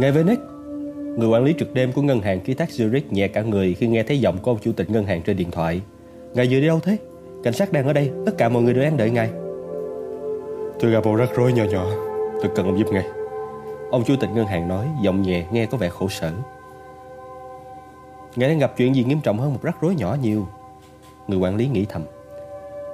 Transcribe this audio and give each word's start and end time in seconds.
Ngài 0.00 0.12
Venex 0.12 0.38
Người 1.16 1.28
quản 1.28 1.44
lý 1.44 1.54
trực 1.58 1.74
đêm 1.74 1.92
của 1.92 2.02
ngân 2.02 2.20
hàng 2.20 2.40
ký 2.40 2.54
thác 2.54 2.68
Zurich 2.68 3.00
nhẹ 3.10 3.28
cả 3.28 3.42
người 3.42 3.74
khi 3.74 3.86
nghe 3.86 4.02
thấy 4.02 4.20
giọng 4.20 4.38
của 4.38 4.50
ông 4.50 4.58
chủ 4.62 4.72
tịch 4.72 4.90
ngân 4.90 5.04
hàng 5.04 5.22
trên 5.22 5.36
điện 5.36 5.50
thoại. 5.50 5.80
Ngài 6.34 6.46
vừa 6.46 6.60
đi 6.60 6.66
đâu 6.66 6.80
thế? 6.80 6.96
Cảnh 7.42 7.52
sát 7.52 7.72
đang 7.72 7.86
ở 7.86 7.92
đây, 7.92 8.10
tất 8.26 8.32
cả 8.38 8.48
mọi 8.48 8.62
người 8.62 8.74
đều 8.74 8.82
đang 8.82 8.96
đợi 8.96 9.10
ngài. 9.10 9.30
Tôi 10.80 10.90
gặp 10.90 11.04
một 11.04 11.16
rắc 11.16 11.30
rối 11.36 11.52
nhỏ 11.52 11.64
nhỏ, 11.64 11.86
tôi 12.42 12.50
cần 12.56 12.66
ông 12.66 12.78
giúp 12.78 12.86
ngay. 12.92 13.04
Ông 13.90 14.04
chủ 14.04 14.16
tịch 14.20 14.30
ngân 14.34 14.46
hàng 14.46 14.68
nói, 14.68 14.86
giọng 15.02 15.22
nhẹ 15.22 15.46
nghe 15.52 15.66
có 15.66 15.78
vẻ 15.78 15.88
khổ 15.88 16.08
sở. 16.08 16.32
Ngài 18.36 18.48
đang 18.48 18.58
gặp 18.58 18.72
chuyện 18.76 18.94
gì 18.94 19.04
nghiêm 19.04 19.20
trọng 19.20 19.38
hơn 19.38 19.52
một 19.52 19.60
rắc 19.62 19.76
rối 19.80 19.94
nhỏ 19.94 20.16
nhiều. 20.22 20.48
Người 21.28 21.38
quản 21.38 21.56
lý 21.56 21.68
nghĩ 21.68 21.86
thầm. 21.88 22.02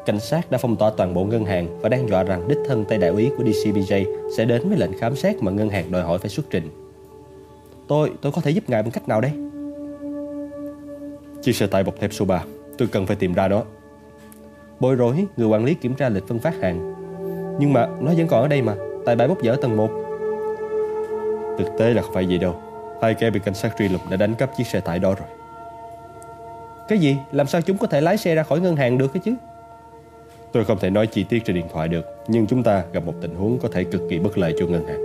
Cảnh 0.07 0.21
sát 0.21 0.51
đã 0.51 0.59
phong 0.59 0.77
tỏa 0.77 0.91
toàn 0.97 1.15
bộ 1.15 1.25
ngân 1.25 1.45
hàng 1.45 1.81
và 1.81 1.89
đang 1.89 2.09
dọa 2.09 2.23
rằng 2.23 2.49
đích 2.49 2.59
thân 2.67 2.85
tay 2.85 2.99
đại 2.99 3.11
úy 3.11 3.31
của 3.39 3.45
DCBJ 3.45 4.05
sẽ 4.37 4.45
đến 4.45 4.69
với 4.69 4.79
lệnh 4.79 4.99
khám 4.99 5.17
xét 5.17 5.43
mà 5.43 5.53
ngân 5.53 5.69
hàng 5.69 5.93
đòi 5.93 6.03
hỏi 6.03 6.19
phải 6.19 6.29
xuất 6.29 6.47
trình. 6.51 6.86
Tôi, 7.89 8.13
tôi 8.21 8.33
có 8.33 8.41
thể 8.41 8.51
giúp 8.51 8.65
ngài 8.69 8.83
bằng 8.83 8.93
cách 8.93 9.09
nào 9.09 9.21
đây? 9.21 9.33
Chiếc 11.43 11.57
xe 11.57 11.67
tải 11.67 11.85
bọc 11.85 12.01
thép 12.01 12.13
số 12.13 12.25
3 12.25 12.43
Tôi 12.79 12.89
cần 12.89 13.07
phải 13.07 13.17
tìm 13.17 13.35
ra 13.35 13.49
nó 13.49 13.63
Bối 14.81 14.95
rối, 14.95 15.27
người 15.37 15.49
quản 15.49 15.65
lý 15.65 15.75
kiểm 15.75 15.95
tra 15.95 16.09
lịch 16.09 16.29
phân 16.29 16.39
phát 16.39 16.55
hàng 16.61 16.95
Nhưng 17.61 17.73
mà 17.73 17.89
nó 18.01 18.13
vẫn 18.17 18.27
còn 18.29 18.43
ở 18.43 18.49
đây 18.49 18.63
mà 18.63 18.75
Tại 19.07 19.17
bãi 19.17 19.29
bốc 19.29 19.43
dở 19.43 19.57
tầng 19.63 19.77
1 19.77 19.91
Thực 21.59 21.69
tế 21.79 21.95
là 21.95 22.03
không 22.03 22.15
phải 22.15 22.27
vậy 22.29 22.39
đâu 22.39 22.55
Hai 23.03 23.15
kẻ 23.15 23.31
bị 23.31 23.41
cảnh 23.45 23.55
sát 23.55 23.75
truy 23.79 23.89
lùng 23.89 24.01
đã 24.11 24.17
đánh 24.17 24.35
cắp 24.35 24.51
chiếc 24.57 24.67
xe 24.67 24.81
tải 24.81 24.99
đó 24.99 25.15
rồi 25.15 25.29
Cái 26.89 26.99
gì? 26.99 27.17
Làm 27.33 27.47
sao 27.47 27.61
chúng 27.61 27.79
có 27.79 27.87
thể 27.87 28.01
lái 28.01 28.17
xe 28.17 28.35
ra 28.35 28.43
khỏi 28.43 28.61
ngân 28.61 28.77
hàng 28.77 28.99
được 28.99 29.13
cái 29.13 29.23
chứ? 29.25 29.35
Tôi 30.53 30.65
không 30.65 30.79
thể 30.79 30.91
nói 30.91 31.07
chi 31.07 31.25
tiết 31.29 31.45
trên 31.45 31.57
điện 31.57 31.67
thoại 31.73 31.89
được 31.89 32.05
Nhưng 32.29 32.47
chúng 32.47 32.63
ta 32.63 32.85
gặp 32.93 33.05
một 33.07 33.15
tình 33.21 33.35
huống 33.35 33.59
có 33.59 33.69
thể 33.73 33.85
cực 33.85 34.03
kỳ 34.11 34.19
bất 34.19 34.39
lợi 34.39 34.55
cho 34.59 34.67
ngân 34.67 34.87
hàng 34.87 35.03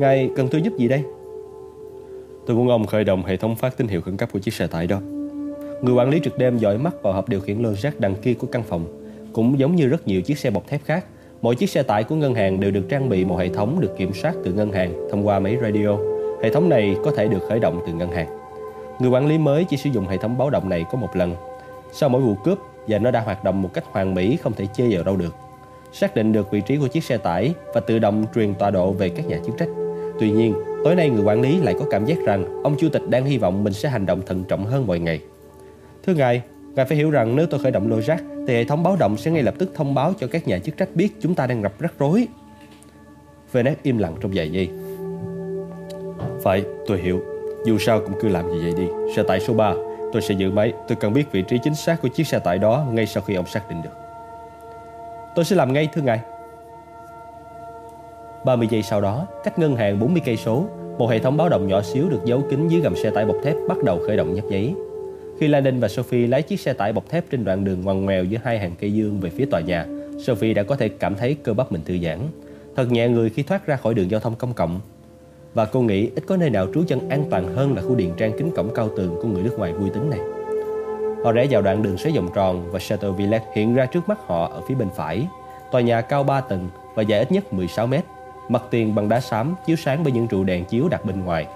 Ngài 0.00 0.30
cần 0.36 0.48
tôi 0.48 0.62
giúp 0.62 0.72
gì 0.78 0.88
đây? 0.88 1.04
Tôi 2.46 2.56
muốn 2.56 2.68
ông 2.68 2.86
khởi 2.86 3.04
động 3.04 3.22
hệ 3.24 3.36
thống 3.36 3.56
phát 3.56 3.76
tín 3.76 3.88
hiệu 3.88 4.00
khẩn 4.00 4.16
cấp 4.16 4.28
của 4.32 4.38
chiếc 4.38 4.54
xe 4.54 4.66
tải 4.66 4.86
đó. 4.86 5.00
Người 5.82 5.94
quản 5.94 6.10
lý 6.10 6.20
trực 6.24 6.38
đêm 6.38 6.58
dõi 6.58 6.78
mắt 6.78 7.02
vào 7.02 7.12
hộp 7.12 7.28
điều 7.28 7.40
khiển 7.40 7.58
lô 7.58 7.72
rác 7.72 8.00
đằng 8.00 8.14
kia 8.14 8.34
của 8.34 8.46
căn 8.46 8.62
phòng. 8.62 8.86
Cũng 9.32 9.58
giống 9.58 9.76
như 9.76 9.86
rất 9.86 10.08
nhiều 10.08 10.22
chiếc 10.22 10.38
xe 10.38 10.50
bọc 10.50 10.68
thép 10.68 10.84
khác, 10.84 11.04
mỗi 11.42 11.54
chiếc 11.54 11.70
xe 11.70 11.82
tải 11.82 12.04
của 12.04 12.14
ngân 12.14 12.34
hàng 12.34 12.60
đều 12.60 12.70
được 12.70 12.86
trang 12.88 13.08
bị 13.08 13.24
một 13.24 13.36
hệ 13.36 13.48
thống 13.48 13.80
được 13.80 13.94
kiểm 13.96 14.12
soát 14.14 14.34
từ 14.44 14.52
ngân 14.52 14.72
hàng 14.72 15.08
thông 15.10 15.26
qua 15.26 15.38
máy 15.38 15.56
radio. 15.62 15.96
Hệ 16.42 16.50
thống 16.50 16.68
này 16.68 16.96
có 17.04 17.10
thể 17.10 17.28
được 17.28 17.42
khởi 17.48 17.58
động 17.58 17.80
từ 17.86 17.92
ngân 17.92 18.12
hàng. 18.12 18.38
Người 18.98 19.10
quản 19.10 19.26
lý 19.26 19.38
mới 19.38 19.64
chỉ 19.64 19.76
sử 19.76 19.90
dụng 19.90 20.06
hệ 20.06 20.16
thống 20.16 20.38
báo 20.38 20.50
động 20.50 20.68
này 20.68 20.84
có 20.92 20.98
một 20.98 21.16
lần. 21.16 21.34
Sau 21.92 22.08
mỗi 22.08 22.22
vụ 22.22 22.34
cướp 22.34 22.58
và 22.88 22.98
nó 22.98 23.10
đã 23.10 23.20
hoạt 23.20 23.44
động 23.44 23.62
một 23.62 23.70
cách 23.74 23.84
hoàn 23.92 24.14
mỹ 24.14 24.36
không 24.36 24.52
thể 24.52 24.66
chê 24.74 24.88
vào 24.88 25.04
đâu 25.04 25.16
được. 25.16 25.34
Xác 25.92 26.14
định 26.14 26.32
được 26.32 26.50
vị 26.50 26.60
trí 26.60 26.76
của 26.76 26.88
chiếc 26.88 27.04
xe 27.04 27.18
tải 27.18 27.54
và 27.74 27.80
tự 27.80 27.98
động 27.98 28.24
truyền 28.34 28.54
tọa 28.54 28.70
độ 28.70 28.92
về 28.92 29.08
các 29.08 29.26
nhà 29.26 29.38
chức 29.46 29.54
trách. 29.58 29.68
Tuy 30.20 30.30
nhiên, 30.30 30.54
tối 30.86 30.94
nay 30.94 31.10
người 31.10 31.24
quản 31.24 31.40
lý 31.40 31.60
lại 31.60 31.74
có 31.78 31.84
cảm 31.90 32.04
giác 32.04 32.18
rằng 32.24 32.62
ông 32.62 32.76
chủ 32.78 32.88
tịch 32.88 33.02
đang 33.08 33.24
hy 33.24 33.38
vọng 33.38 33.64
mình 33.64 33.72
sẽ 33.72 33.88
hành 33.88 34.06
động 34.06 34.22
thận 34.26 34.44
trọng 34.44 34.64
hơn 34.64 34.86
mọi 34.86 34.98
ngày. 34.98 35.20
Thưa 36.06 36.14
ngài, 36.14 36.42
ngài 36.74 36.86
phải 36.86 36.96
hiểu 36.96 37.10
rằng 37.10 37.36
nếu 37.36 37.46
tôi 37.46 37.60
khởi 37.60 37.72
động 37.72 37.90
lô 37.90 38.00
rác 38.00 38.22
thì 38.46 38.54
hệ 38.54 38.64
thống 38.64 38.82
báo 38.82 38.96
động 38.96 39.16
sẽ 39.16 39.30
ngay 39.30 39.42
lập 39.42 39.54
tức 39.58 39.72
thông 39.74 39.94
báo 39.94 40.12
cho 40.20 40.26
các 40.26 40.48
nhà 40.48 40.58
chức 40.58 40.76
trách 40.76 40.88
biết 40.94 41.08
chúng 41.20 41.34
ta 41.34 41.46
đang 41.46 41.62
gặp 41.62 41.72
rắc 41.78 41.92
rối. 41.98 42.28
Venet 43.52 43.82
im 43.82 43.98
lặng 43.98 44.16
trong 44.20 44.30
vài 44.34 44.50
giây. 44.50 44.68
Phải, 46.42 46.64
tôi 46.86 46.98
hiểu. 46.98 47.20
Dù 47.64 47.78
sao 47.78 48.00
cũng 48.00 48.14
cứ 48.20 48.28
làm 48.28 48.50
như 48.50 48.60
vậy 48.62 48.72
đi. 48.76 48.86
Xe 49.16 49.22
tải 49.22 49.40
số 49.40 49.54
3, 49.54 49.74
tôi 50.12 50.22
sẽ 50.22 50.34
giữ 50.34 50.50
máy. 50.50 50.72
Tôi 50.88 50.96
cần 51.00 51.12
biết 51.12 51.32
vị 51.32 51.44
trí 51.48 51.58
chính 51.62 51.74
xác 51.74 52.02
của 52.02 52.08
chiếc 52.08 52.26
xe 52.26 52.38
tải 52.38 52.58
đó 52.58 52.86
ngay 52.92 53.06
sau 53.06 53.22
khi 53.22 53.34
ông 53.34 53.46
xác 53.46 53.68
định 53.68 53.82
được. 53.82 53.94
Tôi 55.34 55.44
sẽ 55.44 55.56
làm 55.56 55.72
ngay 55.72 55.88
thưa 55.92 56.02
ngài. 56.02 56.20
30 58.46 58.68
giây 58.70 58.82
sau 58.82 59.00
đó, 59.00 59.26
cách 59.44 59.58
ngân 59.58 59.76
hàng 59.76 60.00
40 60.00 60.22
cây 60.24 60.36
số, 60.36 60.64
một 60.98 61.06
hệ 61.06 61.18
thống 61.18 61.36
báo 61.36 61.48
động 61.48 61.68
nhỏ 61.68 61.82
xíu 61.82 62.08
được 62.08 62.20
giấu 62.24 62.42
kín 62.50 62.68
dưới 62.68 62.80
gầm 62.80 62.96
xe 62.96 63.10
tải 63.10 63.24
bọc 63.26 63.36
thép 63.44 63.56
bắt 63.68 63.82
đầu 63.84 64.00
khởi 64.06 64.16
động 64.16 64.34
nhấp 64.34 64.44
nháy. 64.44 64.74
Khi 65.40 65.48
Landon 65.48 65.80
và 65.80 65.88
Sophie 65.88 66.26
lái 66.26 66.42
chiếc 66.42 66.60
xe 66.60 66.72
tải 66.72 66.92
bọc 66.92 67.08
thép 67.08 67.24
trên 67.30 67.44
đoạn 67.44 67.64
đường 67.64 67.80
ngoằn 67.82 68.04
ngoèo 68.04 68.24
giữa 68.24 68.38
hai 68.44 68.58
hàng 68.58 68.74
cây 68.80 68.92
dương 68.92 69.20
về 69.20 69.30
phía 69.30 69.44
tòa 69.44 69.60
nhà, 69.60 69.86
Sophie 70.26 70.54
đã 70.54 70.62
có 70.62 70.76
thể 70.76 70.88
cảm 70.88 71.14
thấy 71.14 71.34
cơ 71.34 71.54
bắp 71.54 71.72
mình 71.72 71.80
thư 71.84 71.98
giãn. 71.98 72.18
Thật 72.76 72.90
nhẹ 72.90 73.08
người 73.08 73.30
khi 73.30 73.42
thoát 73.42 73.66
ra 73.66 73.76
khỏi 73.76 73.94
đường 73.94 74.10
giao 74.10 74.20
thông 74.20 74.34
công 74.34 74.54
cộng. 74.54 74.80
Và 75.54 75.64
cô 75.64 75.80
nghĩ 75.80 76.10
ít 76.14 76.24
có 76.26 76.36
nơi 76.36 76.50
nào 76.50 76.66
trú 76.74 76.82
chân 76.88 77.08
an 77.08 77.24
toàn 77.30 77.54
hơn 77.54 77.74
là 77.74 77.82
khu 77.82 77.94
điện 77.94 78.12
trang 78.16 78.32
kính 78.38 78.50
cổng 78.56 78.74
cao 78.74 78.88
tường 78.96 79.16
của 79.22 79.28
người 79.28 79.42
nước 79.42 79.58
ngoài 79.58 79.72
vui 79.72 79.90
tính 79.90 80.10
này. 80.10 80.20
Họ 81.24 81.32
rẽ 81.32 81.46
vào 81.50 81.62
đoạn 81.62 81.82
đường 81.82 81.98
xoáy 81.98 82.16
vòng 82.16 82.28
tròn 82.34 82.70
và 82.70 82.78
Chateau 82.78 83.12
Villette 83.12 83.46
hiện 83.54 83.74
ra 83.74 83.86
trước 83.86 84.08
mắt 84.08 84.18
họ 84.26 84.48
ở 84.48 84.60
phía 84.68 84.74
bên 84.74 84.88
phải. 84.96 85.26
Tòa 85.72 85.80
nhà 85.80 86.00
cao 86.00 86.24
3 86.24 86.40
tầng 86.40 86.68
và 86.94 87.02
dài 87.02 87.18
ít 87.18 87.32
nhất 87.32 87.52
16 87.52 87.86
mét 87.86 88.04
mặt 88.48 88.62
tiền 88.70 88.94
bằng 88.94 89.08
đá 89.08 89.20
xám 89.20 89.54
chiếu 89.66 89.76
sáng 89.76 90.02
bởi 90.04 90.12
những 90.12 90.28
trụ 90.28 90.44
đèn 90.44 90.64
chiếu 90.64 90.88
đặt 90.88 91.04
bên 91.04 91.24
ngoài. 91.24 91.46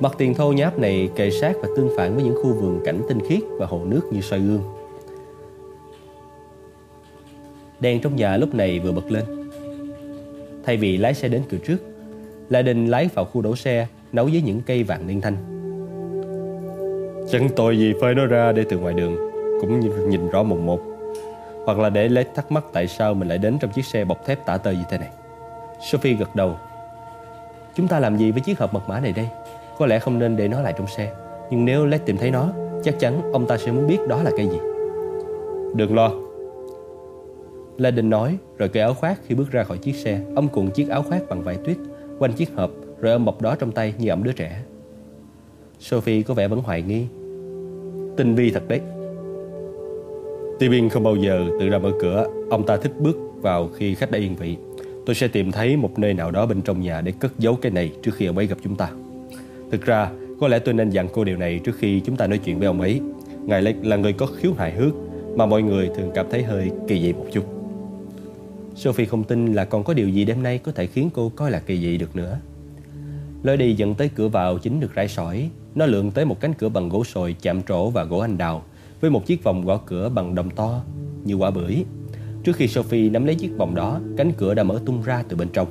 Mặt 0.00 0.14
tiền 0.18 0.34
thô 0.34 0.52
nháp 0.52 0.78
này 0.78 1.08
kề 1.16 1.30
sát 1.30 1.52
và 1.62 1.68
tương 1.76 1.90
phản 1.96 2.14
với 2.14 2.24
những 2.24 2.36
khu 2.42 2.52
vườn 2.52 2.80
cảnh 2.84 3.00
tinh 3.08 3.18
khiết 3.28 3.40
và 3.58 3.66
hồ 3.66 3.80
nước 3.84 4.00
như 4.10 4.20
soi 4.20 4.40
gương. 4.40 4.62
Đèn 7.80 8.00
trong 8.00 8.16
nhà 8.16 8.36
lúc 8.36 8.54
này 8.54 8.78
vừa 8.78 8.92
bật 8.92 9.10
lên. 9.10 9.24
Thay 10.64 10.76
vì 10.76 10.96
lái 10.96 11.14
xe 11.14 11.28
đến 11.28 11.42
cửa 11.50 11.58
trước, 11.58 11.78
La 12.48 12.62
Đình 12.62 12.86
lái 12.86 13.08
vào 13.14 13.24
khu 13.24 13.42
đổ 13.42 13.56
xe 13.56 13.86
nấu 14.12 14.24
với 14.24 14.42
những 14.42 14.60
cây 14.66 14.82
vàng 14.82 15.06
niên 15.06 15.20
thanh. 15.20 15.36
Chẳng 17.30 17.48
tội 17.56 17.78
gì 17.78 17.92
phơi 18.00 18.14
nó 18.14 18.26
ra 18.26 18.52
để 18.52 18.64
từ 18.68 18.78
ngoài 18.78 18.94
đường, 18.94 19.16
cũng 19.60 19.80
nhìn 20.10 20.28
rõ 20.28 20.42
một 20.42 20.58
một. 20.58 20.80
Hoặc 21.64 21.78
là 21.78 21.90
để 21.90 22.08
lấy 22.08 22.24
thắc 22.34 22.52
mắc 22.52 22.64
tại 22.72 22.86
sao 22.86 23.14
mình 23.14 23.28
lại 23.28 23.38
đến 23.38 23.58
trong 23.60 23.70
chiếc 23.70 23.84
xe 23.84 24.04
bọc 24.04 24.26
thép 24.26 24.46
tả 24.46 24.56
tơi 24.56 24.76
như 24.76 24.82
thế 24.90 24.98
này. 24.98 25.08
Sophie 25.90 26.14
gật 26.14 26.36
đầu. 26.36 26.56
Chúng 27.74 27.88
ta 27.88 28.00
làm 28.00 28.16
gì 28.16 28.32
với 28.32 28.40
chiếc 28.40 28.58
hộp 28.58 28.74
mật 28.74 28.88
mã 28.88 29.00
này 29.00 29.12
đây? 29.12 29.28
Có 29.78 29.86
lẽ 29.86 29.98
không 29.98 30.18
nên 30.18 30.36
để 30.36 30.48
nó 30.48 30.60
lại 30.60 30.74
trong 30.78 30.86
xe. 30.86 31.12
Nhưng 31.50 31.64
nếu 31.64 31.86
Led 31.86 32.00
tìm 32.04 32.16
thấy 32.16 32.30
nó, 32.30 32.48
chắc 32.82 32.98
chắn 32.98 33.32
ông 33.32 33.46
ta 33.46 33.56
sẽ 33.56 33.72
muốn 33.72 33.86
biết 33.86 33.98
đó 34.08 34.22
là 34.22 34.30
cái 34.36 34.46
gì. 34.48 34.58
Đừng 35.74 35.94
lo. 35.94 36.10
Landon 37.78 38.10
nói, 38.10 38.38
rồi 38.58 38.68
cởi 38.68 38.82
áo 38.82 38.94
khoác 38.94 39.20
khi 39.26 39.34
bước 39.34 39.50
ra 39.50 39.64
khỏi 39.64 39.78
chiếc 39.78 39.94
xe. 39.94 40.20
Ông 40.36 40.48
cuộn 40.48 40.70
chiếc 40.70 40.88
áo 40.88 41.02
khoác 41.02 41.22
bằng 41.28 41.42
vải 41.42 41.56
tuyết 41.56 41.76
quanh 42.18 42.32
chiếc 42.32 42.54
hộp, 42.56 42.70
rồi 43.00 43.12
ôm 43.12 43.24
bọc 43.24 43.42
đó 43.42 43.56
trong 43.58 43.72
tay 43.72 43.94
như 43.98 44.10
ẩm 44.10 44.24
đứa 44.24 44.32
trẻ. 44.32 44.62
Sophie 45.78 46.22
có 46.22 46.34
vẻ 46.34 46.48
vẫn 46.48 46.60
hoài 46.60 46.82
nghi. 46.82 47.06
Tinh 48.16 48.34
vi 48.34 48.50
thật 48.50 48.68
đấy. 48.68 48.80
Tibin 50.58 50.88
không 50.88 51.02
bao 51.02 51.16
giờ 51.16 51.44
tự 51.60 51.68
ra 51.68 51.78
mở 51.78 51.90
cửa. 52.00 52.26
Ông 52.50 52.66
ta 52.66 52.76
thích 52.76 52.92
bước 52.98 53.16
vào 53.36 53.68
khi 53.74 53.94
khách 53.94 54.10
đã 54.10 54.18
yên 54.18 54.36
vị. 54.36 54.56
Tôi 55.06 55.14
sẽ 55.14 55.28
tìm 55.28 55.52
thấy 55.52 55.76
một 55.76 55.98
nơi 55.98 56.14
nào 56.14 56.30
đó 56.30 56.46
bên 56.46 56.62
trong 56.62 56.80
nhà 56.80 57.00
để 57.00 57.12
cất 57.20 57.32
giấu 57.38 57.54
cái 57.54 57.72
này 57.72 57.92
trước 58.02 58.14
khi 58.14 58.26
ông 58.26 58.36
ấy 58.36 58.46
gặp 58.46 58.58
chúng 58.64 58.76
ta. 58.76 58.90
Thực 59.70 59.84
ra, 59.86 60.10
có 60.40 60.48
lẽ 60.48 60.58
tôi 60.58 60.74
nên 60.74 60.90
dặn 60.90 61.08
cô 61.12 61.24
điều 61.24 61.36
này 61.36 61.60
trước 61.64 61.76
khi 61.78 62.00
chúng 62.00 62.16
ta 62.16 62.26
nói 62.26 62.38
chuyện 62.38 62.58
với 62.58 62.66
ông 62.66 62.80
ấy. 62.80 63.00
Ngài 63.42 63.62
là 63.62 63.96
người 63.96 64.12
có 64.12 64.26
khiếu 64.26 64.52
hài 64.52 64.72
hước 64.72 64.94
mà 65.36 65.46
mọi 65.46 65.62
người 65.62 65.90
thường 65.96 66.10
cảm 66.14 66.26
thấy 66.30 66.42
hơi 66.42 66.70
kỳ 66.88 67.00
dị 67.00 67.12
một 67.12 67.26
chút. 67.32 67.44
Sophie 68.74 69.06
không 69.06 69.24
tin 69.24 69.52
là 69.52 69.64
còn 69.64 69.84
có 69.84 69.94
điều 69.94 70.08
gì 70.08 70.24
đêm 70.24 70.42
nay 70.42 70.58
có 70.58 70.72
thể 70.72 70.86
khiến 70.86 71.10
cô 71.14 71.32
coi 71.36 71.50
là 71.50 71.58
kỳ 71.58 71.80
dị 71.80 71.96
được 71.96 72.16
nữa. 72.16 72.38
Lối 73.42 73.56
đi 73.56 73.74
dẫn 73.74 73.94
tới 73.94 74.10
cửa 74.14 74.28
vào 74.28 74.58
chính 74.58 74.80
được 74.80 74.94
rải 74.94 75.08
sỏi. 75.08 75.50
Nó 75.74 75.86
lượn 75.86 76.10
tới 76.10 76.24
một 76.24 76.40
cánh 76.40 76.54
cửa 76.54 76.68
bằng 76.68 76.88
gỗ 76.88 77.04
sồi 77.04 77.36
chạm 77.42 77.62
trổ 77.62 77.90
và 77.90 78.04
gỗ 78.04 78.18
anh 78.18 78.38
đào 78.38 78.62
với 79.00 79.10
một 79.10 79.26
chiếc 79.26 79.44
vòng 79.44 79.64
gõ 79.64 79.80
cửa 79.86 80.08
bằng 80.08 80.34
đồng 80.34 80.50
to 80.50 80.84
như 81.24 81.34
quả 81.34 81.50
bưởi. 81.50 81.84
Trước 82.44 82.56
khi 82.56 82.68
Sophie 82.68 83.10
nắm 83.10 83.24
lấy 83.24 83.34
chiếc 83.34 83.56
vòng 83.56 83.74
đó, 83.74 84.00
cánh 84.16 84.32
cửa 84.32 84.54
đã 84.54 84.62
mở 84.62 84.80
tung 84.86 85.02
ra 85.02 85.22
từ 85.28 85.36
bên 85.36 85.48
trong. 85.52 85.68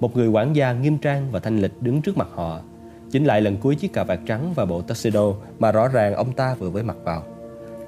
Một 0.00 0.16
người 0.16 0.28
quản 0.28 0.56
gia 0.56 0.72
nghiêm 0.72 0.98
trang 0.98 1.28
và 1.32 1.40
thanh 1.40 1.58
lịch 1.58 1.72
đứng 1.80 2.02
trước 2.02 2.16
mặt 2.16 2.28
họ, 2.34 2.60
chỉnh 3.10 3.24
lại 3.24 3.40
lần 3.40 3.56
cuối 3.56 3.74
chiếc 3.74 3.92
cà 3.92 4.04
vạt 4.04 4.20
trắng 4.26 4.52
và 4.54 4.64
bộ 4.64 4.82
tuxedo 4.82 5.32
mà 5.58 5.72
rõ 5.72 5.88
ràng 5.88 6.14
ông 6.14 6.32
ta 6.32 6.54
vừa 6.58 6.70
mới 6.70 6.82
mặc 6.82 6.96
vào. 7.04 7.22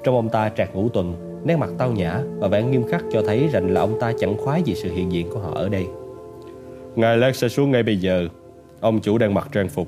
Trong 0.03 0.15
ông 0.15 0.29
ta 0.29 0.49
trạc 0.49 0.75
ngũ 0.75 0.89
tuần, 0.89 1.15
nét 1.45 1.55
mặt 1.55 1.69
tao 1.77 1.91
nhã 1.91 2.21
và 2.37 2.47
vẻ 2.47 2.63
nghiêm 2.63 2.83
khắc 2.87 3.03
cho 3.11 3.21
thấy 3.21 3.47
rằng 3.47 3.71
là 3.71 3.81
ông 3.81 3.99
ta 3.99 4.13
chẳng 4.19 4.37
khoái 4.37 4.63
gì 4.63 4.75
sự 4.75 4.93
hiện 4.93 5.11
diện 5.11 5.29
của 5.29 5.39
họ 5.39 5.53
ở 5.53 5.69
đây. 5.69 5.87
Ngài 6.95 7.17
Lát 7.17 7.35
sẽ 7.35 7.49
xuống 7.49 7.71
ngay 7.71 7.83
bây 7.83 7.97
giờ. 7.97 8.27
Ông 8.79 8.99
chủ 9.01 9.17
đang 9.17 9.33
mặc 9.33 9.49
trang 9.51 9.69
phục. 9.69 9.87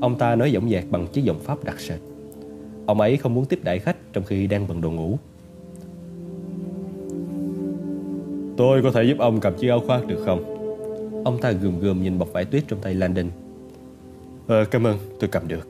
Ông 0.00 0.18
ta 0.18 0.36
nói 0.36 0.52
giọng 0.52 0.70
dạc 0.70 0.84
bằng 0.90 1.06
chiếc 1.06 1.24
giọng 1.24 1.38
pháp 1.38 1.64
đặc 1.64 1.80
sệt. 1.80 1.98
Ông 2.86 3.00
ấy 3.00 3.16
không 3.16 3.34
muốn 3.34 3.44
tiếp 3.44 3.60
đãi 3.62 3.78
khách 3.78 3.96
trong 4.12 4.24
khi 4.24 4.46
đang 4.46 4.68
bận 4.68 4.80
đồ 4.80 4.90
ngủ. 4.90 5.18
Tôi 8.60 8.82
có 8.82 8.90
thể 8.90 9.04
giúp 9.04 9.18
ông 9.18 9.40
cầm 9.40 9.54
chiếc 9.54 9.68
áo 9.68 9.80
khoác 9.86 10.06
được 10.06 10.22
không? 10.24 10.44
Ông 11.24 11.38
ta 11.40 11.52
gườm 11.52 11.80
gườm 11.80 12.02
nhìn 12.02 12.18
bọc 12.18 12.32
vải 12.32 12.44
tuyết 12.44 12.64
trong 12.68 12.78
tay 12.82 12.94
Landon. 12.94 13.26
Ờ, 14.46 14.64
cảm 14.64 14.86
ơn, 14.86 14.98
tôi 15.20 15.28
cầm 15.28 15.48
được. 15.48 15.68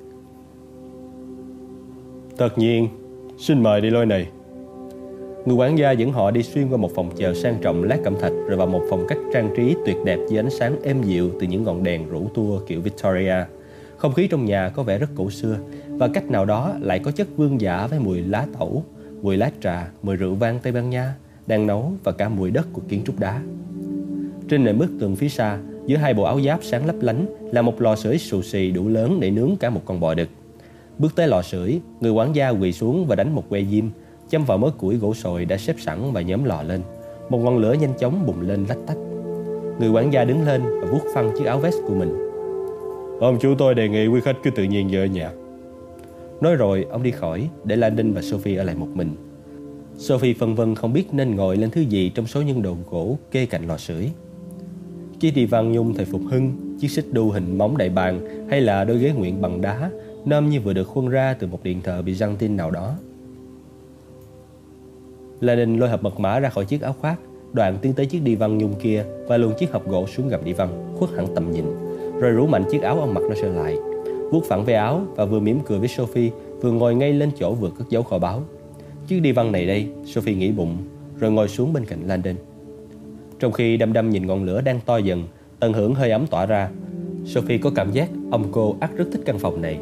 Tất 2.37 2.59
nhiên, 2.59 2.89
xin 3.39 3.63
mời 3.63 3.81
đi 3.81 3.91
lối 3.91 4.07
này. 4.07 4.29
Người 5.45 5.57
quản 5.57 5.79
gia 5.79 5.91
dẫn 5.91 6.13
họ 6.13 6.31
đi 6.31 6.43
xuyên 6.43 6.69
qua 6.69 6.77
một 6.77 6.95
phòng 6.95 7.11
chờ 7.17 7.35
sang 7.35 7.59
trọng 7.63 7.85
lát 7.85 7.99
cẩm 8.05 8.15
thạch 8.21 8.33
rồi 8.47 8.57
vào 8.57 8.67
một 8.67 8.83
phòng 8.91 9.07
cách 9.09 9.19
trang 9.33 9.51
trí 9.57 9.75
tuyệt 9.87 9.97
đẹp 10.05 10.19
với 10.29 10.39
ánh 10.39 10.51
sáng 10.51 10.83
êm 10.83 11.03
dịu 11.03 11.31
từ 11.41 11.47
những 11.47 11.65
ngọn 11.65 11.83
đèn 11.83 12.09
rủ 12.09 12.29
tua 12.35 12.61
kiểu 12.67 12.81
Victoria. 12.81 13.37
Không 13.97 14.13
khí 14.13 14.29
trong 14.29 14.45
nhà 14.45 14.69
có 14.69 14.83
vẻ 14.83 14.99
rất 14.99 15.11
cổ 15.17 15.31
xưa 15.31 15.59
và 15.89 16.09
cách 16.09 16.31
nào 16.31 16.45
đó 16.45 16.75
lại 16.81 16.99
có 16.99 17.11
chất 17.11 17.29
vương 17.37 17.61
giả 17.61 17.87
với 17.87 18.01
mùi 18.01 18.21
lá 18.23 18.47
tẩu, 18.59 18.85
mùi 19.23 19.37
lá 19.37 19.51
trà, 19.63 19.91
mùi 20.03 20.17
rượu 20.17 20.35
vang 20.35 20.59
Tây 20.63 20.73
Ban 20.73 20.91
Nha 20.91 21.15
đang 21.51 21.67
nấu 21.67 21.93
và 22.05 22.13
cả 22.13 22.29
mùi 22.29 22.51
đất 22.51 22.67
của 22.73 22.83
kiến 22.89 23.03
trúc 23.07 23.19
đá. 23.19 23.41
Trên 24.49 24.65
nền 24.65 24.79
bức 24.79 24.91
tường 25.01 25.17
phía 25.17 25.29
xa, 25.29 25.59
giữa 25.87 25.97
hai 25.97 26.15
bộ 26.15 26.23
áo 26.23 26.41
giáp 26.41 26.65
sáng 26.65 26.87
lấp 26.87 26.97
lánh 27.01 27.27
là 27.53 27.63
một 27.63 27.81
lò 27.81 27.97
sưởi 27.97 28.19
xù 28.19 28.43
xì 28.43 28.71
đủ 28.71 28.89
lớn 28.89 29.21
để 29.21 29.31
nướng 29.31 29.57
cả 29.61 29.71
một 29.71 29.81
con 29.85 30.01
bò 30.01 30.15
đực. 30.15 30.29
Bước 30.99 31.17
tới 31.17 31.29
lò 31.29 31.43
sưởi, 31.43 31.81
người 32.01 32.13
quản 32.13 32.35
gia 32.35 32.49
quỳ 32.49 32.73
xuống 32.73 33.07
và 33.07 33.17
đánh 33.17 33.35
một 33.35 33.45
que 33.49 33.61
diêm, 33.71 33.85
châm 34.29 34.45
vào 34.45 34.59
mớ 34.59 34.71
củi 34.79 34.97
gỗ 34.97 35.15
sồi 35.15 35.45
đã 35.45 35.57
xếp 35.57 35.77
sẵn 35.79 36.13
và 36.13 36.21
nhóm 36.21 36.45
lò 36.45 36.63
lên. 36.63 36.81
Một 37.29 37.39
ngọn 37.39 37.59
lửa 37.59 37.73
nhanh 37.73 37.93
chóng 37.99 38.27
bùng 38.27 38.41
lên 38.41 38.65
lách 38.69 38.79
tách. 38.87 38.99
Người 39.79 39.91
quản 39.91 40.13
gia 40.13 40.25
đứng 40.25 40.47
lên 40.47 40.63
và 40.81 40.87
vuốt 40.91 41.03
phăng 41.15 41.31
chiếc 41.39 41.45
áo 41.45 41.59
vest 41.59 41.77
của 41.89 41.95
mình. 41.95 42.13
Ông 43.21 43.39
chủ 43.41 43.55
tôi 43.59 43.75
đề 43.75 43.89
nghị 43.89 44.07
quý 44.07 44.21
khách 44.21 44.37
cứ 44.43 44.51
tự 44.51 44.63
nhiên 44.63 44.89
về 44.91 45.09
nhà. 45.09 45.31
Nói 46.41 46.55
rồi, 46.55 46.87
ông 46.91 47.03
đi 47.03 47.11
khỏi, 47.11 47.49
để 47.65 47.77
Landon 47.77 48.13
và 48.13 48.23
Sophie 48.23 48.57
ở 48.57 48.65
lại 48.65 48.75
một 48.75 48.89
mình. 48.95 49.30
Sophie 50.01 50.35
phân 50.35 50.55
vân 50.55 50.75
không 50.75 50.93
biết 50.93 51.05
nên 51.13 51.37
ngồi 51.37 51.57
lên 51.57 51.71
thứ 51.71 51.81
gì 51.81 52.13
trong 52.15 52.27
số 52.27 52.43
những 52.43 52.63
đồ 52.63 52.77
gỗ 52.91 53.19
kê 53.31 53.47
cạnh 53.47 53.67
lò 53.67 53.77
sưởi. 53.77 54.11
Chiếc 55.21 55.31
đi 55.31 55.47
văn 55.47 55.73
nhung 55.73 55.95
thời 55.95 56.05
phục 56.05 56.21
hưng, 56.31 56.53
chiếc 56.81 56.91
xích 56.91 57.07
đu 57.13 57.31
hình 57.31 57.59
móng 57.59 57.77
đại 57.77 57.89
bàng 57.89 58.47
hay 58.51 58.61
là 58.61 58.85
đôi 58.85 58.99
ghế 58.99 59.13
nguyện 59.13 59.41
bằng 59.41 59.61
đá, 59.61 59.91
nôm 60.25 60.51
như 60.51 60.61
vừa 60.61 60.73
được 60.73 60.85
khuôn 60.85 61.09
ra 61.09 61.35
từ 61.39 61.47
một 61.47 61.63
điện 61.63 61.81
thờ 61.85 62.03
bị 62.03 62.15
răng 62.15 62.37
tin 62.37 62.57
nào 62.57 62.71
đó. 62.71 62.95
Lenin 65.41 65.79
lôi 65.79 65.89
hộp 65.89 66.03
mật 66.03 66.21
mã 66.21 66.41
ra 66.41 66.49
khỏi 66.49 66.65
chiếc 66.65 66.83
áo 66.83 66.95
khoác, 67.01 67.21
đoạn 67.53 67.79
tiến 67.83 67.93
tới 67.93 68.07
chiếc 68.07 68.21
đi 68.25 68.35
văn 68.35 68.59
nhung 68.59 68.75
kia 68.83 69.05
và 69.27 69.37
luồn 69.37 69.53
chiếc 69.59 69.73
hộp 69.73 69.89
gỗ 69.89 70.07
xuống 70.07 70.29
gầm 70.29 70.45
đi 70.45 70.53
văn, 70.53 70.95
khuất 70.99 71.11
hẳn 71.11 71.27
tầm 71.35 71.51
nhìn, 71.51 71.65
rồi 72.21 72.31
rủ 72.31 72.47
mạnh 72.47 72.65
chiếc 72.71 72.83
áo 72.83 73.01
ông 73.01 73.15
mặc 73.15 73.23
nó 73.29 73.35
trở 73.43 73.49
lại, 73.49 73.77
vuốt 74.31 74.45
phẳng 74.45 74.65
về 74.65 74.75
áo 74.75 75.03
và 75.17 75.25
vừa 75.25 75.41
mỉm 75.41 75.61
cười 75.67 75.79
với 75.79 75.89
Sophie, 75.89 76.31
vừa 76.61 76.73
ngồi 76.73 76.95
ngay 76.95 77.13
lên 77.13 77.31
chỗ 77.39 77.55
vừa 77.55 77.71
cất 77.79 77.91
giấu 77.91 78.03
kho 78.03 78.19
báu. 78.19 78.43
Chiếc 79.11 79.21
đi 79.21 79.33
văn 79.33 79.53
này 79.53 79.67
đây, 79.67 79.87
Sophie 80.05 80.35
nghĩ 80.35 80.53
bụng, 80.53 80.77
rồi 81.19 81.31
ngồi 81.31 81.49
xuống 81.49 81.73
bên 81.73 81.85
cạnh 81.85 82.07
Landon. 82.07 82.35
Trong 83.39 83.53
khi 83.53 83.77
đăm 83.77 83.93
đăm 83.93 84.11
nhìn 84.11 84.27
ngọn 84.27 84.45
lửa 84.45 84.61
đang 84.61 84.81
to 84.87 84.97
dần, 84.97 85.25
tận 85.61 85.73
hưởng 85.73 85.95
hơi 85.95 86.11
ấm 86.11 86.27
tỏa 86.27 86.47
ra, 86.47 86.71
Sophie 87.25 87.59
có 87.59 87.71
cảm 87.75 87.93
giác 87.93 88.11
ông 88.31 88.45
cô 88.53 88.77
ác 88.81 88.91
rất 88.97 89.05
thích 89.13 89.21
căn 89.27 89.39
phòng 89.39 89.63
này. 89.63 89.79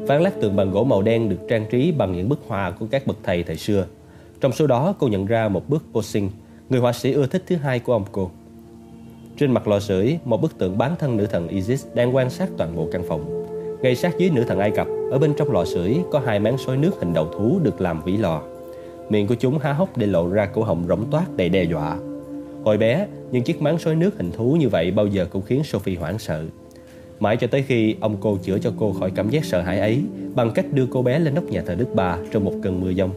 Ván 0.00 0.22
lát 0.22 0.40
tường 0.40 0.56
bằng 0.56 0.70
gỗ 0.70 0.84
màu 0.84 1.02
đen 1.02 1.28
được 1.28 1.36
trang 1.48 1.66
trí 1.70 1.92
bằng 1.92 2.16
những 2.16 2.28
bức 2.28 2.38
họa 2.46 2.70
của 2.70 2.86
các 2.90 3.06
bậc 3.06 3.16
thầy 3.22 3.42
thời 3.42 3.56
xưa. 3.56 3.86
Trong 4.40 4.52
số 4.52 4.66
đó 4.66 4.94
cô 4.98 5.08
nhận 5.08 5.26
ra 5.26 5.48
một 5.48 5.68
bức 5.68 5.84
Possing, 5.92 6.30
người 6.70 6.80
họa 6.80 6.92
sĩ 6.92 7.12
ưa 7.12 7.26
thích 7.26 7.42
thứ 7.46 7.56
hai 7.56 7.78
của 7.78 7.92
ông 7.92 8.04
cô. 8.12 8.30
Trên 9.36 9.52
mặt 9.52 9.68
lò 9.68 9.80
sưởi, 9.80 10.18
một 10.24 10.42
bức 10.42 10.58
tượng 10.58 10.78
bán 10.78 10.94
thân 10.98 11.16
nữ 11.16 11.26
thần 11.26 11.48
Isis 11.48 11.86
đang 11.94 12.16
quan 12.16 12.30
sát 12.30 12.48
toàn 12.56 12.76
bộ 12.76 12.88
căn 12.92 13.02
phòng. 13.08 13.46
Ngay 13.82 13.96
sát 13.96 14.18
dưới 14.18 14.30
nữ 14.30 14.44
thần 14.48 14.58
Ai 14.58 14.70
Cập, 14.70 14.86
ở 15.10 15.18
bên 15.18 15.34
trong 15.36 15.52
lò 15.52 15.64
sưởi 15.64 15.96
có 16.10 16.18
hai 16.18 16.40
máng 16.40 16.58
xối 16.58 16.76
nước 16.76 17.00
hình 17.00 17.14
đầu 17.14 17.28
thú 17.32 17.60
được 17.62 17.80
làm 17.80 18.02
vỉ 18.04 18.16
lò. 18.16 18.42
Miệng 19.08 19.26
của 19.26 19.34
chúng 19.34 19.58
há 19.58 19.72
hốc 19.72 19.96
để 19.98 20.06
lộ 20.06 20.28
ra 20.28 20.46
cổ 20.46 20.62
họng 20.62 20.86
rỗng 20.88 21.10
toát 21.10 21.36
đầy 21.36 21.48
đe 21.48 21.64
dọa. 21.64 21.98
Hồi 22.64 22.78
bé, 22.78 23.06
những 23.32 23.42
chiếc 23.42 23.62
máng 23.62 23.78
xối 23.78 23.94
nước 23.94 24.16
hình 24.16 24.32
thú 24.32 24.56
như 24.60 24.68
vậy 24.68 24.90
bao 24.90 25.06
giờ 25.06 25.26
cũng 25.30 25.42
khiến 25.42 25.64
Sophie 25.64 25.96
hoảng 25.96 26.18
sợ. 26.18 26.44
Mãi 27.20 27.36
cho 27.36 27.46
tới 27.46 27.62
khi 27.62 27.96
ông 28.00 28.16
cô 28.20 28.38
chữa 28.42 28.58
cho 28.58 28.72
cô 28.78 28.92
khỏi 28.92 29.10
cảm 29.14 29.30
giác 29.30 29.44
sợ 29.44 29.62
hãi 29.62 29.80
ấy 29.80 30.02
bằng 30.34 30.50
cách 30.54 30.66
đưa 30.72 30.86
cô 30.86 31.02
bé 31.02 31.18
lên 31.18 31.34
nóc 31.34 31.44
nhà 31.44 31.62
thờ 31.66 31.74
Đức 31.74 31.88
Bà 31.94 32.18
trong 32.30 32.44
một 32.44 32.52
cơn 32.62 32.80
mưa 32.80 32.90
giông. 32.90 33.10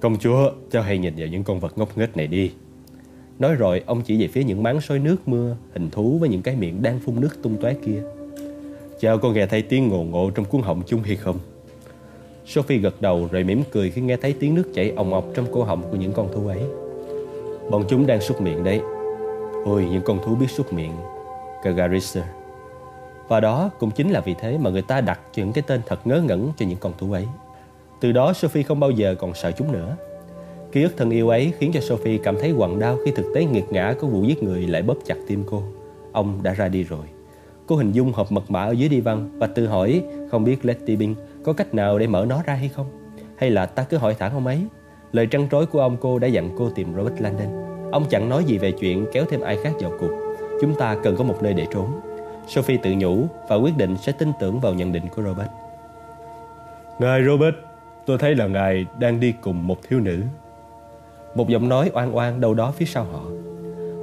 Công 0.00 0.16
chúa, 0.18 0.52
cho 0.70 0.82
hãy 0.82 0.98
nhìn 0.98 1.14
vào 1.16 1.28
những 1.28 1.44
con 1.44 1.60
vật 1.60 1.78
ngốc 1.78 1.98
nghếch 1.98 2.16
này 2.16 2.26
đi. 2.26 2.50
Nói 3.38 3.54
rồi, 3.54 3.82
ông 3.86 4.02
chỉ 4.02 4.16
về 4.20 4.28
phía 4.28 4.44
những 4.44 4.62
máng 4.62 4.80
xối 4.80 4.98
nước 4.98 5.28
mưa, 5.28 5.56
hình 5.72 5.90
thú 5.90 6.18
với 6.18 6.28
những 6.28 6.42
cái 6.42 6.56
miệng 6.56 6.82
đang 6.82 7.00
phun 7.00 7.20
nước 7.20 7.42
tung 7.42 7.56
tóe 7.60 7.74
kia. 7.74 8.02
Chào 9.00 9.18
con 9.18 9.32
nghe 9.32 9.46
thấy 9.46 9.62
tiếng 9.62 9.88
ngộ 9.88 10.02
ngộ 10.02 10.30
trong 10.30 10.44
cuốn 10.44 10.62
họng 10.62 10.82
chung 10.86 11.02
hay 11.02 11.16
không? 11.16 11.38
Sophie 12.46 12.78
gật 12.78 13.02
đầu 13.02 13.28
rồi 13.32 13.44
mỉm 13.44 13.62
cười 13.70 13.90
khi 13.90 14.00
nghe 14.00 14.16
thấy 14.16 14.34
tiếng 14.40 14.54
nước 14.54 14.64
chảy 14.74 14.92
ồng 14.96 15.14
ọc 15.14 15.24
trong 15.34 15.46
cổ 15.52 15.62
họng 15.62 15.82
của 15.90 15.96
những 15.96 16.12
con 16.12 16.32
thú 16.32 16.48
ấy. 16.48 16.62
Bọn 17.70 17.84
chúng 17.88 18.06
đang 18.06 18.20
súc 18.20 18.40
miệng 18.40 18.64
đấy. 18.64 18.80
Ôi, 19.64 19.86
những 19.90 20.02
con 20.04 20.18
thú 20.24 20.34
biết 20.34 20.50
súc 20.50 20.72
miệng. 20.72 20.92
Kagarissa. 21.62 22.28
Và 23.28 23.40
đó 23.40 23.70
cũng 23.78 23.90
chính 23.90 24.10
là 24.10 24.20
vì 24.20 24.34
thế 24.40 24.58
mà 24.58 24.70
người 24.70 24.82
ta 24.82 25.00
đặt 25.00 25.20
những 25.36 25.52
cái 25.52 25.64
tên 25.66 25.80
thật 25.86 26.06
ngớ 26.06 26.20
ngẩn 26.20 26.52
cho 26.56 26.66
những 26.66 26.78
con 26.78 26.92
thú 26.98 27.12
ấy. 27.12 27.26
Từ 28.00 28.12
đó 28.12 28.32
Sophie 28.32 28.62
không 28.62 28.80
bao 28.80 28.90
giờ 28.90 29.14
còn 29.14 29.34
sợ 29.34 29.52
chúng 29.52 29.72
nữa. 29.72 29.96
Ký 30.72 30.82
ức 30.82 30.92
thân 30.96 31.10
yêu 31.10 31.28
ấy 31.28 31.52
khiến 31.58 31.70
cho 31.74 31.80
Sophie 31.80 32.18
cảm 32.18 32.36
thấy 32.40 32.52
quặn 32.52 32.78
đau 32.78 32.98
khi 33.04 33.10
thực 33.10 33.32
tế 33.34 33.44
nghiệt 33.44 33.64
ngã 33.70 33.94
của 34.00 34.06
vụ 34.06 34.24
giết 34.24 34.42
người 34.42 34.66
lại 34.66 34.82
bóp 34.82 34.96
chặt 35.04 35.16
tim 35.26 35.44
cô. 35.50 35.62
Ông 36.12 36.42
đã 36.42 36.54
ra 36.54 36.68
đi 36.68 36.82
rồi. 36.82 37.06
Cô 37.66 37.76
hình 37.76 37.92
dung 37.92 38.12
hộp 38.12 38.32
mật 38.32 38.50
mã 38.50 38.62
ở 38.64 38.72
dưới 38.72 38.88
đi 38.88 39.00
văn 39.00 39.30
và 39.38 39.46
tự 39.46 39.66
hỏi 39.66 40.02
không 40.30 40.44
biết 40.44 40.64
Letty 40.64 40.96
Bing 40.96 41.14
có 41.44 41.52
cách 41.52 41.74
nào 41.74 41.98
để 41.98 42.06
mở 42.06 42.26
nó 42.28 42.42
ra 42.46 42.54
hay 42.54 42.68
không? 42.68 42.86
Hay 43.36 43.50
là 43.50 43.66
ta 43.66 43.82
cứ 43.82 43.96
hỏi 43.96 44.16
thẳng 44.18 44.32
ông 44.34 44.46
ấy? 44.46 44.66
Lời 45.12 45.26
trăn 45.26 45.48
trối 45.50 45.66
của 45.66 45.80
ông 45.80 45.96
cô 46.00 46.18
đã 46.18 46.28
dặn 46.28 46.50
cô 46.58 46.70
tìm 46.70 46.94
Robert 46.96 47.20
Landon. 47.20 47.48
Ông 47.92 48.04
chẳng 48.10 48.28
nói 48.28 48.44
gì 48.44 48.58
về 48.58 48.72
chuyện 48.72 49.06
kéo 49.12 49.24
thêm 49.30 49.40
ai 49.40 49.58
khác 49.62 49.72
vào 49.80 49.92
cuộc. 50.00 50.10
Chúng 50.60 50.74
ta 50.74 50.96
cần 51.02 51.16
có 51.16 51.24
một 51.24 51.42
nơi 51.42 51.54
để 51.54 51.66
trốn. 51.72 52.00
Sophie 52.48 52.78
tự 52.82 52.90
nhủ 52.98 53.26
và 53.48 53.56
quyết 53.56 53.76
định 53.76 53.96
sẽ 53.96 54.12
tin 54.12 54.28
tưởng 54.40 54.60
vào 54.60 54.74
nhận 54.74 54.92
định 54.92 55.04
của 55.16 55.22
Robert. 55.22 55.50
Ngài 56.98 57.24
Robert, 57.24 57.54
tôi 58.06 58.18
thấy 58.18 58.34
là 58.34 58.46
ngài 58.46 58.86
đang 58.98 59.20
đi 59.20 59.34
cùng 59.40 59.66
một 59.66 59.78
thiếu 59.88 60.00
nữ. 60.00 60.20
Một 61.34 61.48
giọng 61.48 61.68
nói 61.68 61.90
oan 61.94 62.16
oan 62.16 62.40
đâu 62.40 62.54
đó 62.54 62.72
phía 62.76 62.86
sau 62.86 63.04
họ. 63.04 63.22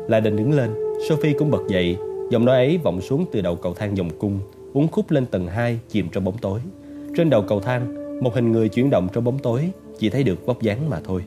Là 0.08 0.20
định 0.20 0.36
đứng 0.36 0.54
lên, 0.54 0.76
Sophie 1.10 1.34
cũng 1.40 1.52
bật 1.52 1.62
dậy 1.68 1.98
Giọng 2.30 2.46
nói 2.46 2.56
ấy 2.56 2.78
vọng 2.78 3.02
xuống 3.02 3.26
từ 3.32 3.42
đầu 3.42 3.56
cầu 3.56 3.74
thang 3.74 3.96
vòng 3.96 4.10
cung, 4.20 4.40
uốn 4.74 4.88
khúc 4.88 5.12
lên 5.12 5.26
tầng 5.26 5.48
2 5.48 5.80
chìm 5.90 6.10
trong 6.12 6.24
bóng 6.24 6.38
tối. 6.38 6.60
Trên 7.16 7.30
đầu 7.30 7.42
cầu 7.42 7.60
thang, 7.60 7.96
một 8.24 8.36
hình 8.36 8.52
người 8.52 8.70
chuyển 8.70 8.90
động 8.90 9.08
trong 9.14 9.24
bóng 9.24 9.40
tối, 9.40 9.70
chỉ 10.00 10.10
thấy 10.10 10.24
được 10.24 10.46
vóc 10.46 10.62
dáng 10.62 10.90
mà 10.90 11.00
thôi. 11.04 11.24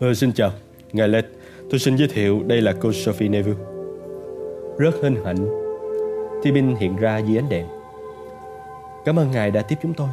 Ừ, 0.00 0.14
xin 0.14 0.32
chào, 0.32 0.50
ngài 0.92 1.08
Led. 1.08 1.24
Tôi 1.70 1.78
xin 1.78 1.96
giới 1.96 2.08
thiệu 2.08 2.42
đây 2.46 2.60
là 2.60 2.74
cô 2.80 2.92
Sophie 2.92 3.28
Neville. 3.28 3.58
Rất 4.78 4.94
hân 5.02 5.16
hạnh. 5.24 5.48
Tibin 6.42 6.74
hiện 6.74 6.96
ra 6.96 7.18
dưới 7.18 7.38
ánh 7.38 7.48
đèn. 7.48 7.66
Cảm 9.04 9.18
ơn 9.18 9.30
ngài 9.30 9.50
đã 9.50 9.62
tiếp 9.62 9.76
chúng 9.82 9.94
tôi. 9.94 10.08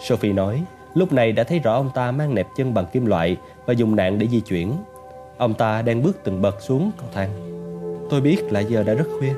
Sophie 0.00 0.32
nói, 0.32 0.64
lúc 0.94 1.12
này 1.12 1.32
đã 1.32 1.44
thấy 1.44 1.58
rõ 1.58 1.74
ông 1.74 1.90
ta 1.94 2.10
mang 2.10 2.34
nẹp 2.34 2.46
chân 2.56 2.74
bằng 2.74 2.86
kim 2.92 3.06
loại 3.06 3.36
và 3.66 3.72
dùng 3.72 3.96
nạn 3.96 4.18
để 4.18 4.28
di 4.28 4.40
chuyển. 4.40 4.72
Ông 5.38 5.54
ta 5.54 5.82
đang 5.82 6.02
bước 6.02 6.18
từng 6.24 6.42
bậc 6.42 6.62
xuống 6.62 6.90
cầu 6.98 7.08
thang. 7.14 7.30
Tôi 8.10 8.20
biết 8.20 8.52
là 8.52 8.60
giờ 8.60 8.82
đã 8.82 8.94
rất 8.94 9.06
khuya 9.18 9.32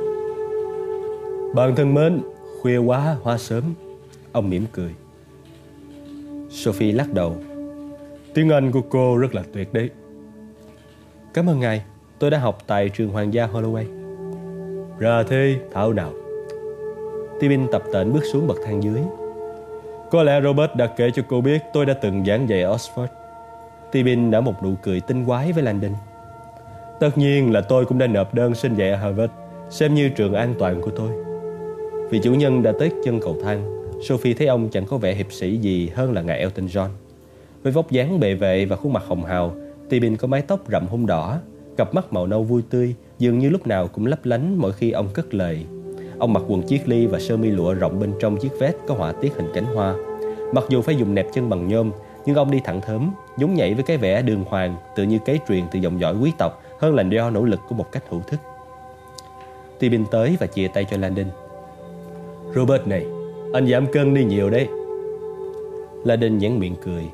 Bạn 1.54 1.76
thân 1.76 1.94
mến 1.94 2.22
Khuya 2.60 2.78
quá 2.78 3.16
hoa 3.22 3.38
sớm 3.38 3.74
Ông 4.32 4.50
mỉm 4.50 4.64
cười. 4.72 4.94
Sophie 6.50 6.92
lắc 6.92 7.12
đầu. 7.12 7.36
Tiếng 8.34 8.48
Anh 8.48 8.72
của 8.72 8.80
cô 8.90 9.16
rất 9.16 9.34
là 9.34 9.42
tuyệt 9.52 9.72
đấy. 9.72 9.90
Cảm 11.34 11.48
ơn 11.48 11.60
ngài 11.60 11.82
Tôi 12.18 12.30
đã 12.30 12.38
học 12.38 12.58
tại 12.66 12.88
trường 12.88 13.08
hoàng 13.08 13.34
gia 13.34 13.46
Holloway. 13.46 13.84
Ra 14.98 15.22
thế 15.22 15.56
thảo 15.72 15.92
nào? 15.92 16.12
Timin 17.40 17.66
tập 17.72 17.82
tễnh 17.92 18.12
bước 18.12 18.22
xuống 18.32 18.46
bậc 18.46 18.58
thang 18.64 18.82
dưới. 18.82 19.00
Có 20.10 20.22
lẽ 20.22 20.40
Robert 20.42 20.70
đã 20.76 20.86
kể 20.86 21.10
cho 21.14 21.22
cô 21.28 21.40
biết 21.40 21.58
Tôi 21.72 21.86
đã 21.86 21.94
từng 21.94 22.24
giảng 22.24 22.48
dạy 22.48 22.62
ở 22.62 22.76
Oxford 22.76 23.06
Timin 23.92 24.30
đã 24.30 24.40
một 24.40 24.62
nụ 24.62 24.74
cười 24.82 25.00
tinh 25.00 25.24
quái 25.24 25.52
với 25.52 25.62
Landon 25.62 25.92
Tất 27.00 27.18
nhiên 27.18 27.52
là 27.52 27.60
tôi 27.60 27.84
cũng 27.84 27.98
đã 27.98 28.06
nộp 28.06 28.34
đơn 28.34 28.54
xin 28.54 28.74
dạy 28.74 28.90
ở 28.90 28.96
Harvard, 28.96 29.32
xem 29.70 29.94
như 29.94 30.08
trường 30.08 30.34
an 30.34 30.54
toàn 30.58 30.80
của 30.80 30.90
tôi. 30.90 31.10
Vì 32.10 32.20
chủ 32.22 32.34
nhân 32.34 32.62
đã 32.62 32.72
tới 32.78 32.90
chân 33.04 33.20
cầu 33.20 33.36
thang, 33.44 33.81
Sophie 34.02 34.34
thấy 34.34 34.46
ông 34.46 34.68
chẳng 34.68 34.86
có 34.86 34.96
vẻ 34.96 35.14
hiệp 35.14 35.32
sĩ 35.32 35.56
gì 35.56 35.88
hơn 35.94 36.12
là 36.12 36.22
ngài 36.22 36.38
Elton 36.38 36.66
John. 36.66 36.88
Với 37.62 37.72
vóc 37.72 37.90
dáng 37.90 38.20
bề 38.20 38.34
vệ 38.34 38.64
và 38.64 38.76
khuôn 38.76 38.92
mặt 38.92 39.02
hồng 39.06 39.24
hào, 39.24 39.54
Tibin 39.88 40.16
có 40.16 40.28
mái 40.28 40.42
tóc 40.42 40.60
rậm 40.68 40.86
hung 40.86 41.06
đỏ, 41.06 41.38
cặp 41.76 41.94
mắt 41.94 42.12
màu 42.12 42.26
nâu 42.26 42.42
vui 42.42 42.62
tươi, 42.70 42.94
dường 43.18 43.38
như 43.38 43.48
lúc 43.48 43.66
nào 43.66 43.88
cũng 43.88 44.06
lấp 44.06 44.26
lánh 44.26 44.56
mỗi 44.56 44.72
khi 44.72 44.90
ông 44.90 45.08
cất 45.14 45.34
lời. 45.34 45.64
Ông 46.18 46.32
mặc 46.32 46.42
quần 46.48 46.62
chiếc 46.62 46.88
ly 46.88 47.06
và 47.06 47.18
sơ 47.20 47.36
mi 47.36 47.50
lụa 47.50 47.74
rộng 47.74 48.00
bên 48.00 48.12
trong 48.20 48.36
chiếc 48.36 48.52
vest 48.58 48.76
có 48.86 48.94
họa 48.94 49.12
tiết 49.12 49.34
hình 49.34 49.50
cánh 49.54 49.64
hoa. 49.64 49.94
Mặc 50.52 50.64
dù 50.68 50.82
phải 50.82 50.96
dùng 50.96 51.14
nẹp 51.14 51.26
chân 51.32 51.48
bằng 51.48 51.68
nhôm, 51.68 51.90
nhưng 52.26 52.36
ông 52.36 52.50
đi 52.50 52.60
thẳng 52.64 52.80
thớm, 52.80 53.10
nhún 53.36 53.54
nhảy 53.54 53.74
với 53.74 53.82
cái 53.82 53.96
vẻ 53.96 54.22
đường 54.22 54.44
hoàng, 54.44 54.76
tự 54.96 55.02
như 55.02 55.18
kế 55.24 55.38
truyền 55.48 55.64
từ 55.72 55.78
dòng 55.78 56.00
dõi 56.00 56.16
quý 56.22 56.32
tộc 56.38 56.62
hơn 56.78 56.94
là 56.94 57.02
do 57.02 57.30
nỗ 57.30 57.44
lực 57.44 57.60
của 57.68 57.74
một 57.74 57.92
cách 57.92 58.04
hữu 58.08 58.20
thức. 58.20 58.40
Tibin 59.78 60.04
tới 60.10 60.36
và 60.40 60.46
chia 60.46 60.68
tay 60.68 60.86
cho 60.90 60.96
Landon. 60.96 61.26
Robert 62.54 62.86
này, 62.86 63.06
anh 63.52 63.66
giảm 63.66 63.86
cân 63.86 64.14
đi 64.14 64.24
nhiều 64.24 64.50
đấy. 64.50 64.68
Landon 66.04 66.38
nhãn 66.38 66.58
miệng 66.58 66.74
cười. 66.84 67.04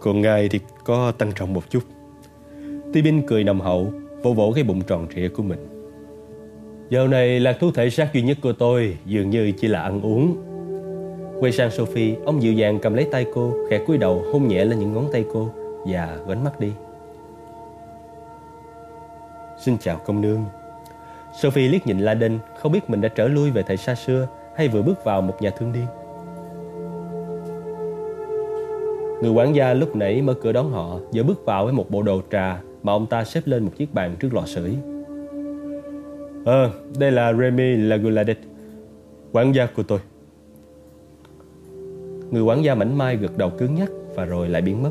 Còn 0.00 0.20
ngài 0.20 0.48
thì 0.48 0.60
có 0.84 1.12
tăng 1.18 1.32
trọng 1.32 1.52
một 1.52 1.70
chút. 1.70 1.82
Tibin 2.92 3.26
cười 3.26 3.44
nồng 3.44 3.60
hậu, 3.60 3.92
vỗ 4.22 4.32
vỗ 4.32 4.52
cái 4.54 4.64
bụng 4.64 4.82
tròn 4.82 5.06
trịa 5.14 5.28
của 5.28 5.42
mình. 5.42 5.68
Giờ 6.90 7.06
này 7.06 7.40
là 7.40 7.52
thú 7.52 7.70
thể 7.70 7.90
xác 7.90 8.14
duy 8.14 8.22
nhất 8.22 8.38
của 8.42 8.52
tôi 8.52 8.96
dường 9.06 9.30
như 9.30 9.52
chỉ 9.52 9.68
là 9.68 9.82
ăn 9.82 10.00
uống. 10.02 10.36
Quay 11.40 11.52
sang 11.52 11.70
Sophie, 11.70 12.16
ông 12.24 12.42
dịu 12.42 12.52
dàng 12.52 12.78
cầm 12.78 12.94
lấy 12.94 13.08
tay 13.10 13.26
cô, 13.34 13.54
khẽ 13.70 13.78
cúi 13.86 13.98
đầu 13.98 14.24
hôn 14.32 14.48
nhẹ 14.48 14.64
lên 14.64 14.78
những 14.78 14.92
ngón 14.92 15.08
tay 15.12 15.24
cô 15.32 15.50
và 15.86 16.18
gánh 16.28 16.44
mắt 16.44 16.60
đi. 16.60 16.72
Xin 19.64 19.78
chào 19.78 19.98
công 19.98 20.20
nương 20.20 20.44
Sophie 21.42 21.68
liếc 21.68 21.86
nhìn 21.86 21.98
Laden 21.98 22.38
Không 22.58 22.72
biết 22.72 22.90
mình 22.90 23.00
đã 23.00 23.08
trở 23.08 23.28
lui 23.28 23.50
về 23.50 23.62
thời 23.62 23.76
xa 23.76 23.94
xưa 23.94 24.28
hay 24.56 24.68
vừa 24.68 24.82
bước 24.82 25.04
vào 25.04 25.22
một 25.22 25.42
nhà 25.42 25.50
thương 25.50 25.72
điên 25.72 25.86
Người 29.22 29.30
quản 29.30 29.54
gia 29.54 29.74
lúc 29.74 29.96
nãy 29.96 30.22
mở 30.22 30.34
cửa 30.42 30.52
đón 30.52 30.70
họ 30.70 30.98
Giờ 31.12 31.22
bước 31.22 31.44
vào 31.44 31.64
với 31.64 31.72
một 31.72 31.90
bộ 31.90 32.02
đồ 32.02 32.20
trà 32.30 32.60
Mà 32.82 32.92
ông 32.92 33.06
ta 33.06 33.24
xếp 33.24 33.40
lên 33.44 33.64
một 33.64 33.72
chiếc 33.76 33.94
bàn 33.94 34.16
trước 34.20 34.34
lò 34.34 34.42
sưởi 34.46 34.76
Ờ, 36.46 36.70
đây 36.98 37.12
là 37.12 37.32
Remy 37.32 37.76
Laguladet, 37.76 38.38
quản 39.32 39.54
gia 39.54 39.66
của 39.66 39.82
tôi. 39.82 39.98
Người 42.30 42.42
quản 42.42 42.64
gia 42.64 42.74
mảnh 42.74 42.98
mai 42.98 43.16
gật 43.16 43.36
đầu 43.36 43.50
cứng 43.50 43.74
nhắc 43.74 43.90
và 44.14 44.24
rồi 44.24 44.48
lại 44.48 44.62
biến 44.62 44.82
mất. 44.82 44.90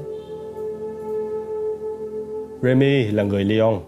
Remy 2.62 3.04
là 3.04 3.24
người 3.24 3.44
Lyon. 3.44 3.80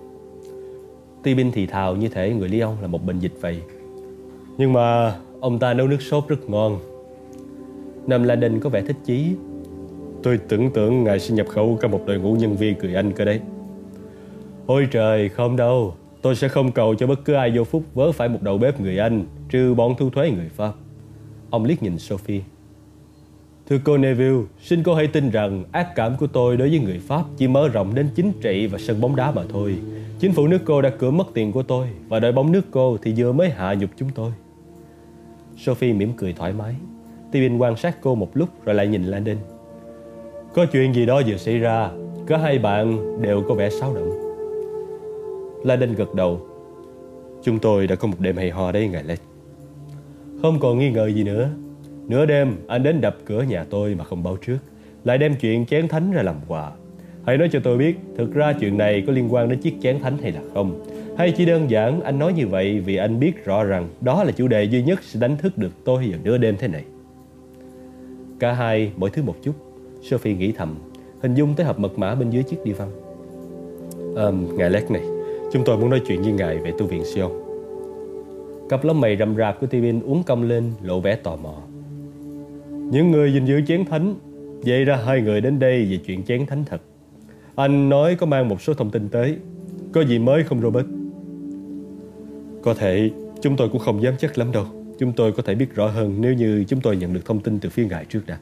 Ti 1.23 1.35
Binh 1.35 1.51
thì 1.53 1.65
thào 1.65 1.95
như 1.95 2.09
thể 2.09 2.33
người 2.33 2.49
Lyon 2.49 2.75
là 2.81 2.87
một 2.87 3.05
bệnh 3.05 3.19
dịch 3.19 3.33
vậy. 3.41 3.61
Nhưng 4.57 4.73
mà 4.73 5.15
ông 5.39 5.59
ta 5.59 5.73
nấu 5.73 5.87
nước 5.87 6.01
sốt 6.01 6.27
rất 6.27 6.49
ngon. 6.49 6.79
Nam 8.07 8.23
La 8.23 8.35
Đinh 8.35 8.59
có 8.59 8.69
vẻ 8.69 8.81
thích 8.81 8.97
chí. 9.05 9.35
Tôi 10.23 10.37
tưởng 10.37 10.71
tượng 10.71 11.03
ngài 11.03 11.19
sẽ 11.19 11.35
nhập 11.35 11.47
khẩu 11.47 11.77
cả 11.81 11.87
một 11.87 12.01
đội 12.05 12.19
ngũ 12.19 12.33
nhân 12.33 12.55
viên 12.55 12.75
cười 12.75 12.95
Anh 12.95 13.11
cơ 13.11 13.25
đấy. 13.25 13.41
Ôi 14.65 14.87
trời, 14.91 15.29
không 15.29 15.55
đâu. 15.55 15.93
Tôi 16.21 16.35
sẽ 16.35 16.47
không 16.47 16.71
cầu 16.71 16.95
cho 16.95 17.07
bất 17.07 17.25
cứ 17.25 17.33
ai 17.33 17.51
vô 17.55 17.63
phúc 17.63 17.83
vớ 17.93 18.11
phải 18.11 18.29
một 18.29 18.41
đầu 18.41 18.57
bếp 18.57 18.81
người 18.81 18.97
Anh, 18.97 19.25
trừ 19.49 19.73
bọn 19.73 19.95
thu 19.97 20.09
thuế 20.09 20.31
người 20.31 20.49
Pháp. 20.55 20.73
Ông 21.49 21.65
liếc 21.65 21.83
nhìn 21.83 21.99
Sophie. 21.99 22.41
Thưa 23.69 23.77
cô 23.83 23.97
Neville, 23.97 24.41
xin 24.61 24.83
cô 24.83 24.95
hãy 24.95 25.07
tin 25.07 25.29
rằng 25.29 25.63
ác 25.71 25.95
cảm 25.95 26.17
của 26.17 26.27
tôi 26.27 26.57
đối 26.57 26.69
với 26.69 26.79
người 26.79 26.99
Pháp 26.99 27.23
chỉ 27.37 27.47
mở 27.47 27.67
rộng 27.67 27.95
đến 27.95 28.09
chính 28.15 28.31
trị 28.41 28.67
và 28.67 28.79
sân 28.79 29.01
bóng 29.01 29.15
đá 29.15 29.31
mà 29.31 29.43
thôi. 29.49 29.75
Chính 30.19 30.33
phủ 30.33 30.47
nước 30.47 30.59
cô 30.65 30.81
đã 30.81 30.89
cửa 30.89 31.11
mất 31.11 31.27
tiền 31.33 31.51
của 31.51 31.63
tôi 31.63 31.87
và 32.07 32.19
đội 32.19 32.31
bóng 32.31 32.51
nước 32.51 32.65
cô 32.71 32.97
thì 33.01 33.13
vừa 33.17 33.31
mới 33.31 33.49
hạ 33.49 33.73
nhục 33.73 33.89
chúng 33.97 34.09
tôi. 34.09 34.31
Sophie 35.57 35.93
mỉm 35.93 36.13
cười 36.17 36.33
thoải 36.33 36.53
mái. 36.53 36.75
Tibin 37.31 37.57
quan 37.57 37.77
sát 37.77 37.97
cô 38.01 38.15
một 38.15 38.37
lúc 38.37 38.49
rồi 38.65 38.75
lại 38.75 38.87
nhìn 38.87 39.03
Landon. 39.03 39.37
Có 40.53 40.65
chuyện 40.65 40.93
gì 40.93 41.05
đó 41.05 41.21
vừa 41.27 41.37
xảy 41.37 41.57
ra, 41.57 41.89
cả 42.27 42.37
hai 42.37 42.59
bạn 42.59 43.17
đều 43.21 43.43
có 43.47 43.55
vẻ 43.55 43.69
xáo 43.69 43.95
động. 43.95 44.09
Landon 45.63 45.93
gật 45.93 46.13
đầu. 46.15 46.41
Chúng 47.43 47.59
tôi 47.59 47.87
đã 47.87 47.95
có 47.95 48.07
một 48.07 48.17
đêm 48.19 48.37
hay 48.37 48.49
ho 48.49 48.71
đấy 48.71 48.87
ngài 48.87 49.03
Lake. 49.03 49.23
Không 50.41 50.59
còn 50.59 50.79
nghi 50.79 50.91
ngờ 50.91 51.07
gì 51.07 51.23
nữa. 51.23 51.49
Nửa 52.07 52.25
đêm 52.25 52.55
anh 52.67 52.83
đến 52.83 53.01
đập 53.01 53.17
cửa 53.25 53.41
nhà 53.41 53.63
tôi 53.69 53.95
mà 53.95 54.03
không 54.03 54.23
báo 54.23 54.37
trước 54.45 54.57
Lại 55.03 55.17
đem 55.17 55.35
chuyện 55.35 55.65
chén 55.65 55.87
thánh 55.87 56.11
ra 56.11 56.21
làm 56.21 56.35
quà 56.47 56.71
Hãy 57.25 57.37
nói 57.37 57.49
cho 57.51 57.59
tôi 57.63 57.77
biết 57.77 57.95
Thực 58.17 58.33
ra 58.33 58.53
chuyện 58.53 58.77
này 58.77 59.03
có 59.07 59.13
liên 59.13 59.33
quan 59.33 59.49
đến 59.49 59.59
chiếc 59.59 59.73
chén 59.81 59.99
thánh 59.99 60.17
hay 60.21 60.31
là 60.31 60.41
không 60.53 60.85
hay 61.17 61.31
chỉ 61.31 61.45
đơn 61.45 61.69
giản 61.69 62.01
anh 62.01 62.19
nói 62.19 62.33
như 62.33 62.47
vậy 62.47 62.79
Vì 62.79 62.95
anh 62.95 63.19
biết 63.19 63.45
rõ 63.45 63.63
rằng 63.63 63.89
Đó 64.01 64.23
là 64.23 64.31
chủ 64.31 64.47
đề 64.47 64.63
duy 64.63 64.83
nhất 64.83 65.03
sẽ 65.03 65.19
đánh 65.19 65.37
thức 65.37 65.57
được 65.57 65.71
tôi 65.83 66.07
vào 66.09 66.19
nửa 66.23 66.37
đêm 66.37 66.55
thế 66.59 66.67
này. 66.67 66.83
Cả 68.39 68.53
hai 68.53 68.91
mỗi 68.95 69.09
thứ 69.09 69.23
một 69.23 69.35
chút. 69.43 69.53
Sophie 70.01 70.35
nghĩ 70.35 70.51
thầm 70.51 70.75
Hình 71.21 71.33
dung 71.33 71.55
tới 71.55 71.65
hộp 71.65 71.79
mật 71.79 71.99
mã 71.99 72.15
bên 72.15 72.29
dưới 72.29 72.43
chiếc 72.43 72.57
đi 72.63 72.71
văn. 72.71 72.89
Um, 74.15 74.57
Ngài 74.57 74.69
Lét 74.69 74.91
này 74.91 75.01
Chúng 75.51 75.63
tôi 75.65 75.77
muốn 75.77 75.89
nói 75.89 76.01
chuyện 76.07 76.21
với 76.21 76.31
ngài 76.31 76.57
về 76.57 76.73
tu 76.77 76.85
viện 76.85 77.03
Sion. 77.05 77.31
Cặp 78.69 78.83
lông 78.83 79.01
mày 79.01 79.17
rậm 79.17 79.35
rạp 79.35 79.59
của 79.59 79.67
Tivin 79.67 80.01
uống 80.01 80.23
cong 80.23 80.43
lên 80.43 80.71
lộ 80.81 80.99
vẻ 80.99 81.15
tò 81.15 81.35
mò. 81.35 81.55
Những 82.69 83.11
người 83.11 83.33
gìn 83.33 83.45
giữ 83.45 83.61
chén 83.67 83.85
thánh 83.85 84.15
Vậy 84.65 84.85
ra 84.85 84.95
hai 84.95 85.21
người 85.21 85.41
đến 85.41 85.59
đây 85.59 85.85
về 85.85 85.97
chuyện 86.05 86.23
chén 86.23 86.45
thánh 86.45 86.63
thật. 86.65 86.81
Anh 87.55 87.89
nói 87.89 88.15
có 88.15 88.25
mang 88.25 88.49
một 88.49 88.61
số 88.61 88.73
thông 88.73 88.89
tin 88.89 89.09
tới. 89.09 89.37
Có 89.93 90.01
gì 90.01 90.19
mới 90.19 90.43
không 90.43 90.61
Robert? 90.61 90.85
Có 92.67 92.73
thể 92.73 93.11
chúng 93.41 93.55
tôi 93.55 93.69
cũng 93.69 93.81
không 93.81 94.01
dám 94.01 94.13
chắc 94.19 94.37
lắm 94.37 94.51
đâu. 94.51 94.65
Chúng 94.99 95.13
tôi 95.13 95.31
có 95.31 95.43
thể 95.43 95.55
biết 95.55 95.75
rõ 95.75 95.87
hơn 95.87 96.15
nếu 96.19 96.33
như 96.33 96.63
chúng 96.67 96.81
tôi 96.81 96.97
nhận 96.97 97.13
được 97.13 97.25
thông 97.25 97.39
tin 97.39 97.59
từ 97.59 97.69
phía 97.69 97.85
ngài 97.85 98.05
trước 98.05 98.21
đã. 98.27 98.37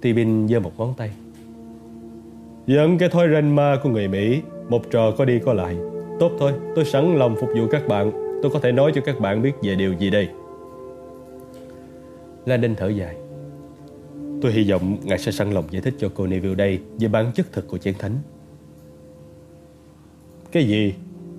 Tibin 0.00 0.48
giơ 0.48 0.60
một 0.60 0.72
ngón 0.78 0.94
tay. 0.96 1.10
Dẫn 2.66 2.98
cái 2.98 3.08
thói 3.08 3.28
ranh 3.32 3.56
ma 3.56 3.80
của 3.82 3.88
người 3.88 4.08
Mỹ 4.08 4.42
Một 4.68 4.90
trò 4.90 5.10
có 5.10 5.24
đi 5.24 5.38
có 5.44 5.52
lại. 5.52 5.76
Tốt 6.20 6.32
thôi, 6.38 6.52
tôi 6.76 6.84
sẵn 6.84 7.16
lòng 7.16 7.36
phục 7.40 7.48
vụ 7.56 7.66
các 7.70 7.88
bạn. 7.88 8.12
Tôi 8.42 8.50
có 8.52 8.60
thể 8.60 8.72
nói 8.72 8.92
cho 8.94 9.00
các 9.00 9.20
bạn 9.20 9.42
biết 9.42 9.52
về 9.62 9.74
điều 9.74 9.92
gì 9.92 10.10
đây. 10.10 10.28
Landon 12.46 12.74
thở 12.74 12.88
dài. 12.88 13.16
Tôi 14.42 14.52
hy 14.52 14.70
vọng 14.70 14.96
ngài 15.02 15.18
sẽ 15.18 15.32
sẵn 15.32 15.50
lòng 15.50 15.64
giải 15.70 15.82
thích 15.82 15.94
cho 15.98 16.10
cô 16.14 16.26
Neville 16.26 16.54
đây 16.54 16.80
về 16.98 17.08
bản 17.08 17.32
chất 17.34 17.52
thực 17.52 17.68
của 17.68 17.78
chén 17.78 17.94
thánh. 17.98 18.12
Cái 20.52 20.64
gì? 20.64 20.94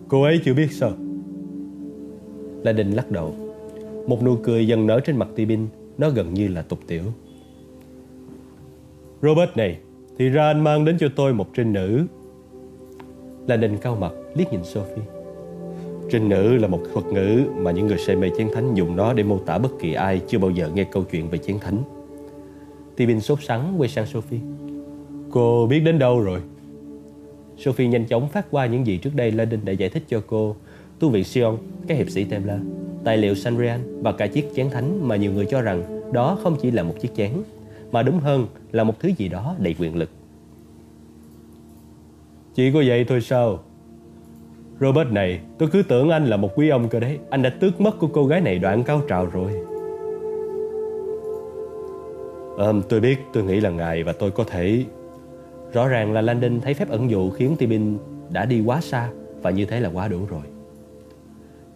Cô 0.10 0.24
ấy 0.24 0.42
chưa 0.46 0.54
biết 0.54 0.72
sao? 0.72 0.92
Landon 2.64 2.92
lắc 2.92 3.12
đầu. 3.12 3.36
Một 4.08 4.24
nụ 4.24 4.36
cười 4.44 4.68
dần 4.68 4.88
nở 4.88 5.00
trên 5.00 5.18
mặt 5.18 5.28
Tibin, 5.36 5.68
nó 5.98 6.10
gần 6.10 6.34
như 6.34 6.48
là 6.48 6.62
tục 6.62 6.80
tiểu. 6.88 7.04
Robert 9.22 9.50
này, 9.56 9.78
thì 10.18 10.30
ra 10.30 10.48
anh 10.48 10.64
mang 10.64 10.86
đến 10.86 10.98
cho 11.00 11.08
tôi 11.16 11.34
một 11.34 11.48
trinh 11.56 11.74
nữ. 11.74 12.06
Landon 13.48 13.78
cao 13.78 13.96
mặt, 13.96 14.12
liếc 14.36 14.52
nhìn 14.52 14.64
Sophie. 14.64 15.04
Trinh 16.12 16.30
nữ 16.30 16.58
là 16.58 16.68
một 16.68 16.82
thuật 16.94 17.06
ngữ 17.06 17.44
mà 17.56 17.72
những 17.72 17.88
người 17.88 17.98
say 17.98 18.16
mê 18.16 18.30
chén 18.38 18.48
thánh 18.54 18.76
dùng 18.76 18.96
nó 18.96 19.14
để 19.14 19.24
mô 19.24 19.40
tả 19.40 19.58
bất 19.58 19.72
kỳ 19.80 19.94
ai 19.94 20.22
chưa 20.28 20.40
bao 20.40 20.52
giờ 20.52 20.70
nghe 20.74 20.84
câu 20.84 21.04
chuyện 21.12 21.30
về 21.30 21.38
chén 21.38 21.60
thánh. 21.60 21.84
Tibin 22.96 23.20
sốt 23.20 23.40
sắng 23.44 23.76
quay 23.78 23.90
sang 23.90 24.06
Sophie. 24.06 24.40
Cô 25.32 25.68
biết 25.68 25.80
đến 25.80 26.00
đâu 26.00 26.22
rồi? 26.22 26.42
Sophie 27.58 27.88
nhanh 27.88 28.06
chóng 28.06 28.30
phát 28.30 28.46
qua 28.52 28.66
những 28.66 28.88
gì 28.88 28.98
trước 28.98 29.16
đây 29.16 29.32
Landon 29.32 29.60
đã 29.66 29.74
giải 29.74 29.90
thích 29.90 30.04
cho 30.08 30.22
cô. 30.28 30.56
Tu 31.00 31.10
viện 31.10 31.24
Sion, 31.24 31.58
cái 31.88 31.98
hiệp 31.98 32.10
sĩ 32.10 32.24
Templar, 32.24 32.60
tài 33.04 33.18
liệu 33.18 33.36
Sanrian 33.36 34.04
và 34.04 34.12
cả 34.12 34.28
chiếc 34.28 34.50
chén 34.56 34.70
thánh 34.70 35.08
mà 35.08 35.16
nhiều 35.16 35.32
người 35.32 35.46
cho 35.46 35.62
rằng 35.62 36.12
đó 36.14 36.38
không 36.44 36.56
chỉ 36.62 36.72
là 36.72 36.84
một 36.84 36.94
chiếc 37.02 37.16
chén, 37.16 37.32
mà 37.92 38.04
đúng 38.04 38.20
hơn 38.20 38.48
là 38.72 38.84
một 38.84 39.00
thứ 39.00 39.10
gì 39.18 39.28
đó 39.28 39.56
đầy 39.60 39.76
quyền 39.80 39.96
lực. 39.96 40.10
Chỉ 42.56 42.72
có 42.72 42.84
vậy 42.88 43.06
thôi 43.08 43.22
sao? 43.22 43.60
Robert 44.80 45.12
này, 45.12 45.40
tôi 45.58 45.70
cứ 45.72 45.84
tưởng 45.84 46.10
anh 46.10 46.26
là 46.26 46.38
một 46.38 46.50
quý 46.56 46.70
ông 46.70 46.90
cơ 46.90 47.00
đấy. 47.00 47.20
Anh 47.30 47.42
đã 47.42 47.50
tước 47.50 47.82
mất 47.82 48.00
của 48.00 48.08
cô 48.08 48.26
gái 48.26 48.42
này 48.42 48.60
đoạn 48.60 48.84
cao 48.84 49.02
trào 49.10 49.26
rồi. 49.26 49.52
Um, 52.58 52.82
tôi 52.90 53.00
biết, 53.00 53.18
tôi 53.34 53.44
nghĩ 53.44 53.60
là 53.60 53.70
ngài 53.70 54.04
và 54.04 54.14
tôi 54.14 54.32
có 54.32 54.44
thể... 54.44 54.84
Rõ 55.74 55.88
ràng 55.88 56.14
là 56.14 56.22
Landon 56.22 56.62
thấy 56.62 56.74
phép 56.74 56.90
ẩn 56.90 57.12
dụ 57.12 57.30
khiến 57.30 57.56
Tibin 57.60 57.98
đã 58.30 58.46
đi 58.46 58.62
quá 58.62 58.82
xa 58.82 59.10
và 59.42 59.52
như 59.52 59.66
thế 59.66 59.80
là 59.80 59.90
quá 59.90 60.08
đủ 60.08 60.20
rồi. 60.30 60.42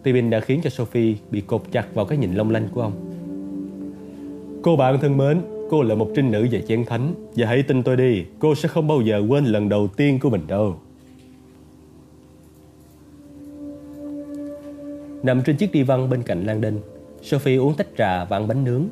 Tibin 0.02 0.30
đã 0.30 0.40
khiến 0.40 0.60
cho 0.62 0.70
Sophie 0.70 1.14
bị 1.30 1.40
cột 1.40 1.62
chặt 1.72 1.94
vào 1.94 2.04
cái 2.04 2.18
nhìn 2.18 2.34
long 2.34 2.50
lanh 2.50 2.68
của 2.74 2.82
ông. 2.82 2.92
Cô 4.62 4.76
bạn 4.76 4.98
thân 5.00 5.16
mến, 5.16 5.40
cô 5.70 5.82
là 5.82 5.94
một 5.94 6.10
trinh 6.16 6.30
nữ 6.30 6.48
về 6.50 6.62
chén 6.68 6.84
thánh 6.84 7.14
và 7.36 7.46
hãy 7.46 7.62
tin 7.62 7.82
tôi 7.82 7.96
đi, 7.96 8.24
cô 8.38 8.54
sẽ 8.54 8.68
không 8.68 8.88
bao 8.88 9.00
giờ 9.00 9.22
quên 9.28 9.44
lần 9.44 9.68
đầu 9.68 9.88
tiên 9.96 10.18
của 10.18 10.30
mình 10.30 10.42
đâu. 10.48 10.76
Nằm 15.22 15.42
trên 15.42 15.56
chiếc 15.56 15.72
đi 15.72 15.82
văn 15.82 16.10
bên 16.10 16.22
cạnh 16.22 16.44
Lan 16.44 16.60
Đinh, 16.60 16.78
Sophie 17.22 17.56
uống 17.56 17.74
tách 17.74 17.88
trà 17.98 18.24
và 18.24 18.36
ăn 18.36 18.48
bánh 18.48 18.64
nướng, 18.64 18.84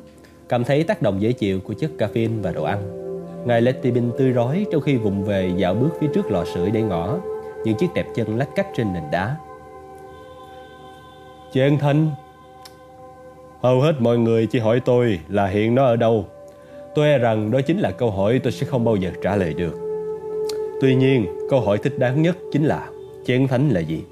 cảm 0.49 0.63
thấy 0.63 0.83
tác 0.83 1.01
động 1.01 1.21
dễ 1.21 1.31
chịu 1.31 1.59
của 1.59 1.73
chất 1.73 1.91
caffeine 1.97 2.41
và 2.41 2.51
đồ 2.51 2.63
ăn. 2.63 3.00
Ngài 3.45 3.61
Letty 3.61 3.91
Bin 3.91 4.11
tươi 4.17 4.31
rói 4.31 4.65
trong 4.71 4.81
khi 4.81 4.97
vùng 4.97 5.23
về 5.23 5.51
dạo 5.57 5.73
bước 5.73 5.89
phía 5.99 6.07
trước 6.13 6.31
lò 6.31 6.45
sưởi 6.45 6.71
để 6.71 6.81
ngõ, 6.81 7.17
những 7.63 7.77
chiếc 7.77 7.87
đẹp 7.95 8.05
chân 8.15 8.37
lách 8.37 8.49
cách 8.55 8.67
trên 8.75 8.93
nền 8.93 9.03
đá. 9.11 9.35
Chị 11.53 11.61
An 11.61 11.77
Thanh, 11.77 12.09
hầu 13.61 13.81
hết 13.81 13.93
mọi 13.99 14.17
người 14.17 14.47
chỉ 14.47 14.59
hỏi 14.59 14.79
tôi 14.85 15.19
là 15.29 15.47
hiện 15.47 15.75
nó 15.75 15.85
ở 15.85 15.95
đâu. 15.95 16.25
Tôi 16.95 17.07
e 17.07 17.17
rằng 17.17 17.51
đó 17.51 17.61
chính 17.61 17.79
là 17.79 17.91
câu 17.91 18.11
hỏi 18.11 18.39
tôi 18.43 18.51
sẽ 18.51 18.65
không 18.65 18.85
bao 18.85 18.95
giờ 18.95 19.11
trả 19.23 19.35
lời 19.35 19.53
được. 19.53 19.77
Tuy 20.81 20.95
nhiên, 20.95 21.25
câu 21.49 21.61
hỏi 21.61 21.77
thích 21.77 21.99
đáng 21.99 22.21
nhất 22.21 22.37
chính 22.51 22.63
là 22.63 22.89
chén 23.25 23.47
thánh 23.47 23.69
là 23.69 23.79
gì? 23.79 24.03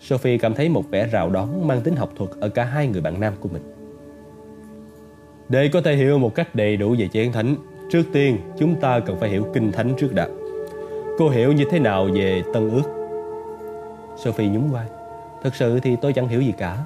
Sophie 0.00 0.38
cảm 0.38 0.54
thấy 0.54 0.68
một 0.68 0.90
vẻ 0.90 1.06
rào 1.06 1.30
đón 1.30 1.68
mang 1.68 1.80
tính 1.80 1.96
học 1.96 2.10
thuật 2.16 2.30
ở 2.40 2.48
cả 2.48 2.64
hai 2.64 2.86
người 2.86 3.00
bạn 3.00 3.20
nam 3.20 3.32
của 3.40 3.48
mình. 3.52 3.71
Để 5.48 5.68
có 5.68 5.80
thể 5.80 5.96
hiểu 5.96 6.18
một 6.18 6.34
cách 6.34 6.54
đầy 6.54 6.76
đủ 6.76 6.94
về 6.98 7.08
chén 7.12 7.32
thánh, 7.32 7.56
trước 7.90 8.02
tiên 8.12 8.38
chúng 8.58 8.74
ta 8.80 9.00
cần 9.00 9.16
phải 9.20 9.30
hiểu 9.30 9.46
kinh 9.54 9.72
thánh 9.72 9.94
trước 9.98 10.14
đã. 10.14 10.28
Cô 11.18 11.28
hiểu 11.28 11.52
như 11.52 11.64
thế 11.70 11.78
nào 11.78 12.08
về 12.14 12.42
tân 12.54 12.70
ước? 12.70 12.82
Sophie 14.16 14.48
nhún 14.48 14.70
vai. 14.70 14.86
Thật 15.42 15.54
sự 15.54 15.80
thì 15.80 15.96
tôi 16.02 16.12
chẳng 16.12 16.28
hiểu 16.28 16.40
gì 16.40 16.52
cả. 16.58 16.78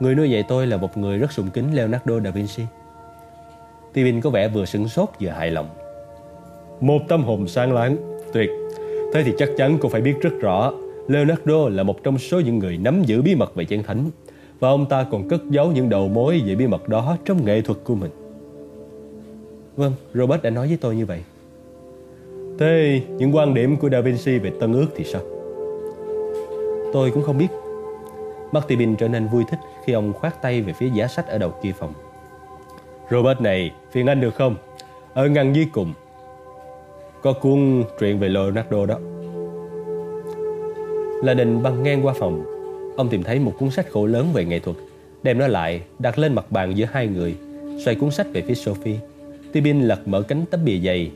Người 0.00 0.14
nuôi 0.14 0.30
dạy 0.30 0.44
tôi 0.48 0.66
là 0.66 0.76
một 0.76 0.96
người 0.96 1.18
rất 1.18 1.32
sùng 1.32 1.50
kính 1.50 1.74
Leonardo 1.74 2.20
da 2.20 2.30
Vinci. 2.30 2.62
Tibin 3.92 4.20
có 4.20 4.30
vẻ 4.30 4.48
vừa 4.48 4.64
sửng 4.64 4.88
sốt 4.88 5.08
vừa 5.20 5.28
hài 5.28 5.50
lòng. 5.50 5.68
Một 6.80 6.98
tâm 7.08 7.24
hồn 7.24 7.48
sáng 7.48 7.72
láng, 7.72 7.96
tuyệt. 8.32 8.50
Thế 9.14 9.22
thì 9.22 9.32
chắc 9.38 9.48
chắn 9.56 9.78
cô 9.80 9.88
phải 9.88 10.00
biết 10.00 10.14
rất 10.22 10.32
rõ 10.40 10.72
Leonardo 11.08 11.68
là 11.68 11.82
một 11.82 12.02
trong 12.02 12.18
số 12.18 12.40
những 12.40 12.58
người 12.58 12.76
nắm 12.76 13.02
giữ 13.02 13.22
bí 13.22 13.34
mật 13.34 13.54
về 13.54 13.64
chén 13.64 13.82
thánh 13.82 14.10
và 14.60 14.68
ông 14.68 14.86
ta 14.86 15.06
còn 15.10 15.28
cất 15.28 15.40
giấu 15.50 15.72
những 15.72 15.88
đầu 15.88 16.08
mối 16.08 16.42
về 16.46 16.54
bí 16.54 16.66
mật 16.66 16.88
đó 16.88 17.16
trong 17.24 17.44
nghệ 17.44 17.62
thuật 17.62 17.78
của 17.84 17.94
mình. 17.94 18.10
Vâng, 19.76 19.92
Robert 20.14 20.42
đã 20.42 20.50
nói 20.50 20.68
với 20.68 20.78
tôi 20.80 20.96
như 20.96 21.06
vậy. 21.06 21.22
Thế 22.58 23.00
những 23.18 23.36
quan 23.36 23.54
điểm 23.54 23.76
của 23.76 23.88
Da 23.90 24.00
Vinci 24.00 24.38
về 24.38 24.52
tân 24.60 24.72
ước 24.72 24.86
thì 24.96 25.04
sao? 25.04 25.22
Tôi 26.92 27.10
cũng 27.10 27.22
không 27.22 27.38
biết. 27.38 27.48
Martin 28.52 28.96
trở 28.96 29.08
nên 29.08 29.28
vui 29.28 29.44
thích 29.50 29.58
khi 29.84 29.92
ông 29.92 30.12
khoát 30.12 30.42
tay 30.42 30.62
về 30.62 30.72
phía 30.72 30.90
giá 30.94 31.06
sách 31.06 31.28
ở 31.28 31.38
đầu 31.38 31.52
kia 31.62 31.72
phòng. 31.78 31.92
Robert 33.10 33.40
này, 33.40 33.72
phiền 33.90 34.06
anh 34.06 34.20
được 34.20 34.34
không? 34.34 34.56
Ở 35.14 35.28
ngăn 35.28 35.54
dưới 35.54 35.66
cùng. 35.72 35.92
Có 37.22 37.32
cuốn 37.32 37.84
truyện 37.98 38.18
về 38.18 38.28
Leonardo 38.28 38.86
đó. 38.86 38.98
Là 41.22 41.34
đình 41.34 41.62
băng 41.62 41.82
ngang 41.82 42.06
qua 42.06 42.14
phòng 42.18 42.55
Ông 42.96 43.08
tìm 43.08 43.22
thấy 43.22 43.38
một 43.38 43.52
cuốn 43.58 43.70
sách 43.70 43.86
khổ 43.90 44.06
lớn 44.06 44.32
về 44.32 44.44
nghệ 44.44 44.58
thuật, 44.58 44.76
Đem 45.22 45.38
nó 45.38 45.46
lại, 45.46 45.82
đặt 45.98 46.18
lên 46.18 46.34
mặt 46.34 46.52
bàn 46.52 46.76
giữa 46.76 46.86
hai 46.92 47.06
người, 47.06 47.36
Xoay 47.84 47.96
cuốn 47.96 48.10
sách 48.10 48.26
về 48.32 48.42
phía 48.42 48.54
Sophie. 48.54 48.98
Tibin 49.52 49.80
lật 49.80 50.08
mở 50.08 50.22
cánh 50.22 50.44
tấm 50.50 50.64
bìa 50.64 50.78
dày 50.78 51.10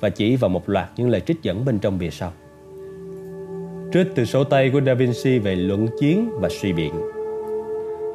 Và 0.00 0.08
chỉ 0.08 0.36
vào 0.36 0.48
một 0.48 0.68
loạt 0.68 0.88
những 0.96 1.10
lời 1.10 1.20
trích 1.20 1.42
dẫn 1.42 1.64
bên 1.64 1.78
trong 1.78 1.98
bìa 1.98 2.10
sau. 2.10 2.32
Trích 3.92 4.06
từ 4.14 4.24
sổ 4.24 4.44
tay 4.44 4.70
của 4.70 4.80
Da 4.86 4.94
Vinci 4.94 5.38
về 5.38 5.54
luận 5.54 5.88
chiến 6.00 6.30
và 6.40 6.48
suy 6.48 6.72
biện. 6.72 6.92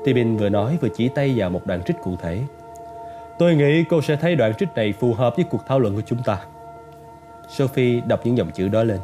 Tibin 0.05 0.37
vừa 0.37 0.49
nói 0.49 0.77
vừa 0.81 0.89
chỉ 0.89 1.09
tay 1.15 1.33
vào 1.35 1.49
một 1.49 1.67
đoạn 1.67 1.81
trích 1.85 1.95
cụ 2.03 2.15
thể. 2.21 2.39
Tôi 3.39 3.55
nghĩ 3.55 3.83
cô 3.89 4.01
sẽ 4.01 4.15
thấy 4.15 4.35
đoạn 4.35 4.53
trích 4.59 4.69
này 4.75 4.93
phù 4.99 5.13
hợp 5.13 5.35
với 5.35 5.45
cuộc 5.49 5.61
thảo 5.67 5.79
luận 5.79 5.95
của 5.95 6.01
chúng 6.05 6.23
ta. 6.25 6.37
Sophie 7.49 8.01
đọc 8.07 8.25
những 8.25 8.37
dòng 8.37 8.51
chữ 8.51 8.67
đó 8.67 8.83
lên 8.83 8.99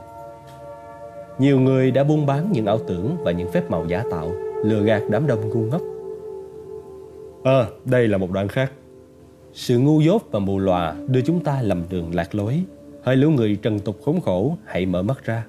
nhiều 1.39 1.59
người 1.59 1.91
đã 1.91 2.03
buôn 2.03 2.25
bán 2.25 2.51
những 2.51 2.65
ảo 2.65 2.79
tưởng 2.87 3.17
và 3.23 3.31
những 3.31 3.51
phép 3.51 3.71
màu 3.71 3.85
giả 3.87 4.03
tạo, 4.11 4.31
lừa 4.63 4.83
gạt 4.83 5.01
đám 5.09 5.27
đông 5.27 5.49
ngu 5.49 5.61
ngốc. 5.61 5.81
Ờ, 7.43 7.61
à, 7.61 7.67
đây 7.85 8.07
là 8.07 8.17
một 8.17 8.31
đoạn 8.31 8.47
khác. 8.47 8.71
Sự 9.53 9.79
ngu 9.79 10.01
dốt 10.01 10.21
và 10.31 10.39
mù 10.39 10.59
lòa 10.59 10.95
đưa 11.07 11.21
chúng 11.21 11.43
ta 11.43 11.61
lầm 11.61 11.83
đường 11.89 12.15
lạc 12.15 12.35
lối. 12.35 12.61
Hơi 13.03 13.15
lũ 13.15 13.29
người 13.29 13.57
trần 13.61 13.79
tục 13.79 13.97
khốn 14.05 14.21
khổ, 14.21 14.57
hãy 14.65 14.85
mở 14.85 15.01
mắt 15.01 15.25
ra. 15.25 15.45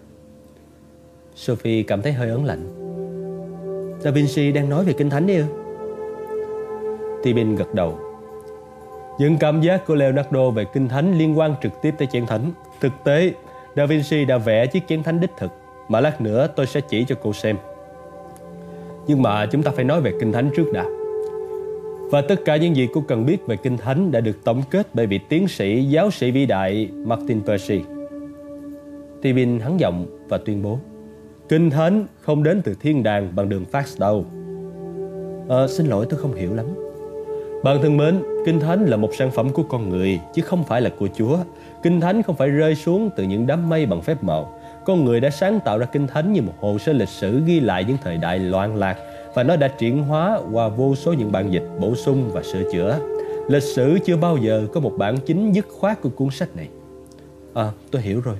Sophie 1.34 1.82
cảm 1.82 2.02
thấy 2.02 2.12
hơi 2.12 2.28
ớn 2.28 2.44
lạnh. 2.44 2.64
Da 4.00 4.10
Vinci 4.10 4.52
đang 4.52 4.68
nói 4.68 4.84
về 4.84 4.92
Kinh 4.92 5.10
Thánh 5.10 5.26
đấy 5.26 5.36
ư? 5.36 5.44
Tibin 7.22 7.56
gật 7.56 7.74
đầu. 7.74 7.98
Những 9.18 9.36
cảm 9.38 9.60
giác 9.60 9.86
của 9.86 9.94
Leonardo 9.94 10.50
về 10.50 10.64
Kinh 10.72 10.88
Thánh 10.88 11.18
liên 11.18 11.38
quan 11.38 11.54
trực 11.62 11.72
tiếp 11.82 11.94
tới 11.98 12.08
chén 12.12 12.26
thánh. 12.26 12.52
Thực 12.80 12.92
tế, 13.04 13.32
Da 13.76 13.86
Vinci 13.86 14.24
đã 14.24 14.38
vẽ 14.38 14.66
chiếc 14.66 14.82
chén 14.88 15.02
thánh 15.02 15.20
đích 15.20 15.30
thực 15.38 15.50
mà 15.88 16.00
lát 16.00 16.20
nữa 16.20 16.48
tôi 16.56 16.66
sẽ 16.66 16.80
chỉ 16.80 17.04
cho 17.08 17.14
cô 17.22 17.32
xem. 17.32 17.56
Nhưng 19.06 19.22
mà 19.22 19.46
chúng 19.46 19.62
ta 19.62 19.70
phải 19.70 19.84
nói 19.84 20.00
về 20.00 20.12
Kinh 20.20 20.32
Thánh 20.32 20.50
trước 20.56 20.72
đã. 20.72 20.84
Và 22.10 22.20
tất 22.20 22.44
cả 22.44 22.56
những 22.56 22.76
gì 22.76 22.88
cô 22.94 23.04
cần 23.08 23.26
biết 23.26 23.46
về 23.46 23.56
Kinh 23.56 23.76
Thánh 23.76 24.12
đã 24.12 24.20
được 24.20 24.44
tổng 24.44 24.62
kết 24.70 24.86
bởi 24.94 25.06
vị 25.06 25.20
tiến 25.28 25.48
sĩ, 25.48 25.84
giáo 25.84 26.10
sĩ 26.10 26.30
vĩ 26.30 26.46
đại 26.46 26.88
Martin 26.92 27.42
Percy. 27.46 27.80
Tibin 29.22 29.60
hắn 29.60 29.80
giọng 29.80 30.06
và 30.28 30.38
tuyên 30.38 30.62
bố 30.62 30.78
Kinh 31.48 31.70
Thánh 31.70 32.06
không 32.20 32.42
đến 32.42 32.62
từ 32.64 32.74
thiên 32.80 33.02
đàng 33.02 33.32
bằng 33.36 33.48
đường 33.48 33.64
fax 33.72 33.82
đâu. 33.98 34.24
À, 35.48 35.66
xin 35.68 35.86
lỗi 35.86 36.06
tôi 36.10 36.20
không 36.20 36.34
hiểu 36.34 36.54
lắm. 36.54 36.66
Bạn 37.64 37.78
thân 37.82 37.96
mến, 37.96 38.22
Kinh 38.46 38.60
Thánh 38.60 38.84
là 38.84 38.96
một 38.96 39.14
sản 39.14 39.30
phẩm 39.30 39.50
của 39.52 39.62
con 39.62 39.88
người 39.88 40.20
chứ 40.34 40.42
không 40.42 40.64
phải 40.64 40.80
là 40.80 40.90
của 40.98 41.08
Chúa. 41.16 41.38
Kinh 41.82 42.00
Thánh 42.00 42.22
không 42.22 42.36
phải 42.36 42.48
rơi 42.48 42.74
xuống 42.74 43.10
từ 43.16 43.24
những 43.24 43.46
đám 43.46 43.68
mây 43.68 43.86
bằng 43.86 44.02
phép 44.02 44.22
màu 44.22 44.57
con 44.88 45.04
người 45.04 45.20
đã 45.20 45.30
sáng 45.30 45.60
tạo 45.64 45.78
ra 45.78 45.86
kinh 45.86 46.06
thánh 46.06 46.32
như 46.32 46.42
một 46.42 46.52
hồ 46.60 46.78
sơ 46.78 46.92
lịch 46.92 47.08
sử 47.08 47.40
ghi 47.46 47.60
lại 47.60 47.84
những 47.84 47.96
thời 48.04 48.16
đại 48.16 48.38
loạn 48.38 48.76
lạc 48.76 48.96
và 49.34 49.42
nó 49.42 49.56
đã 49.56 49.68
chuyển 49.68 50.02
hóa 50.02 50.40
qua 50.52 50.68
vô 50.68 50.94
số 50.94 51.12
những 51.12 51.32
bản 51.32 51.50
dịch 51.50 51.62
bổ 51.80 51.94
sung 51.94 52.30
và 52.32 52.42
sửa 52.42 52.72
chữa. 52.72 52.98
Lịch 53.48 53.62
sử 53.62 53.98
chưa 54.04 54.16
bao 54.16 54.36
giờ 54.36 54.66
có 54.72 54.80
một 54.80 54.92
bản 54.98 55.16
chính 55.26 55.52
dứt 55.52 55.66
khoát 55.68 56.02
của 56.02 56.08
cuốn 56.08 56.30
sách 56.30 56.56
này. 56.56 56.68
À, 57.54 57.70
tôi 57.90 58.02
hiểu 58.02 58.20
rồi. 58.20 58.36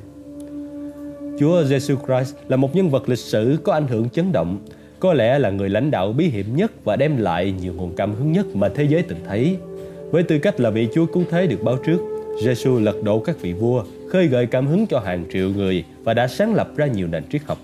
Chúa 1.38 1.62
Jesus 1.62 1.96
Christ 2.06 2.36
là 2.48 2.56
một 2.56 2.76
nhân 2.76 2.90
vật 2.90 3.08
lịch 3.08 3.18
sử 3.18 3.58
có 3.64 3.72
ảnh 3.72 3.86
hưởng 3.86 4.10
chấn 4.10 4.32
động, 4.32 4.58
có 5.00 5.12
lẽ 5.12 5.38
là 5.38 5.50
người 5.50 5.68
lãnh 5.68 5.90
đạo 5.90 6.12
bí 6.12 6.28
hiểm 6.28 6.56
nhất 6.56 6.72
và 6.84 6.96
đem 6.96 7.16
lại 7.16 7.54
nhiều 7.60 7.72
nguồn 7.76 7.96
cảm 7.96 8.14
hứng 8.14 8.32
nhất 8.32 8.46
mà 8.54 8.68
thế 8.68 8.84
giới 8.84 9.02
từng 9.02 9.18
thấy. 9.26 9.56
Với 10.10 10.22
tư 10.22 10.38
cách 10.38 10.60
là 10.60 10.70
vị 10.70 10.88
Chúa 10.94 11.06
cứu 11.06 11.22
thế 11.30 11.46
được 11.46 11.62
báo 11.62 11.76
trước, 11.86 11.98
Jesus 12.42 12.84
lật 12.84 13.02
đổ 13.02 13.18
các 13.18 13.36
vị 13.40 13.52
vua, 13.52 13.84
khơi 14.12 14.26
gợi 14.26 14.46
cảm 14.46 14.66
hứng 14.66 14.86
cho 14.86 14.98
hàng 14.98 15.24
triệu 15.32 15.50
người 15.50 15.84
và 16.08 16.14
đã 16.14 16.28
sáng 16.28 16.54
lập 16.54 16.76
ra 16.76 16.86
nhiều 16.86 17.08
nền 17.08 17.28
triết 17.28 17.42
học. 17.44 17.58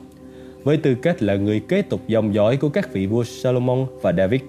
Với 0.65 0.77
tư 0.77 0.95
cách 0.95 1.23
là 1.23 1.37
người 1.37 1.61
kế 1.61 1.83
tục 1.83 2.01
dòng 2.07 2.35
dõi 2.35 2.57
của 2.57 2.69
các 2.69 2.93
vị 2.93 3.07
vua 3.07 3.25
Solomon 3.25 3.87
và 4.03 4.13
David, 4.13 4.41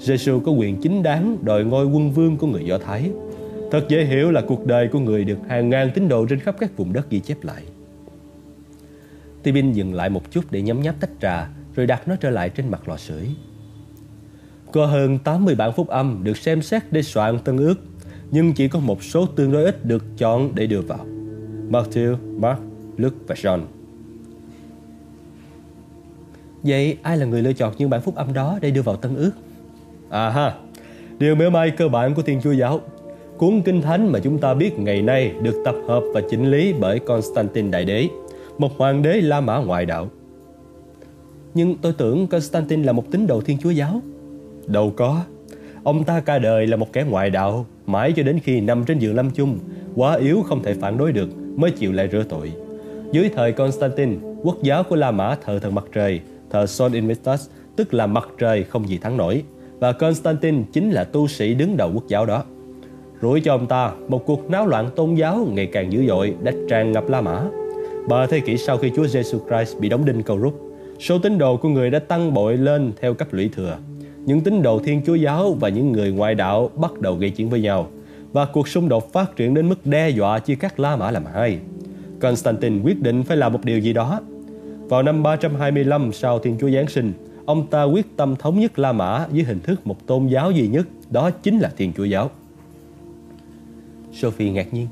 Jesus 0.00 0.40
có 0.40 0.52
quyền 0.52 0.80
chính 0.80 1.02
đáng 1.02 1.36
đòi 1.42 1.64
ngôi 1.64 1.86
quân 1.86 2.10
vương 2.10 2.36
của 2.36 2.46
người 2.46 2.64
Do 2.64 2.78
Thái. 2.78 3.10
Thật 3.70 3.86
dễ 3.88 4.04
hiểu 4.04 4.30
là 4.30 4.40
cuộc 4.40 4.66
đời 4.66 4.88
của 4.88 4.98
người 4.98 5.24
được 5.24 5.38
hàng 5.48 5.70
ngàn 5.70 5.90
tín 5.94 6.08
đồ 6.08 6.26
trên 6.26 6.40
khắp 6.40 6.56
các 6.60 6.76
vùng 6.76 6.92
đất 6.92 7.10
ghi 7.10 7.20
chép 7.20 7.36
lại. 7.42 7.62
Tibin 9.42 9.72
dừng 9.72 9.94
lại 9.94 10.10
một 10.10 10.30
chút 10.30 10.44
để 10.50 10.62
nhấm 10.62 10.82
nháp 10.82 11.00
tách 11.00 11.10
trà 11.20 11.48
rồi 11.76 11.86
đặt 11.86 12.08
nó 12.08 12.16
trở 12.16 12.30
lại 12.30 12.50
trên 12.50 12.70
mặt 12.70 12.88
lò 12.88 12.96
sưởi. 12.96 13.28
Có 14.72 14.86
hơn 14.86 15.18
80 15.18 15.54
bản 15.54 15.72
phúc 15.72 15.88
âm 15.88 16.20
được 16.24 16.36
xem 16.36 16.62
xét 16.62 16.82
để 16.92 17.02
soạn 17.02 17.38
tân 17.38 17.56
ước, 17.56 17.80
nhưng 18.30 18.52
chỉ 18.52 18.68
có 18.68 18.78
một 18.78 19.02
số 19.02 19.26
tương 19.26 19.52
đối 19.52 19.64
ít 19.64 19.84
được 19.84 20.04
chọn 20.18 20.54
để 20.54 20.66
đưa 20.66 20.80
vào. 20.80 21.06
Matthew, 21.70 22.16
Mark, 22.36 22.69
Luke 23.00 23.16
và 23.26 23.34
John. 23.34 23.60
Vậy 26.62 26.96
ai 27.02 27.16
là 27.16 27.26
người 27.26 27.42
lựa 27.42 27.52
chọn 27.52 27.74
những 27.78 27.90
bản 27.90 28.00
phúc 28.00 28.14
âm 28.14 28.32
đó 28.32 28.58
để 28.62 28.70
đưa 28.70 28.82
vào 28.82 28.96
tân 28.96 29.16
ước? 29.16 29.30
À 30.10 30.30
ha, 30.30 30.54
điều 31.18 31.34
mỉa 31.34 31.48
mai 31.48 31.70
cơ 31.70 31.88
bản 31.88 32.14
của 32.14 32.22
Thiên 32.22 32.40
Chúa 32.40 32.52
Giáo. 32.52 32.80
Cuốn 33.36 33.62
Kinh 33.62 33.82
Thánh 33.82 34.12
mà 34.12 34.18
chúng 34.18 34.38
ta 34.38 34.54
biết 34.54 34.78
ngày 34.78 35.02
nay 35.02 35.32
được 35.42 35.62
tập 35.64 35.74
hợp 35.88 36.02
và 36.14 36.20
chỉnh 36.30 36.50
lý 36.50 36.72
bởi 36.80 36.98
Constantine 36.98 37.70
Đại 37.70 37.84
Đế, 37.84 38.08
một 38.58 38.78
hoàng 38.78 39.02
đế 39.02 39.20
La 39.20 39.40
Mã 39.40 39.58
ngoại 39.58 39.86
đạo. 39.86 40.08
Nhưng 41.54 41.74
tôi 41.76 41.92
tưởng 41.98 42.26
Constantine 42.26 42.84
là 42.84 42.92
một 42.92 43.10
tín 43.10 43.26
đồ 43.26 43.40
Thiên 43.40 43.58
Chúa 43.58 43.70
Giáo. 43.70 44.02
Đâu 44.66 44.92
có, 44.96 45.22
ông 45.82 46.04
ta 46.04 46.20
cả 46.20 46.38
đời 46.38 46.66
là 46.66 46.76
một 46.76 46.92
kẻ 46.92 47.04
ngoại 47.08 47.30
đạo, 47.30 47.66
mãi 47.86 48.12
cho 48.16 48.22
đến 48.22 48.38
khi 48.38 48.60
nằm 48.60 48.84
trên 48.84 48.98
giường 48.98 49.14
lâm 49.14 49.30
chung, 49.30 49.58
quá 49.96 50.16
yếu 50.16 50.42
không 50.42 50.62
thể 50.62 50.74
phản 50.74 50.98
đối 50.98 51.12
được 51.12 51.28
mới 51.56 51.70
chịu 51.70 51.92
lại 51.92 52.08
rửa 52.12 52.24
tội. 52.28 52.52
Dưới 53.12 53.28
thời 53.28 53.52
Constantine, 53.52 54.16
quốc 54.42 54.56
giáo 54.62 54.82
của 54.82 54.96
La 54.96 55.10
Mã 55.10 55.36
thờ 55.44 55.58
thần 55.58 55.74
mặt 55.74 55.84
trời, 55.92 56.20
thờ 56.50 56.66
Sol 56.66 56.94
Invictus, 56.94 57.48
tức 57.76 57.94
là 57.94 58.06
mặt 58.06 58.28
trời 58.38 58.64
không 58.64 58.88
gì 58.88 58.98
thắng 58.98 59.16
nổi. 59.16 59.42
Và 59.78 59.92
Constantine 59.92 60.62
chính 60.72 60.90
là 60.90 61.04
tu 61.04 61.28
sĩ 61.28 61.54
đứng 61.54 61.76
đầu 61.76 61.90
quốc 61.94 62.04
giáo 62.08 62.26
đó. 62.26 62.44
Rủi 63.22 63.40
cho 63.40 63.54
ông 63.54 63.66
ta, 63.66 63.92
một 64.08 64.26
cuộc 64.26 64.50
náo 64.50 64.66
loạn 64.66 64.90
tôn 64.96 65.14
giáo 65.14 65.48
ngày 65.52 65.66
càng 65.66 65.92
dữ 65.92 66.06
dội 66.06 66.34
đã 66.42 66.52
tràn 66.68 66.92
ngập 66.92 67.08
La 67.08 67.20
Mã. 67.20 67.42
Ba 68.08 68.26
thế 68.26 68.40
kỷ 68.40 68.56
sau 68.56 68.78
khi 68.78 68.90
Chúa 68.96 69.04
Jesus 69.04 69.38
Christ 69.48 69.78
bị 69.78 69.88
đóng 69.88 70.04
đinh 70.04 70.22
cầu 70.22 70.38
rút, 70.38 70.60
số 70.98 71.18
tín 71.18 71.38
đồ 71.38 71.56
của 71.56 71.68
người 71.68 71.90
đã 71.90 71.98
tăng 71.98 72.34
bội 72.34 72.56
lên 72.56 72.92
theo 73.00 73.14
cấp 73.14 73.28
lũy 73.30 73.50
thừa. 73.56 73.78
Những 74.26 74.40
tín 74.40 74.62
đồ 74.62 74.78
Thiên 74.78 75.02
Chúa 75.06 75.14
giáo 75.14 75.56
và 75.60 75.68
những 75.68 75.92
người 75.92 76.12
ngoại 76.12 76.34
đạo 76.34 76.70
bắt 76.74 77.00
đầu 77.00 77.14
gây 77.14 77.30
chiến 77.30 77.50
với 77.50 77.60
nhau– 77.60 77.88
và 78.32 78.44
cuộc 78.44 78.68
xung 78.68 78.88
đột 78.88 79.12
phát 79.12 79.36
triển 79.36 79.54
đến 79.54 79.68
mức 79.68 79.86
đe 79.86 80.10
dọa 80.10 80.38
chia 80.38 80.54
cắt 80.54 80.80
La 80.80 80.96
Mã 80.96 81.10
làm 81.10 81.24
hai. 81.34 81.58
Constantine 82.20 82.80
quyết 82.84 83.02
định 83.02 83.22
phải 83.22 83.36
làm 83.36 83.52
một 83.52 83.64
điều 83.64 83.78
gì 83.78 83.92
đó. 83.92 84.20
Vào 84.88 85.02
năm 85.02 85.22
325 85.22 86.12
sau 86.12 86.38
Thiên 86.38 86.56
Chúa 86.60 86.70
Giáng 86.70 86.88
sinh, 86.88 87.12
ông 87.46 87.66
ta 87.66 87.82
quyết 87.82 88.16
tâm 88.16 88.36
thống 88.36 88.60
nhất 88.60 88.78
La 88.78 88.92
Mã 88.92 89.26
dưới 89.32 89.44
hình 89.44 89.60
thức 89.60 89.86
một 89.86 90.06
tôn 90.06 90.26
giáo 90.26 90.50
duy 90.50 90.68
nhất, 90.68 90.86
đó 91.10 91.30
chính 91.30 91.58
là 91.58 91.70
Thiên 91.76 91.92
Chúa 91.96 92.04
giáo. 92.04 92.30
Sophie 94.12 94.50
ngạc 94.50 94.74
nhiên, 94.74 94.86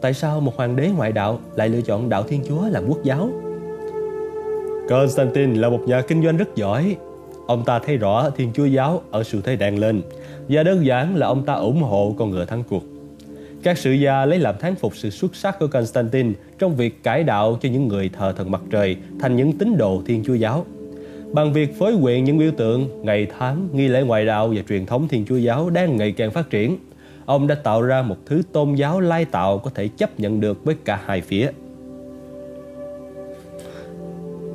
tại 0.00 0.14
sao 0.14 0.40
một 0.40 0.56
hoàng 0.56 0.76
đế 0.76 0.88
ngoại 0.88 1.12
đạo 1.12 1.40
lại 1.56 1.68
lựa 1.68 1.80
chọn 1.80 2.08
đạo 2.08 2.22
Thiên 2.22 2.42
Chúa 2.48 2.68
làm 2.68 2.84
quốc 2.88 2.98
giáo? 3.04 3.30
Constantine 4.88 5.58
là 5.58 5.68
một 5.68 5.80
nhà 5.86 6.00
kinh 6.00 6.24
doanh 6.24 6.36
rất 6.36 6.56
giỏi. 6.56 6.96
Ông 7.46 7.64
ta 7.64 7.78
thấy 7.78 7.96
rõ 7.96 8.30
Thiên 8.30 8.50
Chúa 8.54 8.64
giáo 8.64 9.02
ở 9.10 9.22
sự 9.22 9.40
thế 9.44 9.56
đang 9.56 9.78
lên 9.78 10.02
và 10.48 10.62
đơn 10.62 10.86
giản 10.86 11.16
là 11.16 11.26
ông 11.26 11.44
ta 11.44 11.52
ủng 11.52 11.82
hộ 11.82 12.14
con 12.18 12.30
ngựa 12.30 12.44
thắng 12.44 12.62
cuộc. 12.68 12.82
Các 13.62 13.78
sử 13.78 13.92
gia 13.92 14.26
lấy 14.26 14.38
làm 14.38 14.54
thán 14.58 14.74
phục 14.74 14.96
sự 14.96 15.10
xuất 15.10 15.36
sắc 15.36 15.58
của 15.58 15.66
Constantine 15.66 16.32
trong 16.58 16.76
việc 16.76 17.02
cải 17.02 17.24
đạo 17.24 17.58
cho 17.62 17.68
những 17.68 17.88
người 17.88 18.10
thờ 18.18 18.34
thần 18.36 18.50
mặt 18.50 18.60
trời 18.70 18.96
thành 19.20 19.36
những 19.36 19.58
tín 19.58 19.76
đồ 19.76 20.02
Thiên 20.06 20.22
Chúa 20.24 20.34
giáo. 20.34 20.66
Bằng 21.32 21.52
việc 21.52 21.78
phối 21.78 21.96
quyện 22.02 22.24
những 22.24 22.38
biểu 22.38 22.50
tượng, 22.56 23.04
ngày 23.04 23.26
tháng, 23.38 23.68
nghi 23.72 23.88
lễ 23.88 24.02
ngoại 24.02 24.26
đạo 24.26 24.48
và 24.48 24.62
truyền 24.68 24.86
thống 24.86 25.08
Thiên 25.08 25.24
Chúa 25.24 25.36
giáo 25.36 25.70
đang 25.70 25.96
ngày 25.96 26.12
càng 26.12 26.30
phát 26.30 26.50
triển, 26.50 26.76
ông 27.26 27.46
đã 27.46 27.54
tạo 27.54 27.82
ra 27.82 28.02
một 28.02 28.16
thứ 28.26 28.42
tôn 28.52 28.74
giáo 28.74 29.00
lai 29.00 29.24
tạo 29.24 29.58
có 29.58 29.70
thể 29.74 29.88
chấp 29.88 30.20
nhận 30.20 30.40
được 30.40 30.64
với 30.64 30.74
cả 30.84 31.00
hai 31.06 31.20
phía. 31.20 31.50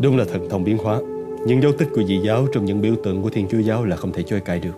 Đúng 0.02 0.18
là 0.18 0.26
thần 0.26 0.50
thông 0.50 0.63
biến 0.63 0.78
hóa, 0.78 1.00
những 1.48 1.62
dấu 1.62 1.72
tích 1.72 1.88
của 1.96 2.04
dị 2.04 2.20
giáo 2.26 2.48
trong 2.54 2.65
những 2.65 2.82
biểu 2.82 2.96
tượng 3.04 3.22
của 3.22 3.30
Thiên 3.30 3.48
Chúa 3.52 3.60
giáo 3.60 3.86
là 3.86 3.96
không 3.96 4.12
thể 4.12 4.24
chối 4.24 4.39
cãi 4.39 4.60
được. 4.60 4.74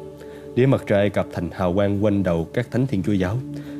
Đĩa 0.55 0.65
mặt 0.65 0.83
trời 0.87 1.09
cặp 1.09 1.25
thành 1.33 1.49
hào 1.51 1.73
quang 1.73 2.03
quanh 2.03 2.23
đầu 2.23 2.47
các 2.53 2.71
thánh 2.71 2.87
thiên 2.87 3.03
chúa 3.03 3.13
giáo. 3.13 3.37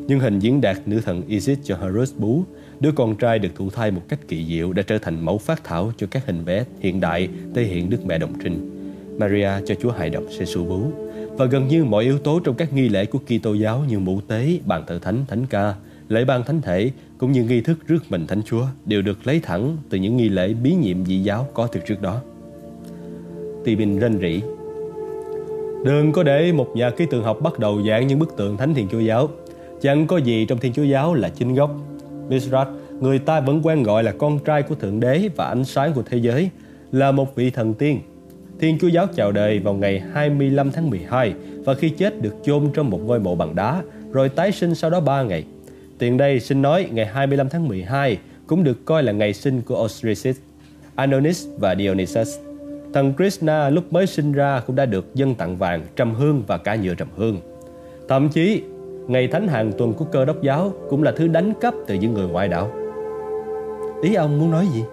Nhưng 0.07 0.19
hình 0.19 0.39
diễn 0.39 0.61
đạt 0.61 0.77
nữ 0.85 1.01
thần 1.05 1.21
Isis 1.27 1.59
cho 1.63 1.75
Horus 1.75 2.13
bú, 2.17 2.43
đứa 2.79 2.91
con 2.91 3.15
trai 3.15 3.39
được 3.39 3.49
thụ 3.55 3.69
thai 3.69 3.91
một 3.91 4.01
cách 4.07 4.19
kỳ 4.27 4.45
diệu 4.45 4.73
đã 4.73 4.83
trở 4.87 4.97
thành 4.97 5.25
mẫu 5.25 5.37
phát 5.37 5.63
thảo 5.63 5.91
cho 5.97 6.07
các 6.11 6.25
hình 6.25 6.43
vẽ 6.43 6.65
hiện 6.79 6.99
đại 6.99 7.29
thể 7.55 7.63
hiện 7.63 7.89
Đức 7.89 8.05
Mẹ 8.05 8.17
Đồng 8.17 8.33
Trinh. 8.43 8.73
Maria 9.17 9.49
cho 9.65 9.75
Chúa 9.75 9.91
hài 9.91 10.09
đồng 10.09 10.27
Giêsu 10.39 10.65
bú 10.65 10.81
và 11.37 11.45
gần 11.45 11.67
như 11.67 11.83
mọi 11.83 12.03
yếu 12.03 12.19
tố 12.19 12.39
trong 12.39 12.55
các 12.55 12.73
nghi 12.73 12.89
lễ 12.89 13.05
của 13.05 13.19
Kitô 13.19 13.53
giáo 13.53 13.83
như 13.89 13.99
mũ 13.99 14.21
tế, 14.27 14.59
bàn 14.65 14.83
thờ 14.87 14.99
thánh, 15.01 15.25
thánh 15.27 15.45
ca, 15.45 15.75
lễ 16.09 16.25
ban 16.25 16.43
thánh 16.43 16.61
thể 16.61 16.91
cũng 17.17 17.31
như 17.31 17.43
nghi 17.43 17.61
thức 17.61 17.77
rước 17.87 18.03
mình 18.09 18.27
thánh 18.27 18.41
Chúa 18.43 18.65
đều 18.85 19.01
được 19.01 19.27
lấy 19.27 19.39
thẳng 19.39 19.77
từ 19.89 19.97
những 19.97 20.17
nghi 20.17 20.29
lễ 20.29 20.53
bí 20.53 20.73
nhiệm 20.73 21.05
dị 21.05 21.19
giáo 21.23 21.47
có 21.53 21.67
từ 21.67 21.79
trước 21.87 22.01
đó. 22.01 22.21
Tỳ 23.63 23.75
Bình 23.75 23.99
rên 23.99 24.19
rỉ 24.19 24.41
Đừng 25.85 26.11
có 26.11 26.23
để 26.23 26.51
một 26.51 26.75
nhà 26.75 26.89
ký 26.89 27.05
tượng 27.05 27.23
học 27.23 27.41
bắt 27.41 27.59
đầu 27.59 27.81
dạng 27.87 28.07
những 28.07 28.19
bức 28.19 28.37
tượng 28.37 28.57
thánh 28.57 28.73
thiền 28.73 28.87
chúa 28.87 28.99
giáo. 28.99 29.29
Chẳng 29.81 30.07
có 30.07 30.17
gì 30.17 30.45
trong 30.45 30.59
thiên 30.59 30.73
chúa 30.73 30.83
giáo 30.83 31.13
là 31.13 31.29
chính 31.29 31.55
gốc. 31.55 31.71
Misrat, 32.29 32.67
người 32.99 33.19
ta 33.19 33.39
vẫn 33.39 33.61
quen 33.63 33.83
gọi 33.83 34.03
là 34.03 34.11
con 34.11 34.39
trai 34.39 34.63
của 34.63 34.75
Thượng 34.75 34.99
Đế 34.99 35.29
và 35.35 35.45
ánh 35.45 35.65
sáng 35.65 35.93
của 35.93 36.03
thế 36.09 36.17
giới, 36.17 36.49
là 36.91 37.11
một 37.11 37.35
vị 37.35 37.49
thần 37.49 37.73
tiên. 37.73 37.99
Thiên 38.59 38.77
Chúa 38.79 38.87
giáo 38.87 39.07
chào 39.15 39.31
đời 39.31 39.59
vào 39.59 39.73
ngày 39.73 40.03
25 40.13 40.71
tháng 40.71 40.89
12 40.89 41.33
và 41.65 41.73
khi 41.73 41.89
chết 41.89 42.21
được 42.21 42.35
chôn 42.43 42.69
trong 42.73 42.89
một 42.89 42.99
ngôi 43.05 43.19
mộ 43.19 43.35
bằng 43.35 43.55
đá, 43.55 43.81
rồi 44.11 44.29
tái 44.29 44.51
sinh 44.51 44.75
sau 44.75 44.89
đó 44.89 44.99
3 44.99 45.23
ngày. 45.23 45.43
Tiền 45.97 46.17
đây 46.17 46.39
xin 46.39 46.61
nói 46.61 46.87
ngày 46.91 47.05
25 47.05 47.49
tháng 47.49 47.67
12 47.67 48.17
cũng 48.47 48.63
được 48.63 48.85
coi 48.85 49.03
là 49.03 49.11
ngày 49.11 49.33
sinh 49.33 49.61
của 49.61 49.83
Osiris, 49.85 50.37
Anonis 50.95 51.47
và 51.59 51.75
Dionysus. 51.75 52.37
Thần 52.93 53.13
Krishna 53.17 53.69
lúc 53.69 53.93
mới 53.93 54.07
sinh 54.07 54.31
ra 54.31 54.61
cũng 54.67 54.75
đã 54.75 54.85
được 54.85 55.15
dân 55.15 55.35
tặng 55.35 55.57
vàng, 55.57 55.85
trầm 55.95 56.13
hương 56.13 56.43
và 56.47 56.57
cả 56.57 56.75
nhựa 56.75 56.95
trầm 56.95 57.07
hương. 57.15 57.41
Thậm 58.07 58.29
chí, 58.29 58.61
ngày 59.07 59.27
thánh 59.27 59.47
hàng 59.47 59.71
tuần 59.77 59.93
của 59.93 60.05
cơ 60.05 60.25
đốc 60.25 60.41
giáo 60.41 60.71
cũng 60.89 61.03
là 61.03 61.11
thứ 61.11 61.27
đánh 61.27 61.53
cắp 61.61 61.73
từ 61.87 61.95
những 61.95 62.13
người 62.13 62.27
ngoại 62.27 62.47
đạo. 62.47 62.71
Ý 64.01 64.13
ông 64.13 64.39
muốn 64.39 64.51
nói 64.51 64.67
gì? 64.73 64.83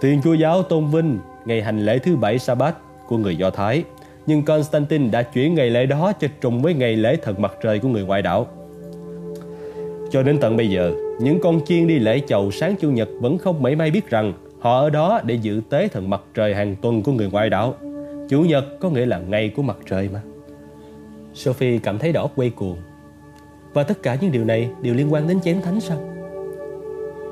Thiên 0.00 0.20
Chúa 0.22 0.34
giáo 0.34 0.62
tôn 0.62 0.86
vinh 0.86 1.18
ngày 1.44 1.62
hành 1.62 1.78
lễ 1.78 1.98
thứ 1.98 2.16
bảy 2.16 2.38
Sa-bát 2.38 2.76
của 3.08 3.16
người 3.16 3.36
Do 3.36 3.50
Thái, 3.50 3.84
nhưng 4.26 4.42
Constantine 4.42 5.08
đã 5.08 5.22
chuyển 5.22 5.54
ngày 5.54 5.70
lễ 5.70 5.86
đó 5.86 6.12
cho 6.20 6.28
trùng 6.40 6.62
với 6.62 6.74
ngày 6.74 6.96
lễ 6.96 7.16
thần 7.16 7.42
mặt 7.42 7.54
trời 7.62 7.78
của 7.78 7.88
người 7.88 8.04
ngoại 8.04 8.22
đạo. 8.22 8.46
Cho 10.10 10.22
đến 10.22 10.38
tận 10.40 10.56
bây 10.56 10.70
giờ, 10.70 10.92
những 11.20 11.40
con 11.42 11.60
chiên 11.64 11.86
đi 11.86 11.98
lễ 11.98 12.20
chầu 12.26 12.50
sáng 12.50 12.74
Chủ 12.80 12.90
nhật 12.90 13.08
vẫn 13.20 13.38
không 13.38 13.62
mấy 13.62 13.76
may 13.76 13.90
biết 13.90 14.10
rằng 14.10 14.32
họ 14.60 14.80
ở 14.80 14.90
đó 14.90 15.20
để 15.24 15.34
dự 15.34 15.60
tế 15.70 15.88
thần 15.88 16.10
mặt 16.10 16.20
trời 16.34 16.54
hàng 16.54 16.76
tuần 16.82 17.02
của 17.02 17.12
người 17.12 17.28
ngoại 17.32 17.50
đạo. 17.50 17.74
Chủ 18.28 18.42
nhật 18.42 18.64
có 18.80 18.90
nghĩa 18.90 19.06
là 19.06 19.18
ngày 19.18 19.48
của 19.56 19.62
mặt 19.62 19.76
trời 19.86 20.08
mà. 20.12 20.20
Sophie 21.34 21.78
cảm 21.78 21.98
thấy 21.98 22.12
đầu 22.12 22.22
óc 22.22 22.32
quay 22.36 22.50
cuồng. 22.50 22.76
Và 23.72 23.82
tất 23.82 24.02
cả 24.02 24.16
những 24.20 24.32
điều 24.32 24.44
này 24.44 24.70
đều 24.82 24.94
liên 24.94 25.12
quan 25.12 25.28
đến 25.28 25.40
chén 25.40 25.62
thánh 25.62 25.80
sao? 25.80 25.98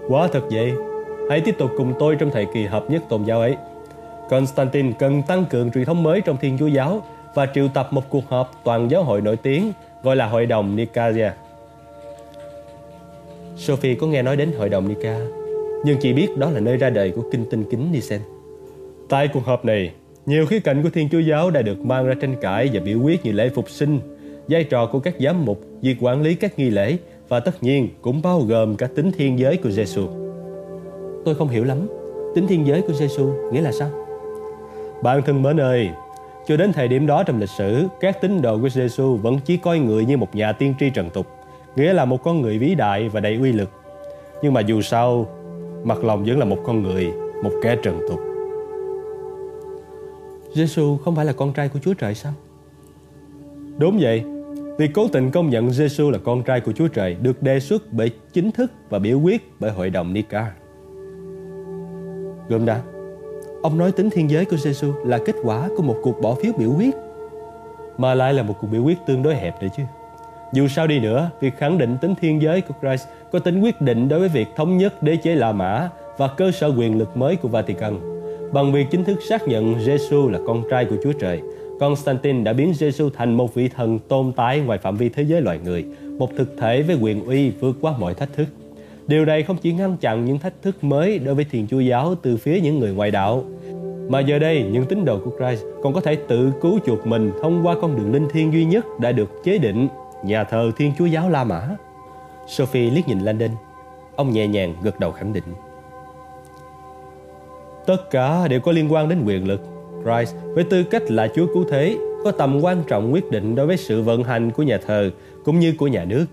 Quá 0.08 0.28
thật 0.32 0.42
vậy. 0.50 0.72
Hãy 1.30 1.40
tiếp 1.40 1.54
tục 1.58 1.70
cùng 1.76 1.94
tôi 1.98 2.16
trong 2.16 2.30
thời 2.30 2.46
kỳ 2.54 2.64
hợp 2.64 2.90
nhất 2.90 3.02
tôn 3.08 3.24
giáo 3.24 3.40
ấy. 3.40 3.56
Constantine 4.30 4.92
cần 4.98 5.22
tăng 5.22 5.44
cường 5.50 5.70
truyền 5.70 5.84
thống 5.84 6.02
mới 6.02 6.20
trong 6.20 6.36
Thiên 6.36 6.58
Chúa 6.58 6.66
giáo 6.66 7.02
và 7.34 7.46
triệu 7.54 7.68
tập 7.68 7.88
một 7.90 8.10
cuộc 8.10 8.28
họp 8.28 8.60
toàn 8.64 8.90
giáo 8.90 9.02
hội 9.02 9.20
nổi 9.20 9.36
tiếng 9.36 9.72
gọi 10.02 10.16
là 10.16 10.26
Hội 10.26 10.46
đồng 10.46 10.76
Nicaea. 10.76 11.34
Sophie 13.56 13.94
có 13.94 14.06
nghe 14.06 14.22
nói 14.22 14.36
đến 14.36 14.52
Hội 14.58 14.68
đồng 14.68 14.88
Nica, 14.88 15.18
nhưng 15.84 15.98
chỉ 16.00 16.12
biết 16.12 16.28
đó 16.36 16.50
là 16.50 16.60
nơi 16.60 16.76
ra 16.76 16.90
đời 16.90 17.10
của 17.10 17.22
kinh 17.32 17.44
tinh 17.50 17.64
kính 17.70 17.92
Nicene. 17.92 18.24
Tại 19.08 19.28
cuộc 19.28 19.44
họp 19.44 19.64
này, 19.64 19.92
nhiều 20.28 20.46
khía 20.46 20.60
cạnh 20.60 20.82
của 20.82 20.90
Thiên 20.90 21.08
Chúa 21.08 21.18
giáo 21.18 21.50
đã 21.50 21.62
được 21.62 21.84
mang 21.84 22.06
ra 22.06 22.14
tranh 22.20 22.36
cãi 22.40 22.70
và 22.72 22.80
biểu 22.80 22.98
quyết 23.00 23.24
như 23.24 23.32
lễ 23.32 23.48
phục 23.48 23.70
sinh, 23.70 24.00
vai 24.48 24.64
trò 24.64 24.86
của 24.86 25.00
các 25.00 25.14
giám 25.20 25.44
mục, 25.44 25.60
việc 25.82 25.96
quản 26.00 26.22
lý 26.22 26.34
các 26.34 26.58
nghi 26.58 26.70
lễ 26.70 26.96
và 27.28 27.40
tất 27.40 27.62
nhiên 27.62 27.88
cũng 28.02 28.22
bao 28.22 28.40
gồm 28.40 28.76
cả 28.76 28.86
tính 28.86 29.12
thiên 29.12 29.38
giới 29.38 29.56
của 29.56 29.70
Giêsu. 29.70 30.06
Tôi 31.24 31.34
không 31.34 31.48
hiểu 31.48 31.64
lắm, 31.64 31.88
tính 32.34 32.46
thiên 32.46 32.66
giới 32.66 32.80
của 32.80 32.92
Giêsu 32.92 33.32
nghĩa 33.52 33.60
là 33.60 33.72
sao? 33.72 33.90
Bạn 35.02 35.22
thân 35.22 35.42
mến 35.42 35.60
ơi, 35.60 35.88
cho 36.48 36.56
đến 36.56 36.72
thời 36.72 36.88
điểm 36.88 37.06
đó 37.06 37.22
trong 37.22 37.40
lịch 37.40 37.50
sử, 37.58 37.86
các 38.00 38.20
tín 38.20 38.42
đồ 38.42 38.58
của 38.58 38.68
Giêsu 38.68 39.16
vẫn 39.16 39.38
chỉ 39.44 39.56
coi 39.56 39.78
người 39.78 40.04
như 40.04 40.16
một 40.16 40.34
nhà 40.34 40.52
tiên 40.52 40.74
tri 40.80 40.90
trần 40.90 41.10
tục, 41.10 41.26
nghĩa 41.76 41.92
là 41.92 42.04
một 42.04 42.22
con 42.22 42.42
người 42.42 42.58
vĩ 42.58 42.74
đại 42.74 43.08
và 43.08 43.20
đầy 43.20 43.36
uy 43.36 43.52
lực. 43.52 43.70
Nhưng 44.42 44.52
mà 44.52 44.60
dù 44.60 44.82
sao, 44.82 45.26
mặt 45.84 46.04
lòng 46.04 46.24
vẫn 46.24 46.38
là 46.38 46.44
một 46.44 46.58
con 46.66 46.82
người, 46.82 47.12
một 47.42 47.52
kẻ 47.62 47.76
trần 47.82 48.00
tục. 48.08 48.27
Giêsu 50.54 50.96
không 50.96 51.16
phải 51.16 51.24
là 51.24 51.32
con 51.32 51.52
trai 51.52 51.68
của 51.68 51.78
Chúa 51.78 51.94
Trời 51.94 52.14
sao? 52.14 52.32
Đúng 53.78 53.98
vậy. 54.00 54.24
Việc 54.78 54.90
cố 54.94 55.08
tình 55.08 55.30
công 55.30 55.50
nhận 55.50 55.70
Giêsu 55.70 56.10
là 56.10 56.18
con 56.24 56.42
trai 56.42 56.60
của 56.60 56.72
Chúa 56.72 56.88
Trời 56.88 57.16
được 57.22 57.42
đề 57.42 57.60
xuất 57.60 57.92
bởi 57.92 58.10
chính 58.32 58.52
thức 58.52 58.72
và 58.90 58.98
biểu 58.98 59.20
quyết 59.20 59.52
bởi 59.60 59.70
hội 59.70 59.90
đồng 59.90 60.12
Nica. 60.12 60.52
Gồm 62.48 62.66
đã, 62.66 62.82
ông 63.62 63.78
nói 63.78 63.92
tính 63.92 64.10
thiên 64.10 64.30
giới 64.30 64.44
của 64.44 64.56
Giêsu 64.56 64.92
là 65.04 65.18
kết 65.26 65.34
quả 65.44 65.68
của 65.76 65.82
một 65.82 65.96
cuộc 66.02 66.20
bỏ 66.22 66.34
phiếu 66.34 66.52
biểu 66.58 66.72
quyết, 66.76 66.94
mà 67.98 68.14
lại 68.14 68.34
là 68.34 68.42
một 68.42 68.54
cuộc 68.60 68.66
biểu 68.66 68.84
quyết 68.84 68.98
tương 69.06 69.22
đối 69.22 69.34
hẹp 69.34 69.60
đấy 69.60 69.70
chứ. 69.76 69.82
Dù 70.52 70.68
sao 70.68 70.86
đi 70.86 71.00
nữa, 71.00 71.30
việc 71.40 71.56
khẳng 71.58 71.78
định 71.78 71.96
tính 72.00 72.14
thiên 72.20 72.42
giới 72.42 72.60
của 72.60 72.74
Christ 72.80 73.08
có 73.32 73.38
tính 73.38 73.60
quyết 73.60 73.80
định 73.80 74.08
đối 74.08 74.18
với 74.18 74.28
việc 74.28 74.48
thống 74.56 74.78
nhất 74.78 75.02
đế 75.02 75.16
chế 75.16 75.34
La 75.34 75.52
Mã 75.52 75.90
và 76.16 76.28
cơ 76.28 76.50
sở 76.50 76.66
quyền 76.66 76.98
lực 76.98 77.16
mới 77.16 77.36
của 77.36 77.48
Vatican. 77.48 78.17
Bằng 78.52 78.72
việc 78.72 78.86
chính 78.90 79.04
thức 79.04 79.22
xác 79.22 79.48
nhận 79.48 79.80
Giêsu 79.80 80.28
là 80.28 80.38
con 80.46 80.62
trai 80.70 80.84
của 80.84 80.96
Chúa 81.02 81.12
Trời, 81.12 81.40
Constantine 81.80 82.42
đã 82.42 82.52
biến 82.52 82.74
Giêsu 82.74 83.10
thành 83.10 83.34
một 83.34 83.54
vị 83.54 83.68
thần 83.68 83.98
tồn 83.98 84.32
tại 84.36 84.60
ngoài 84.60 84.78
phạm 84.78 84.96
vi 84.96 85.08
thế 85.08 85.22
giới 85.22 85.40
loài 85.40 85.58
người, 85.64 85.84
một 86.18 86.30
thực 86.36 86.56
thể 86.58 86.82
với 86.82 86.96
quyền 87.00 87.24
uy 87.24 87.50
vượt 87.50 87.76
qua 87.80 87.94
mọi 87.98 88.14
thách 88.14 88.32
thức. 88.32 88.46
Điều 89.06 89.24
này 89.24 89.42
không 89.42 89.56
chỉ 89.56 89.72
ngăn 89.72 89.96
chặn 89.96 90.24
những 90.24 90.38
thách 90.38 90.62
thức 90.62 90.84
mới 90.84 91.18
đối 91.18 91.34
với 91.34 91.44
Thiên 91.50 91.66
Chúa 91.70 91.80
giáo 91.80 92.14
từ 92.22 92.36
phía 92.36 92.60
những 92.60 92.78
người 92.78 92.92
ngoại 92.92 93.10
đạo, 93.10 93.44
mà 94.08 94.20
giờ 94.20 94.38
đây 94.38 94.62
những 94.72 94.84
tín 94.86 95.04
đồ 95.04 95.18
của 95.24 95.30
Christ 95.38 95.64
còn 95.82 95.92
có 95.92 96.00
thể 96.00 96.16
tự 96.16 96.52
cứu 96.60 96.78
chuộc 96.86 97.06
mình 97.06 97.32
thông 97.42 97.66
qua 97.66 97.74
con 97.80 97.96
đường 97.96 98.12
linh 98.12 98.28
thiêng 98.32 98.52
duy 98.52 98.64
nhất 98.64 98.84
đã 99.00 99.12
được 99.12 99.44
chế 99.44 99.58
định, 99.58 99.88
nhà 100.24 100.44
thờ 100.44 100.70
Thiên 100.76 100.92
Chúa 100.98 101.06
giáo 101.06 101.30
La 101.30 101.44
Mã. 101.44 101.68
Sophie 102.48 102.90
liếc 102.90 103.08
nhìn 103.08 103.20
Landon, 103.20 103.50
ông 104.16 104.32
nhẹ 104.32 104.46
nhàng 104.46 104.74
gật 104.82 105.00
đầu 105.00 105.12
khẳng 105.12 105.32
định. 105.32 105.44
Tất 107.88 108.10
cả 108.10 108.48
đều 108.48 108.60
có 108.60 108.72
liên 108.72 108.92
quan 108.92 109.08
đến 109.08 109.18
quyền 109.24 109.48
lực. 109.48 109.60
Christ 110.04 110.34
với 110.54 110.64
tư 110.64 110.84
cách 110.84 111.10
là 111.10 111.28
Chúa 111.34 111.46
cứu 111.54 111.64
thế 111.70 111.96
có 112.24 112.30
tầm 112.30 112.60
quan 112.60 112.82
trọng 112.88 113.12
quyết 113.12 113.30
định 113.30 113.54
đối 113.54 113.66
với 113.66 113.76
sự 113.76 114.02
vận 114.02 114.24
hành 114.24 114.50
của 114.50 114.62
nhà 114.62 114.78
thờ 114.86 115.10
cũng 115.44 115.58
như 115.58 115.74
của 115.78 115.86
nhà 115.86 116.04
nước. 116.04 116.26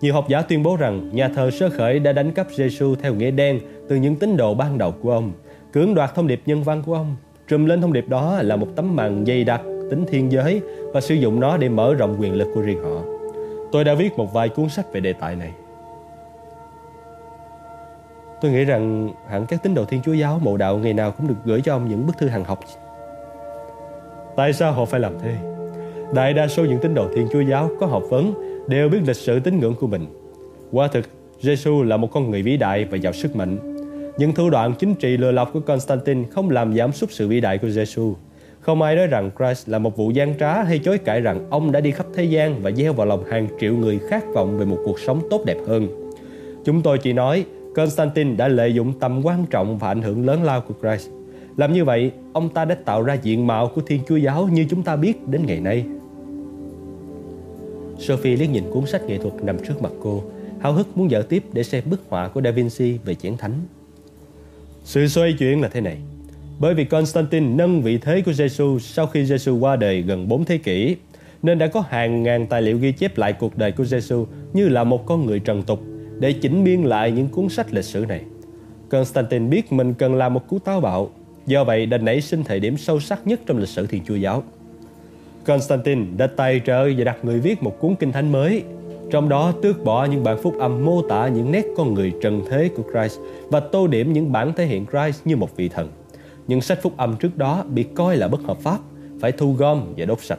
Nhiều 0.00 0.14
học 0.14 0.28
giả 0.28 0.42
tuyên 0.42 0.62
bố 0.62 0.76
rằng 0.76 1.10
nhà 1.12 1.28
thờ 1.28 1.50
sơ 1.50 1.70
khởi 1.70 1.98
đã 1.98 2.12
đánh 2.12 2.32
cắp 2.32 2.46
Giêsu 2.56 2.94
theo 2.94 3.14
nghĩa 3.14 3.30
đen 3.30 3.60
từ 3.88 3.96
những 3.96 4.16
tín 4.16 4.36
đồ 4.36 4.54
ban 4.54 4.78
đầu 4.78 4.92
của 5.02 5.12
ông, 5.12 5.32
cưỡng 5.72 5.94
đoạt 5.94 6.14
thông 6.14 6.26
điệp 6.26 6.42
nhân 6.46 6.62
văn 6.62 6.82
của 6.86 6.94
ông. 6.94 7.16
Trùm 7.48 7.64
lên 7.64 7.80
thông 7.80 7.92
điệp 7.92 8.08
đó 8.08 8.38
là 8.42 8.56
một 8.56 8.68
tấm 8.76 8.96
màn 8.96 9.24
dày 9.26 9.44
đặc 9.44 9.60
tính 9.90 10.04
thiên 10.08 10.32
giới 10.32 10.60
và 10.92 11.00
sử 11.00 11.14
dụng 11.14 11.40
nó 11.40 11.56
để 11.56 11.68
mở 11.68 11.94
rộng 11.94 12.16
quyền 12.20 12.34
lực 12.34 12.48
của 12.54 12.60
riêng 12.60 12.82
họ. 12.82 13.02
Tôi 13.72 13.84
đã 13.84 13.94
viết 13.94 14.12
một 14.16 14.32
vài 14.32 14.48
cuốn 14.48 14.68
sách 14.68 14.92
về 14.92 15.00
đề 15.00 15.12
tài 15.12 15.36
này. 15.36 15.50
Tôi 18.40 18.52
nghĩ 18.52 18.64
rằng 18.64 19.10
hẳn 19.28 19.46
các 19.46 19.62
tín 19.62 19.74
đồ 19.74 19.84
Thiên 19.84 20.02
Chúa 20.02 20.12
giáo 20.12 20.38
mộ 20.42 20.56
đạo 20.56 20.78
ngày 20.78 20.92
nào 20.92 21.10
cũng 21.10 21.28
được 21.28 21.34
gửi 21.44 21.60
cho 21.60 21.74
ông 21.74 21.88
những 21.88 22.06
bức 22.06 22.18
thư 22.18 22.28
hàng 22.28 22.44
học. 22.44 22.60
Tại 24.36 24.52
sao 24.52 24.72
họ 24.72 24.84
phải 24.84 25.00
làm 25.00 25.12
thế? 25.22 25.34
Đại 26.14 26.32
đa 26.32 26.48
số 26.48 26.64
những 26.64 26.78
tín 26.78 26.94
đồ 26.94 27.08
Thiên 27.14 27.28
Chúa 27.32 27.40
giáo 27.40 27.70
có 27.80 27.86
học 27.86 28.02
vấn 28.10 28.34
đều 28.68 28.88
biết 28.88 28.98
lịch 29.06 29.16
sử 29.16 29.40
tín 29.40 29.60
ngưỡng 29.60 29.74
của 29.74 29.86
mình. 29.86 30.06
Quả 30.72 30.88
thực, 30.88 31.04
Giêsu 31.40 31.82
là 31.82 31.96
một 31.96 32.08
con 32.12 32.30
người 32.30 32.42
vĩ 32.42 32.56
đại 32.56 32.84
và 32.84 32.96
giàu 32.96 33.12
sức 33.12 33.36
mạnh. 33.36 33.56
Những 34.18 34.32
thủ 34.32 34.50
đoạn 34.50 34.74
chính 34.78 34.94
trị 34.94 35.16
lừa 35.16 35.32
lọc 35.32 35.52
của 35.52 35.60
Constantine 35.60 36.24
không 36.30 36.50
làm 36.50 36.74
giảm 36.74 36.92
sút 36.92 37.10
sự 37.12 37.28
vĩ 37.28 37.40
đại 37.40 37.58
của 37.58 37.68
Giêsu. 37.68 38.14
Không 38.60 38.82
ai 38.82 38.96
nói 38.96 39.06
rằng 39.06 39.30
Christ 39.38 39.68
là 39.68 39.78
một 39.78 39.96
vụ 39.96 40.10
gian 40.10 40.38
trá 40.38 40.62
hay 40.62 40.78
chối 40.78 40.98
cãi 40.98 41.20
rằng 41.20 41.46
ông 41.50 41.72
đã 41.72 41.80
đi 41.80 41.90
khắp 41.90 42.06
thế 42.14 42.24
gian 42.24 42.62
và 42.62 42.70
gieo 42.70 42.92
vào 42.92 43.06
lòng 43.06 43.24
hàng 43.24 43.48
triệu 43.60 43.76
người 43.76 43.98
khát 44.08 44.24
vọng 44.34 44.58
về 44.58 44.64
một 44.64 44.78
cuộc 44.84 45.00
sống 45.00 45.20
tốt 45.30 45.42
đẹp 45.46 45.56
hơn. 45.66 45.88
Chúng 46.64 46.82
tôi 46.82 46.98
chỉ 46.98 47.12
nói 47.12 47.44
Constantine 47.74 48.34
đã 48.36 48.48
lợi 48.48 48.74
dụng 48.74 48.92
tầm 49.00 49.26
quan 49.26 49.46
trọng 49.46 49.78
và 49.78 49.88
ảnh 49.88 50.02
hưởng 50.02 50.26
lớn 50.26 50.42
lao 50.42 50.60
của 50.60 50.74
Christ. 50.80 51.10
Làm 51.56 51.72
như 51.72 51.84
vậy, 51.84 52.10
ông 52.32 52.48
ta 52.48 52.64
đã 52.64 52.74
tạo 52.74 53.02
ra 53.02 53.14
diện 53.14 53.46
mạo 53.46 53.68
của 53.74 53.80
Thiên 53.80 54.00
Chúa 54.08 54.16
Giáo 54.16 54.48
như 54.52 54.66
chúng 54.70 54.82
ta 54.82 54.96
biết 54.96 55.28
đến 55.28 55.46
ngày 55.46 55.60
nay. 55.60 55.84
Sophie 57.98 58.36
liếc 58.36 58.50
nhìn 58.50 58.64
cuốn 58.70 58.86
sách 58.86 59.06
nghệ 59.06 59.18
thuật 59.18 59.34
nằm 59.44 59.56
trước 59.68 59.82
mặt 59.82 59.92
cô, 60.02 60.22
háo 60.60 60.72
hức 60.72 60.96
muốn 60.96 61.10
dở 61.10 61.22
tiếp 61.22 61.42
để 61.52 61.62
xem 61.62 61.84
bức 61.90 62.00
họa 62.08 62.28
của 62.28 62.40
Da 62.44 62.50
Vinci 62.50 62.98
về 63.04 63.14
chiến 63.14 63.36
thánh. 63.36 63.52
Sự 64.84 65.08
xoay 65.08 65.32
chuyển 65.32 65.60
là 65.60 65.68
thế 65.68 65.80
này. 65.80 65.96
Bởi 66.60 66.74
vì 66.74 66.84
Constantine 66.84 67.46
nâng 67.46 67.82
vị 67.82 67.98
thế 67.98 68.20
của 68.20 68.32
Giêsu 68.32 68.78
sau 68.78 69.06
khi 69.06 69.24
Giêsu 69.24 69.58
qua 69.58 69.76
đời 69.76 70.02
gần 70.02 70.28
4 70.28 70.44
thế 70.44 70.58
kỷ, 70.58 70.96
nên 71.42 71.58
đã 71.58 71.66
có 71.66 71.80
hàng 71.88 72.22
ngàn 72.22 72.46
tài 72.46 72.62
liệu 72.62 72.78
ghi 72.78 72.92
chép 72.92 73.18
lại 73.18 73.32
cuộc 73.32 73.58
đời 73.58 73.72
của 73.72 73.84
Giêsu 73.84 74.26
như 74.52 74.68
là 74.68 74.84
một 74.84 75.06
con 75.06 75.26
người 75.26 75.40
trần 75.40 75.62
tục 75.62 75.80
để 76.18 76.32
chỉnh 76.32 76.64
biên 76.64 76.82
lại 76.82 77.10
những 77.10 77.28
cuốn 77.28 77.48
sách 77.48 77.74
lịch 77.74 77.84
sử 77.84 78.04
này. 78.08 78.22
Constantine 78.88 79.48
biết 79.48 79.72
mình 79.72 79.94
cần 79.94 80.14
làm 80.14 80.34
một 80.34 80.48
cú 80.48 80.58
táo 80.58 80.80
bạo, 80.80 81.10
do 81.46 81.64
vậy 81.64 81.86
đã 81.86 81.98
nảy 81.98 82.20
sinh 82.20 82.44
thời 82.44 82.60
điểm 82.60 82.76
sâu 82.76 83.00
sắc 83.00 83.26
nhất 83.26 83.40
trong 83.46 83.58
lịch 83.58 83.68
sử 83.68 83.86
Thiên 83.86 84.04
Chúa 84.04 84.14
giáo. 84.14 84.42
Constantine 85.46 86.06
đã 86.16 86.26
tài 86.26 86.60
trợ 86.66 86.88
và 86.98 87.04
đặt 87.04 87.24
người 87.24 87.40
viết 87.40 87.62
một 87.62 87.80
cuốn 87.80 87.94
kinh 87.96 88.12
thánh 88.12 88.32
mới, 88.32 88.62
trong 89.10 89.28
đó 89.28 89.52
tước 89.62 89.84
bỏ 89.84 90.04
những 90.04 90.24
bản 90.24 90.38
phúc 90.42 90.54
âm 90.58 90.84
mô 90.84 91.02
tả 91.08 91.28
những 91.28 91.52
nét 91.52 91.64
con 91.76 91.94
người 91.94 92.12
trần 92.22 92.42
thế 92.50 92.70
của 92.76 92.82
Christ 92.92 93.20
và 93.48 93.60
tô 93.60 93.86
điểm 93.86 94.12
những 94.12 94.32
bản 94.32 94.52
thể 94.52 94.66
hiện 94.66 94.86
Christ 94.86 95.26
như 95.26 95.36
một 95.36 95.56
vị 95.56 95.68
thần. 95.68 95.88
Những 96.46 96.60
sách 96.60 96.82
phúc 96.82 96.92
âm 96.96 97.16
trước 97.16 97.36
đó 97.36 97.64
bị 97.68 97.82
coi 97.94 98.16
là 98.16 98.28
bất 98.28 98.40
hợp 98.42 98.58
pháp, 98.60 98.78
phải 99.20 99.32
thu 99.32 99.52
gom 99.52 99.84
và 99.96 100.04
đốt 100.04 100.20
sạch. 100.20 100.38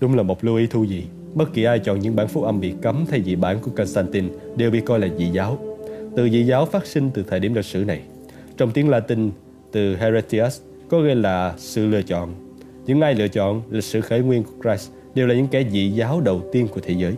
Đúng 0.00 0.14
là 0.14 0.22
một 0.22 0.44
lưu 0.44 0.56
ý 0.56 0.66
thu 0.66 0.84
gì. 0.84 1.04
Bất 1.34 1.52
kỳ 1.52 1.64
ai 1.64 1.78
chọn 1.78 1.98
những 1.98 2.16
bản 2.16 2.28
phúc 2.28 2.44
âm 2.44 2.60
bị 2.60 2.74
cấm 2.82 3.04
thay 3.08 3.20
vì 3.20 3.36
bản 3.36 3.58
của 3.62 3.70
Constantine 3.76 4.28
đều 4.56 4.70
bị 4.70 4.80
coi 4.80 5.00
là 5.00 5.08
dị 5.18 5.26
giáo. 5.26 5.58
Từ 6.16 6.28
dị 6.28 6.44
giáo 6.44 6.66
phát 6.66 6.86
sinh 6.86 7.10
từ 7.14 7.24
thời 7.28 7.40
điểm 7.40 7.54
lịch 7.54 7.64
sử 7.64 7.84
này. 7.84 8.00
Trong 8.56 8.70
tiếng 8.70 8.88
Latin, 8.88 9.30
từ 9.72 9.96
heretias 9.96 10.60
có 10.88 11.00
nghĩa 11.00 11.14
là 11.14 11.54
sự 11.58 11.86
lựa 11.86 12.02
chọn. 12.02 12.34
Những 12.86 13.00
ai 13.00 13.14
lựa 13.14 13.28
chọn 13.28 13.62
lịch 13.70 13.84
sử 13.84 14.00
khởi 14.00 14.20
nguyên 14.20 14.42
của 14.42 14.52
Christ 14.62 14.90
đều 15.14 15.26
là 15.26 15.34
những 15.34 15.48
kẻ 15.48 15.64
dị 15.70 15.88
giáo 15.88 16.20
đầu 16.20 16.42
tiên 16.52 16.68
của 16.68 16.80
thế 16.80 16.94
giới. 16.98 17.14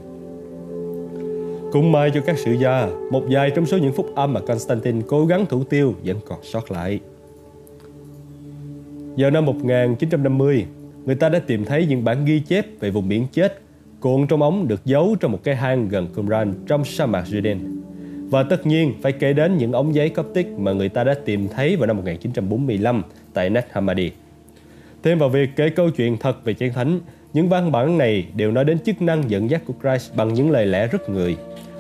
cũng 1.73 1.93
may 1.93 2.11
cho 2.15 2.21
các 2.21 2.39
sử 2.39 2.53
gia, 2.53 2.89
một 3.11 3.23
vài 3.31 3.51
trong 3.51 3.67
số 3.67 3.79
những 3.79 3.93
phúc 3.93 4.13
âm 4.15 4.33
mà 4.33 4.41
Constantine 4.41 5.01
cố 5.07 5.27
gắng 5.27 5.47
thủ 5.47 5.65
tiêu 5.65 5.95
vẫn 6.05 6.17
còn 6.27 6.39
sót 6.43 6.71
lại. 6.71 7.01
Vào 9.17 9.31
năm 9.31 9.45
1950, 9.45 10.67
người 11.05 11.15
ta 11.15 11.29
đã 11.29 11.39
tìm 11.39 11.65
thấy 11.65 11.87
những 11.87 12.05
bản 12.05 12.25
ghi 12.25 12.41
chép 12.41 12.67
về 12.81 12.91
vùng 12.91 13.09
biển 13.09 13.27
chết 13.33 13.61
cuộn 14.01 14.27
trong 14.27 14.43
ống 14.43 14.69
được 14.69 14.85
giấu 14.85 15.17
trong 15.21 15.33
một 15.33 15.45
cái 15.45 15.57
hang 15.57 15.89
gần 15.89 16.09
Qumran 16.17 16.55
trong 16.67 16.85
sa 16.85 17.07
mạc 17.07 17.25
Judean. 17.31 17.59
Và 18.31 18.43
tất 18.43 18.67
nhiên 18.67 18.95
phải 19.03 19.13
kể 19.13 19.33
đến 19.33 19.57
những 19.57 19.73
ống 19.73 19.95
giấy 19.95 20.09
Coptic 20.09 20.47
mà 20.59 20.73
người 20.73 20.89
ta 20.89 21.05
đã 21.05 21.15
tìm 21.25 21.49
thấy 21.49 21.77
vào 21.77 21.87
năm 21.87 21.97
1945 21.97 23.03
tại 23.35 23.51
Nag 23.51 23.65
Hammadi. 23.71 24.11
Thêm 25.03 25.19
vào 25.19 25.29
việc 25.29 25.51
kể 25.57 25.69
câu 25.69 25.91
chuyện 25.91 26.17
thật 26.17 26.45
về 26.45 26.55
chén 26.55 26.73
thánh, 26.73 27.01
những 27.33 27.49
văn 27.49 27.73
bản 27.73 27.99
này 27.99 28.27
đều 28.35 28.53
nói 28.53 28.65
đến 28.65 28.79
chức 28.79 29.03
năng 29.03 29.31
dẫn 29.31 29.51
dắt 29.51 29.63
của 29.67 29.75
Christ 29.83 30.15
bằng 30.17 30.35
những 30.35 30.51
lời 30.51 30.67
lẽ 30.67 30.87
rất 30.87 31.11
người. 31.11 31.37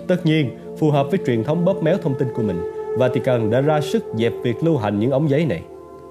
Tất 0.09 0.27
nhiên, 0.27 0.51
phù 0.79 0.91
hợp 0.91 1.07
với 1.11 1.19
truyền 1.27 1.45
thống 1.45 1.65
bóp 1.65 1.83
méo 1.83 1.99
thông 1.99 2.19
tin 2.19 2.29
của 2.35 2.43
mình, 2.43 2.61
Vatican 2.99 3.51
đã 3.51 3.61
ra 3.61 3.81
sức 3.81 4.05
dẹp 4.19 4.33
việc 4.43 4.57
lưu 4.63 4.77
hành 4.77 4.99
những 4.99 5.11
ống 5.11 5.31
giấy 5.31 5.47
này. 5.47 5.63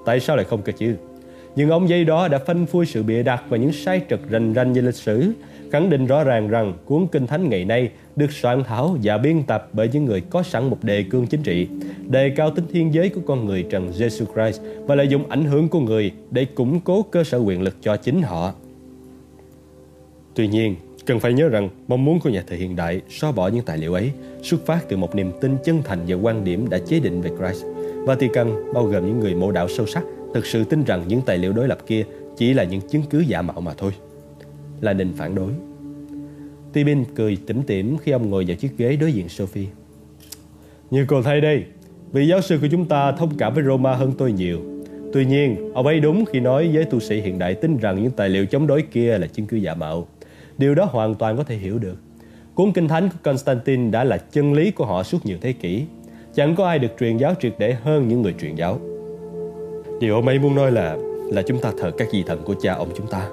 Tại 0.04 0.20
sao 0.20 0.36
lại 0.36 0.44
không 0.44 0.62
cơ 0.62 0.72
chứ? 0.72 0.96
Những 1.56 1.70
ống 1.70 1.88
giấy 1.88 2.04
đó 2.04 2.28
đã 2.28 2.38
phanh 2.38 2.66
phui 2.66 2.86
sự 2.86 3.02
bịa 3.02 3.22
đặt 3.22 3.42
và 3.48 3.56
những 3.56 3.72
sai 3.72 4.00
trật 4.10 4.20
rành 4.30 4.52
rành 4.52 4.72
về 4.72 4.82
lịch 4.82 4.94
sử, 4.94 5.32
khẳng 5.70 5.90
định 5.90 6.06
rõ 6.06 6.24
ràng 6.24 6.48
rằng 6.48 6.72
cuốn 6.84 7.06
Kinh 7.12 7.26
Thánh 7.26 7.48
ngày 7.48 7.64
nay 7.64 7.90
được 8.16 8.32
soạn 8.32 8.64
thảo 8.64 8.96
và 9.02 9.18
biên 9.18 9.42
tập 9.42 9.68
bởi 9.72 9.88
những 9.92 10.04
người 10.04 10.20
có 10.20 10.42
sẵn 10.42 10.70
một 10.70 10.78
đề 10.82 11.02
cương 11.02 11.26
chính 11.26 11.42
trị, 11.42 11.68
đề 12.08 12.30
cao 12.30 12.50
tính 12.50 12.64
thiên 12.72 12.94
giới 12.94 13.08
của 13.08 13.20
con 13.26 13.46
người 13.46 13.62
trần 13.70 13.90
Jesus 13.90 14.26
Christ 14.34 14.62
và 14.86 14.94
lợi 14.94 15.08
dụng 15.08 15.28
ảnh 15.28 15.44
hưởng 15.44 15.68
của 15.68 15.80
người 15.80 16.12
để 16.30 16.44
củng 16.44 16.80
cố 16.80 17.02
cơ 17.02 17.24
sở 17.24 17.38
quyền 17.38 17.62
lực 17.62 17.76
cho 17.82 17.96
chính 17.96 18.22
họ. 18.22 18.54
Tuy 20.34 20.48
nhiên, 20.48 20.74
cần 21.06 21.20
phải 21.20 21.32
nhớ 21.32 21.48
rằng 21.48 21.68
mong 21.88 22.04
muốn 22.04 22.20
của 22.20 22.30
nhà 22.30 22.44
thờ 22.46 22.56
hiện 22.56 22.76
đại 22.76 23.00
xóa 23.08 23.32
bỏ 23.32 23.48
những 23.48 23.64
tài 23.64 23.78
liệu 23.78 23.94
ấy 23.94 24.10
xuất 24.42 24.66
phát 24.66 24.88
từ 24.88 24.96
một 24.96 25.14
niềm 25.14 25.32
tin 25.40 25.56
chân 25.64 25.82
thành 25.84 25.98
và 26.08 26.16
quan 26.16 26.44
điểm 26.44 26.68
đã 26.70 26.78
chế 26.78 27.00
định 27.00 27.20
về 27.20 27.30
Christ. 27.38 27.64
Vatican 28.06 28.72
bao 28.74 28.84
gồm 28.84 29.06
những 29.06 29.20
người 29.20 29.34
mộ 29.34 29.52
đạo 29.52 29.68
sâu 29.68 29.86
sắc 29.86 30.04
thực 30.34 30.46
sự 30.46 30.64
tin 30.64 30.84
rằng 30.84 31.04
những 31.08 31.20
tài 31.26 31.38
liệu 31.38 31.52
đối 31.52 31.68
lập 31.68 31.78
kia 31.86 32.04
chỉ 32.36 32.54
là 32.54 32.64
những 32.64 32.80
chứng 32.80 33.02
cứ 33.10 33.20
giả 33.20 33.42
mạo 33.42 33.60
mà 33.60 33.74
thôi. 33.78 33.92
Là 34.80 34.92
Đình 34.92 35.12
phản 35.16 35.34
đối. 35.34 35.50
Tibin 36.72 37.04
cười 37.14 37.36
tủm 37.46 37.62
tỉm 37.62 37.96
khi 37.98 38.12
ông 38.12 38.30
ngồi 38.30 38.44
vào 38.44 38.56
chiếc 38.56 38.78
ghế 38.78 38.96
đối 38.96 39.12
diện 39.12 39.28
Sophie. 39.28 39.66
Như 40.90 41.04
cô 41.08 41.22
thấy 41.22 41.40
đây, 41.40 41.64
vị 42.12 42.26
giáo 42.26 42.40
sư 42.40 42.58
của 42.60 42.68
chúng 42.70 42.84
ta 42.84 43.12
thông 43.12 43.36
cảm 43.38 43.54
với 43.54 43.64
Roma 43.64 43.94
hơn 43.94 44.12
tôi 44.18 44.32
nhiều. 44.32 44.58
Tuy 45.12 45.24
nhiên, 45.24 45.72
ông 45.74 45.86
ấy 45.86 46.00
đúng 46.00 46.24
khi 46.24 46.40
nói 46.40 46.70
với 46.72 46.84
tu 46.84 47.00
sĩ 47.00 47.20
hiện 47.20 47.38
đại 47.38 47.54
tin 47.54 47.76
rằng 47.76 48.02
những 48.02 48.12
tài 48.12 48.28
liệu 48.28 48.46
chống 48.46 48.66
đối 48.66 48.82
kia 48.82 49.18
là 49.18 49.26
chứng 49.26 49.46
cứ 49.46 49.56
giả 49.56 49.74
mạo. 49.74 50.06
Điều 50.58 50.74
đó 50.74 50.84
hoàn 50.84 51.14
toàn 51.14 51.36
có 51.36 51.44
thể 51.44 51.56
hiểu 51.56 51.78
được. 51.78 51.96
Cuốn 52.54 52.72
Kinh 52.72 52.88
Thánh 52.88 53.08
của 53.08 53.16
Constantine 53.22 53.90
đã 53.90 54.04
là 54.04 54.18
chân 54.18 54.52
lý 54.52 54.70
của 54.70 54.86
họ 54.86 55.02
suốt 55.02 55.26
nhiều 55.26 55.38
thế 55.40 55.52
kỷ. 55.52 55.84
Chẳng 56.34 56.56
có 56.56 56.66
ai 56.66 56.78
được 56.78 56.88
truyền 57.00 57.16
giáo 57.16 57.34
triệt 57.40 57.54
để 57.58 57.72
hơn 57.72 58.08
những 58.08 58.22
người 58.22 58.34
truyền 58.40 58.54
giáo. 58.54 58.80
Điều 60.00 60.14
ông 60.14 60.26
ấy 60.26 60.38
muốn 60.38 60.54
nói 60.54 60.72
là 60.72 60.96
là 61.32 61.42
chúng 61.42 61.60
ta 61.60 61.72
thờ 61.78 61.90
các 61.98 62.08
vị 62.12 62.24
thần 62.26 62.42
của 62.44 62.54
cha 62.62 62.74
ông 62.74 62.88
chúng 62.96 63.06
ta. 63.06 63.28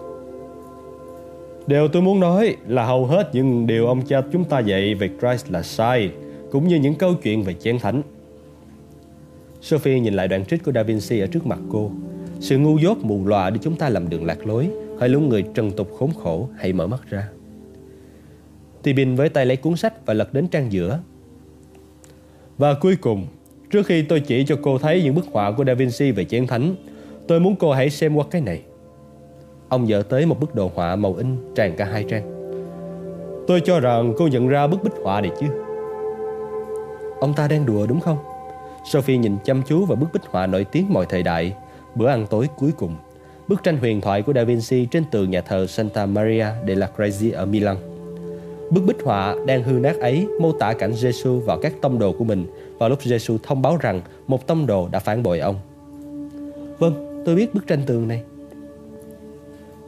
Điều 1.67 1.87
tôi 1.87 2.01
muốn 2.01 2.19
nói 2.19 2.55
là 2.67 2.85
hầu 2.85 3.05
hết 3.05 3.29
những 3.33 3.67
điều 3.67 3.87
ông 3.87 4.01
cha 4.01 4.21
chúng 4.31 4.43
ta 4.43 4.59
dạy 4.59 4.95
về 4.95 5.09
Christ 5.19 5.51
là 5.51 5.63
sai, 5.63 6.11
cũng 6.51 6.67
như 6.67 6.75
những 6.75 6.95
câu 6.95 7.13
chuyện 7.23 7.43
về 7.43 7.53
chén 7.53 7.79
thánh. 7.79 8.01
Sophie 9.61 9.99
nhìn 9.99 10.13
lại 10.13 10.27
đoạn 10.27 10.45
trích 10.45 10.63
của 10.63 10.71
Da 10.71 10.83
Vinci 10.83 11.19
ở 11.19 11.27
trước 11.27 11.45
mặt 11.45 11.59
cô. 11.71 11.91
Sự 12.39 12.57
ngu 12.57 12.77
dốt 12.77 12.97
mù 12.97 13.25
lòa 13.25 13.49
để 13.49 13.57
chúng 13.61 13.75
ta 13.75 13.89
làm 13.89 14.09
đường 14.09 14.25
lạc 14.25 14.47
lối, 14.47 14.69
hay 14.99 15.09
lũ 15.09 15.19
người 15.19 15.43
trần 15.53 15.71
tục 15.71 15.89
khốn 15.99 16.11
khổ 16.23 16.49
hãy 16.57 16.73
mở 16.73 16.87
mắt 16.87 17.01
ra. 17.09 17.29
Tibin 18.83 19.15
với 19.15 19.29
tay 19.29 19.45
lấy 19.45 19.57
cuốn 19.57 19.75
sách 19.75 20.05
và 20.05 20.13
lật 20.13 20.33
đến 20.33 20.47
trang 20.47 20.71
giữa. 20.71 20.99
Và 22.57 22.73
cuối 22.73 22.95
cùng, 22.95 23.25
trước 23.71 23.85
khi 23.85 24.01
tôi 24.01 24.19
chỉ 24.19 24.45
cho 24.45 24.57
cô 24.61 24.77
thấy 24.77 25.03
những 25.03 25.15
bức 25.15 25.25
họa 25.31 25.51
của 25.51 25.65
Da 25.65 25.73
Vinci 25.73 26.11
về 26.11 26.25
chén 26.25 26.47
thánh, 26.47 26.75
tôi 27.27 27.39
muốn 27.39 27.55
cô 27.55 27.71
hãy 27.71 27.89
xem 27.89 28.15
qua 28.15 28.25
cái 28.31 28.41
này. 28.41 28.61
Ông 29.73 29.87
dở 29.87 30.03
tới 30.09 30.25
một 30.25 30.39
bức 30.39 30.55
đồ 30.55 30.71
họa 30.75 30.95
màu 30.95 31.13
in 31.13 31.27
tràn 31.55 31.75
cả 31.75 31.85
hai 31.85 32.05
trang. 32.09 32.23
Tôi 33.47 33.61
cho 33.61 33.79
rằng 33.79 34.13
cô 34.17 34.27
nhận 34.27 34.47
ra 34.47 34.67
bức 34.67 34.83
bích 34.83 34.93
họa 35.03 35.21
này 35.21 35.31
chứ. 35.39 35.47
Ông 37.19 37.33
ta 37.33 37.47
đang 37.47 37.65
đùa 37.65 37.85
đúng 37.87 37.99
không? 37.99 38.17
Sophie 38.91 39.17
nhìn 39.17 39.37
chăm 39.43 39.61
chú 39.67 39.85
vào 39.85 39.95
bức 39.95 40.13
bích 40.13 40.21
họa 40.25 40.47
nổi 40.47 40.63
tiếng 40.63 40.93
mọi 40.93 41.05
thời 41.09 41.23
đại, 41.23 41.55
bữa 41.95 42.07
ăn 42.07 42.27
tối 42.29 42.47
cuối 42.57 42.71
cùng. 42.77 42.95
Bức 43.47 43.63
tranh 43.63 43.77
huyền 43.77 44.01
thoại 44.01 44.21
của 44.21 44.33
Da 44.33 44.43
Vinci 44.43 44.85
trên 44.85 45.03
tường 45.11 45.31
nhà 45.31 45.41
thờ 45.41 45.67
Santa 45.67 46.05
Maria 46.05 46.47
della 46.67 46.89
Grazie 46.97 47.35
ở 47.35 47.45
Milan. 47.45 47.77
Bức 48.69 48.81
bích 48.85 49.03
họa 49.03 49.35
đang 49.45 49.63
hư 49.63 49.73
nát 49.73 49.99
ấy 49.99 50.27
mô 50.41 50.51
tả 50.51 50.73
cảnh 50.73 50.93
Giêsu 50.93 51.39
vào 51.39 51.59
các 51.61 51.73
tông 51.81 51.99
đồ 51.99 52.11
của 52.11 52.23
mình 52.23 52.45
vào 52.77 52.89
lúc 52.89 53.01
Giêsu 53.03 53.37
thông 53.43 53.61
báo 53.61 53.77
rằng 53.77 54.01
một 54.27 54.47
tông 54.47 54.65
đồ 54.65 54.87
đã 54.91 54.99
phản 54.99 55.23
bội 55.23 55.39
ông. 55.39 55.55
Vâng, 56.79 57.23
tôi 57.25 57.35
biết 57.35 57.53
bức 57.53 57.67
tranh 57.67 57.79
tường 57.85 58.07
này. 58.07 58.23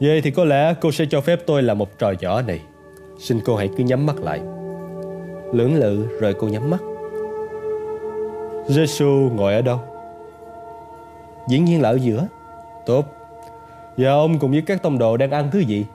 Vậy 0.00 0.20
thì 0.20 0.30
có 0.30 0.44
lẽ 0.44 0.74
cô 0.80 0.92
sẽ 0.92 1.04
cho 1.10 1.20
phép 1.20 1.40
tôi 1.46 1.62
làm 1.62 1.78
một 1.78 1.98
trò 1.98 2.12
nhỏ 2.20 2.42
này. 2.42 2.60
Xin 3.18 3.40
cô 3.44 3.56
hãy 3.56 3.70
cứ 3.76 3.84
nhắm 3.84 4.06
mắt 4.06 4.16
lại. 4.20 4.40
Lưỡng 5.52 5.74
lự 5.74 6.06
rồi 6.20 6.34
cô 6.34 6.48
nhắm 6.48 6.70
mắt. 6.70 6.80
Giêsu 8.68 9.06
ngồi 9.06 9.54
ở 9.54 9.62
đâu? 9.62 9.78
Dĩ 11.48 11.58
nhiên 11.58 11.82
là 11.82 11.88
ở 11.88 11.94
giữa. 11.94 12.26
Tốt. 12.86 13.04
Và 13.96 14.10
ông 14.10 14.38
cùng 14.38 14.50
với 14.50 14.62
các 14.62 14.82
tông 14.82 14.98
đồ 14.98 15.16
đang 15.16 15.30
ăn 15.30 15.48
thứ 15.52 15.58
gì? 15.58 15.86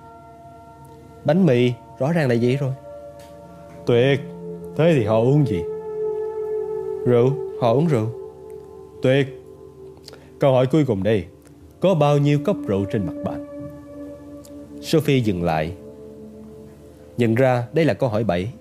Bánh 1.25 1.45
mì, 1.45 1.73
rõ 1.99 2.11
ràng 2.11 2.29
là 2.29 2.35
vậy 2.41 2.57
rồi. 2.57 2.71
Tuyệt. 3.85 4.19
Thế 4.77 4.93
thì 4.95 5.05
họ 5.05 5.19
uống 5.19 5.47
gì? 5.47 5.63
Rượu, 7.05 7.31
họ 7.61 7.73
uống 7.73 7.87
rượu. 7.87 8.07
Tuyệt. 9.01 9.27
Câu 10.39 10.53
hỏi 10.53 10.65
cuối 10.65 10.85
cùng 10.85 11.03
đây. 11.03 11.25
Có 11.79 11.93
bao 11.93 12.17
nhiêu 12.17 12.39
cốc 12.45 12.57
rượu 12.67 12.85
trên 12.85 13.05
mặt 13.05 13.13
bàn? 13.25 13.50
Sophie 14.81 15.19
dừng 15.19 15.43
lại. 15.43 15.73
Nhận 17.17 17.35
ra 17.35 17.67
đây 17.73 17.85
là 17.85 17.93
câu 17.93 18.09
hỏi 18.09 18.23
7. 18.23 18.53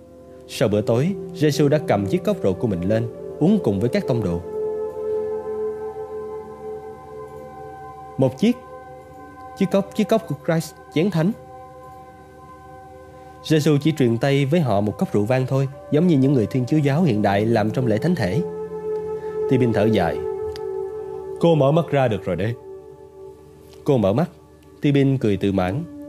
Sau 0.49 0.69
bữa 0.69 0.81
tối, 0.81 1.15
Jesus 1.35 1.69
đã 1.69 1.79
cầm 1.87 2.07
chiếc 2.07 2.25
cốc 2.25 2.43
rượu 2.43 2.53
của 2.53 2.67
mình 2.67 2.89
lên, 2.89 3.07
uống 3.39 3.59
cùng 3.65 3.81
với 3.81 3.89
các 3.89 4.05
tông 4.09 4.25
đồ. 4.25 4.41
Một 8.19 8.39
chiếc, 8.39 8.57
chiếc 9.59 9.67
cốc, 9.73 9.91
chiếc 9.95 10.09
cốc 10.09 10.23
của 10.29 10.35
Christ, 10.47 10.75
chén 10.95 11.11
thánh. 11.11 11.33
Jesus 13.43 13.79
chỉ 13.83 13.93
truyền 13.93 14.19
tay 14.19 14.47
với 14.47 14.61
họ 14.61 14.81
một 14.81 14.99
cốc 14.99 15.13
rượu 15.13 15.25
vang 15.25 15.47
thôi, 15.47 15.69
giống 15.91 16.07
như 16.07 16.19
những 16.19 16.33
người 16.33 16.47
thiên 16.47 16.67
chúa 16.67 16.77
giáo 16.77 17.03
hiện 17.03 17.23
đại 17.23 17.47
làm 17.47 17.71
trong 17.71 17.87
lễ 17.87 17.99
thánh 17.99 18.15
thể. 18.15 18.43
Tibin 19.51 19.73
thở 19.73 19.85
dài. 19.85 20.17
Cô 21.41 21.55
mở 21.55 21.73
mắt 21.73 21.85
ra 21.91 22.09
được 22.09 22.25
rồi 22.25 22.37
đấy. 22.37 22.55
Cô 23.85 23.99
mở 23.99 24.13
mắt. 24.13 24.31
Tibin 24.81 25.19
cười 25.19 25.37
tự 25.37 25.53
mãn. 25.53 26.00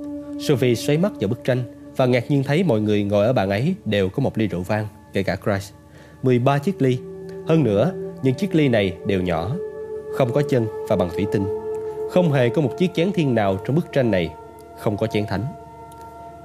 Sophie 0.42 0.76
xoáy 0.76 0.98
mắt 0.98 1.12
vào 1.20 1.28
bức 1.28 1.44
tranh 1.44 1.64
và 1.96 2.06
ngạc 2.06 2.32
nhiên 2.32 2.44
thấy 2.44 2.64
mọi 2.64 2.82
người 2.82 3.04
ngồi 3.04 3.26
ở 3.26 3.34
bàn 3.34 3.50
ấy 3.50 3.76
đều 3.86 4.10
có 4.10 4.24
một 4.24 4.38
ly 4.38 4.48
rượu 4.48 4.62
vang, 4.62 4.88
kể 5.14 5.24
cả 5.24 5.38
Christ. 5.46 5.74
13 6.24 6.58
chiếc 6.58 6.82
ly. 6.82 7.00
Hơn 7.48 7.64
nữa, 7.64 7.94
những 8.24 8.34
chiếc 8.34 8.56
ly 8.56 8.70
này 8.70 8.94
đều 9.06 9.22
nhỏ, 9.22 9.56
không 10.18 10.34
có 10.34 10.42
chân 10.50 10.68
và 10.90 10.96
bằng 10.96 11.10
thủy 11.10 11.26
tinh. 11.32 11.46
Không 12.12 12.32
hề 12.32 12.50
có 12.50 12.62
một 12.62 12.72
chiếc 12.78 12.94
chén 12.94 13.12
thiên 13.12 13.36
nào 13.36 13.60
trong 13.66 13.76
bức 13.76 13.92
tranh 13.92 14.12
này, 14.12 14.30
không 14.80 14.98
có 14.98 15.08
chén 15.08 15.26
thánh. 15.26 15.46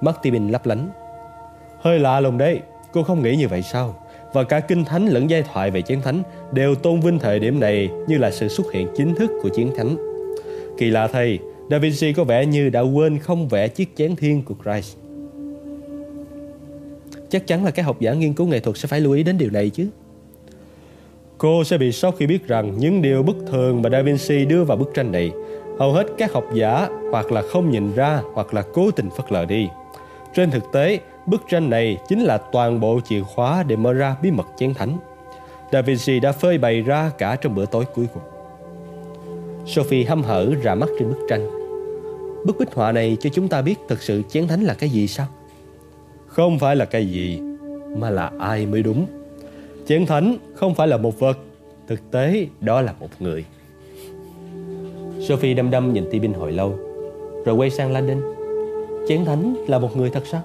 Mắt 0.00 0.22
Tibin 0.22 0.48
lấp 0.48 0.66
lánh. 0.66 0.88
Hơi 1.80 1.98
lạ 1.98 2.20
lùng 2.20 2.38
đấy, 2.38 2.60
cô 2.92 3.02
không 3.02 3.22
nghĩ 3.22 3.36
như 3.36 3.48
vậy 3.48 3.62
sao? 3.62 3.94
Và 4.32 4.44
cả 4.44 4.60
kinh 4.60 4.84
thánh 4.84 5.06
lẫn 5.06 5.30
giai 5.30 5.42
thoại 5.42 5.70
về 5.70 5.82
chén 5.82 6.02
thánh 6.02 6.22
đều 6.52 6.74
tôn 6.74 7.00
vinh 7.00 7.18
thời 7.18 7.38
điểm 7.38 7.60
này 7.60 7.90
như 8.08 8.18
là 8.18 8.30
sự 8.30 8.48
xuất 8.48 8.72
hiện 8.72 8.88
chính 8.96 9.14
thức 9.14 9.30
của 9.42 9.48
chén 9.48 9.70
thánh. 9.76 9.96
Kỳ 10.78 10.90
lạ 10.90 11.08
thay, 11.12 11.38
Da 11.70 11.78
Vinci 11.78 12.12
có 12.12 12.24
vẻ 12.24 12.46
như 12.46 12.70
đã 12.70 12.80
quên 12.80 13.18
không 13.18 13.48
vẽ 13.48 13.68
chiếc 13.68 13.96
chén 13.96 14.16
thiên 14.16 14.42
của 14.42 14.54
Christ. 14.64 14.96
Chắc 17.28 17.46
chắn 17.46 17.64
là 17.64 17.70
các 17.70 17.82
học 17.82 18.00
giả 18.00 18.12
nghiên 18.12 18.34
cứu 18.34 18.46
nghệ 18.46 18.60
thuật 18.60 18.76
sẽ 18.76 18.88
phải 18.88 19.00
lưu 19.00 19.12
ý 19.12 19.22
đến 19.22 19.38
điều 19.38 19.50
này 19.50 19.70
chứ. 19.70 19.88
Cô 21.38 21.64
sẽ 21.64 21.78
bị 21.78 21.92
sốc 21.92 22.14
khi 22.18 22.26
biết 22.26 22.46
rằng 22.46 22.78
những 22.78 23.02
điều 23.02 23.22
bất 23.22 23.36
thường 23.50 23.82
mà 23.82 23.90
Da 23.90 24.02
Vinci 24.02 24.44
đưa 24.44 24.64
vào 24.64 24.76
bức 24.76 24.90
tranh 24.94 25.12
này 25.12 25.32
hầu 25.78 25.92
hết 25.92 26.06
các 26.18 26.32
học 26.32 26.44
giả 26.54 26.88
hoặc 27.10 27.32
là 27.32 27.42
không 27.42 27.70
nhìn 27.70 27.94
ra 27.94 28.22
hoặc 28.34 28.54
là 28.54 28.62
cố 28.72 28.90
tình 28.90 29.10
phớt 29.10 29.32
lờ 29.32 29.44
đi. 29.44 29.68
Trên 30.34 30.50
thực 30.50 30.64
tế, 30.72 31.00
bức 31.26 31.42
tranh 31.48 31.70
này 31.70 31.96
chính 32.08 32.20
là 32.20 32.38
toàn 32.38 32.80
bộ 32.80 33.00
chìa 33.04 33.22
khóa 33.22 33.62
để 33.62 33.76
mở 33.76 33.92
ra 33.92 34.16
bí 34.22 34.30
mật 34.30 34.46
chén 34.56 34.74
thánh. 34.74 34.98
Da 35.72 35.82
Vinci 35.82 36.20
đã 36.20 36.32
phơi 36.32 36.58
bày 36.58 36.80
ra 36.80 37.10
cả 37.18 37.36
trong 37.36 37.54
bữa 37.54 37.66
tối 37.66 37.84
cuối 37.94 38.06
cùng. 38.14 38.35
Sophie 39.66 40.04
hăm 40.04 40.22
hở 40.22 40.54
ra 40.62 40.74
mắt 40.74 40.88
trên 40.98 41.08
bức 41.08 41.26
tranh. 41.28 41.50
Bức 42.46 42.58
bích 42.58 42.74
họa 42.74 42.92
này 42.92 43.16
cho 43.20 43.30
chúng 43.30 43.48
ta 43.48 43.62
biết 43.62 43.74
thực 43.88 44.02
sự 44.02 44.22
chén 44.28 44.48
thánh 44.48 44.62
là 44.62 44.74
cái 44.74 44.90
gì 44.90 45.06
sao? 45.06 45.26
Không 46.26 46.58
phải 46.58 46.76
là 46.76 46.84
cái 46.84 47.06
gì, 47.06 47.40
mà 47.96 48.10
là 48.10 48.30
ai 48.38 48.66
mới 48.66 48.82
đúng. 48.82 49.06
Chén 49.86 50.06
thánh 50.06 50.36
không 50.54 50.74
phải 50.74 50.88
là 50.88 50.96
một 50.96 51.18
vật, 51.20 51.38
thực 51.86 52.10
tế 52.10 52.46
đó 52.60 52.80
là 52.80 52.94
một 53.00 53.08
người. 53.18 53.44
Sophie 55.20 55.54
đăm 55.54 55.70
đăm 55.70 55.92
nhìn 55.92 56.04
Tibin 56.10 56.32
hồi 56.32 56.52
lâu, 56.52 56.78
rồi 57.44 57.54
quay 57.54 57.70
sang 57.70 57.92
Landon. 57.92 58.22
Chén 59.08 59.24
thánh 59.24 59.54
là 59.68 59.78
một 59.78 59.96
người 59.96 60.10
thật 60.10 60.22
sao? 60.26 60.42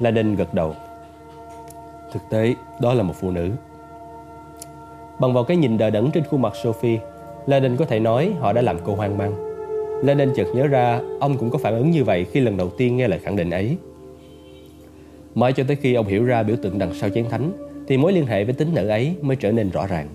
La 0.00 0.10
Đinh 0.10 0.36
gật 0.36 0.54
đầu. 0.54 0.74
Thực 2.12 2.22
tế, 2.30 2.54
đó 2.80 2.94
là 2.94 3.02
một 3.02 3.14
phụ 3.20 3.30
nữ. 3.30 3.50
Bằng 5.20 5.32
vào 5.32 5.44
cái 5.44 5.56
nhìn 5.56 5.78
đờ 5.78 5.90
đẫn 5.90 6.10
trên 6.10 6.24
khuôn 6.24 6.42
mặt 6.42 6.52
Sophie, 6.62 6.98
Lenin 7.46 7.76
có 7.76 7.84
thể 7.84 8.00
nói 8.00 8.32
họ 8.38 8.52
đã 8.52 8.62
làm 8.62 8.76
cô 8.84 8.94
hoang 8.94 9.18
mang. 9.18 9.32
Lenin 10.02 10.28
chợt 10.36 10.46
nhớ 10.54 10.66
ra 10.66 11.00
ông 11.20 11.36
cũng 11.36 11.50
có 11.50 11.58
phản 11.58 11.74
ứng 11.74 11.90
như 11.90 12.04
vậy 12.04 12.26
khi 12.32 12.40
lần 12.40 12.56
đầu 12.56 12.70
tiên 12.70 12.96
nghe 12.96 13.08
lời 13.08 13.18
khẳng 13.18 13.36
định 13.36 13.50
ấy. 13.50 13.76
Mãi 15.34 15.52
cho 15.52 15.64
tới 15.66 15.76
khi 15.76 15.94
ông 15.94 16.06
hiểu 16.06 16.24
ra 16.24 16.42
biểu 16.42 16.56
tượng 16.56 16.78
đằng 16.78 16.94
sau 16.94 17.10
chén 17.10 17.24
thánh, 17.30 17.52
thì 17.88 17.96
mối 17.96 18.12
liên 18.12 18.26
hệ 18.26 18.44
với 18.44 18.54
tính 18.54 18.68
nữ 18.74 18.88
ấy 18.88 19.14
mới 19.22 19.36
trở 19.36 19.52
nên 19.52 19.70
rõ 19.70 19.86
ràng. 19.86 20.08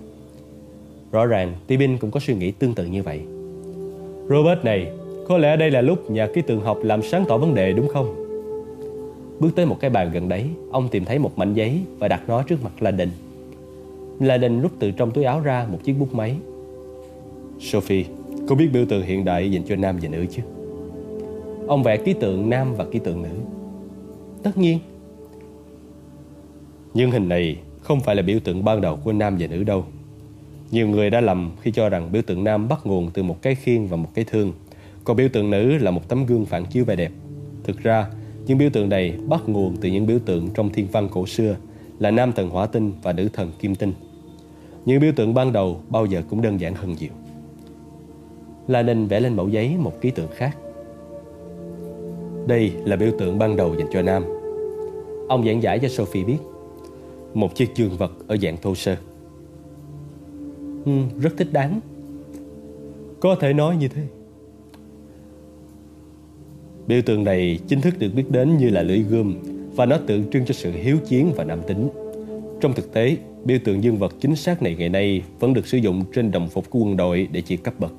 Rõ 1.12 1.26
ràng, 1.26 1.52
Tibin 1.66 1.98
cũng 1.98 2.10
có 2.10 2.20
suy 2.20 2.34
nghĩ 2.34 2.50
tương 2.50 2.74
tự 2.74 2.84
như 2.84 3.02
vậy. 3.02 3.20
Robert 4.28 4.64
này, 4.64 4.86
có 5.28 5.38
lẽ 5.38 5.56
đây 5.56 5.70
là 5.70 5.80
lúc 5.80 6.10
nhà 6.10 6.26
ký 6.34 6.42
tượng 6.42 6.60
học 6.60 6.78
làm 6.82 7.02
sáng 7.02 7.24
tỏ 7.28 7.38
vấn 7.38 7.54
đề 7.54 7.72
đúng 7.72 7.88
không? 7.88 8.14
Bước 9.40 9.50
tới 9.56 9.66
một 9.66 9.76
cái 9.80 9.90
bàn 9.90 10.10
gần 10.12 10.28
đấy, 10.28 10.44
ông 10.70 10.88
tìm 10.88 11.04
thấy 11.04 11.18
một 11.18 11.38
mảnh 11.38 11.54
giấy 11.54 11.80
và 11.98 12.08
đặt 12.08 12.22
nó 12.28 12.42
trước 12.42 12.56
mặt 12.64 12.72
La 12.80 12.90
La 14.20 14.36
Đình 14.38 14.60
rút 14.60 14.72
từ 14.78 14.90
trong 14.90 15.10
túi 15.10 15.24
áo 15.24 15.40
ra 15.40 15.66
một 15.72 15.78
chiếc 15.84 15.92
bút 15.92 16.14
máy. 16.14 16.36
Sophie, 17.60 18.04
cô 18.48 18.54
biết 18.54 18.68
biểu 18.72 18.86
tượng 18.86 19.02
hiện 19.02 19.24
đại 19.24 19.50
dành 19.50 19.62
cho 19.68 19.76
nam 19.76 19.98
và 20.02 20.08
nữ 20.08 20.26
chứ? 20.30 20.42
Ông 21.66 21.82
vẽ 21.82 21.96
ký 21.96 22.12
tượng 22.12 22.50
nam 22.50 22.74
và 22.74 22.84
ký 22.84 22.98
tượng 22.98 23.22
nữ. 23.22 23.28
Tất 24.42 24.58
nhiên. 24.58 24.78
Nhưng 26.94 27.10
hình 27.10 27.28
này 27.28 27.56
không 27.80 28.00
phải 28.00 28.16
là 28.16 28.22
biểu 28.22 28.40
tượng 28.40 28.64
ban 28.64 28.80
đầu 28.80 28.96
của 28.96 29.12
nam 29.12 29.36
và 29.38 29.46
nữ 29.46 29.64
đâu. 29.64 29.84
Nhiều 30.70 30.88
người 30.88 31.10
đã 31.10 31.20
lầm 31.20 31.50
khi 31.62 31.70
cho 31.70 31.88
rằng 31.88 32.12
biểu 32.12 32.22
tượng 32.22 32.44
nam 32.44 32.68
bắt 32.68 32.80
nguồn 32.84 33.10
từ 33.14 33.22
một 33.22 33.42
cái 33.42 33.54
khiên 33.54 33.86
và 33.86 33.96
một 33.96 34.08
cái 34.14 34.24
thương, 34.24 34.52
còn 35.04 35.16
biểu 35.16 35.28
tượng 35.28 35.50
nữ 35.50 35.78
là 35.78 35.90
một 35.90 36.08
tấm 36.08 36.26
gương 36.26 36.46
phản 36.46 36.64
chiếu 36.66 36.84
vẻ 36.84 36.96
đẹp. 36.96 37.12
Thực 37.64 37.82
ra, 37.82 38.06
những 38.46 38.58
biểu 38.58 38.70
tượng 38.70 38.88
này 38.88 39.14
bắt 39.28 39.40
nguồn 39.46 39.76
từ 39.80 39.88
những 39.88 40.06
biểu 40.06 40.18
tượng 40.18 40.48
trong 40.54 40.70
thiên 40.70 40.86
văn 40.92 41.08
cổ 41.10 41.26
xưa 41.26 41.56
là 42.04 42.10
nam 42.10 42.32
thần 42.32 42.50
hỏa 42.50 42.66
tinh 42.66 42.92
và 43.02 43.12
nữ 43.12 43.28
thần 43.32 43.52
kim 43.58 43.74
tinh. 43.74 43.92
Những 44.84 45.00
biểu 45.00 45.12
tượng 45.16 45.34
ban 45.34 45.52
đầu 45.52 45.80
bao 45.88 46.06
giờ 46.06 46.22
cũng 46.30 46.42
đơn 46.42 46.60
giản 46.60 46.74
hơn 46.74 46.94
nhiều. 47.00 47.10
La 48.68 48.82
Ninh 48.82 49.06
vẽ 49.06 49.20
lên 49.20 49.36
mẫu 49.36 49.48
giấy 49.48 49.76
một 49.78 50.00
ký 50.00 50.10
tượng 50.10 50.28
khác. 50.34 50.56
Đây 52.46 52.72
là 52.84 52.96
biểu 52.96 53.10
tượng 53.18 53.38
ban 53.38 53.56
đầu 53.56 53.74
dành 53.78 53.86
cho 53.92 54.02
nam. 54.02 54.24
Ông 55.28 55.46
giảng 55.46 55.62
giải 55.62 55.78
cho 55.78 55.88
Sophie 55.88 56.24
biết. 56.24 56.38
Một 57.34 57.54
chiếc 57.54 57.74
dương 57.74 57.96
vật 57.98 58.12
ở 58.26 58.36
dạng 58.36 58.56
thô 58.56 58.74
sơ. 58.74 58.96
Ừ, 60.84 60.92
rất 61.20 61.30
thích 61.36 61.52
đáng. 61.52 61.80
Có 63.20 63.36
thể 63.40 63.52
nói 63.52 63.76
như 63.76 63.88
thế. 63.88 64.02
Biểu 66.86 67.02
tượng 67.06 67.24
này 67.24 67.58
chính 67.68 67.80
thức 67.80 67.94
được 67.98 68.10
biết 68.14 68.30
đến 68.30 68.56
như 68.56 68.70
là 68.70 68.82
lưỡi 68.82 68.98
gươm 68.98 69.53
và 69.76 69.86
nó 69.86 69.96
tượng 70.06 70.30
trưng 70.30 70.44
cho 70.44 70.54
sự 70.54 70.70
hiếu 70.70 70.98
chiến 71.08 71.32
và 71.36 71.44
nam 71.44 71.60
tính. 71.66 71.88
Trong 72.60 72.72
thực 72.72 72.92
tế, 72.92 73.16
biểu 73.44 73.58
tượng 73.64 73.84
dương 73.84 73.96
vật 73.96 74.14
chính 74.20 74.36
xác 74.36 74.62
này 74.62 74.76
ngày 74.78 74.88
nay 74.88 75.22
vẫn 75.40 75.54
được 75.54 75.66
sử 75.66 75.78
dụng 75.78 76.04
trên 76.14 76.30
đồng 76.30 76.48
phục 76.48 76.70
của 76.70 76.78
quân 76.78 76.96
đội 76.96 77.28
để 77.32 77.40
chỉ 77.40 77.56
cấp 77.56 77.74
bậc. 77.78 77.92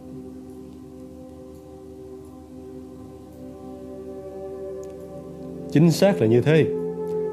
Chính 5.72 5.92
xác 5.92 6.22
là 6.22 6.28
như 6.28 6.42
thế. 6.42 6.66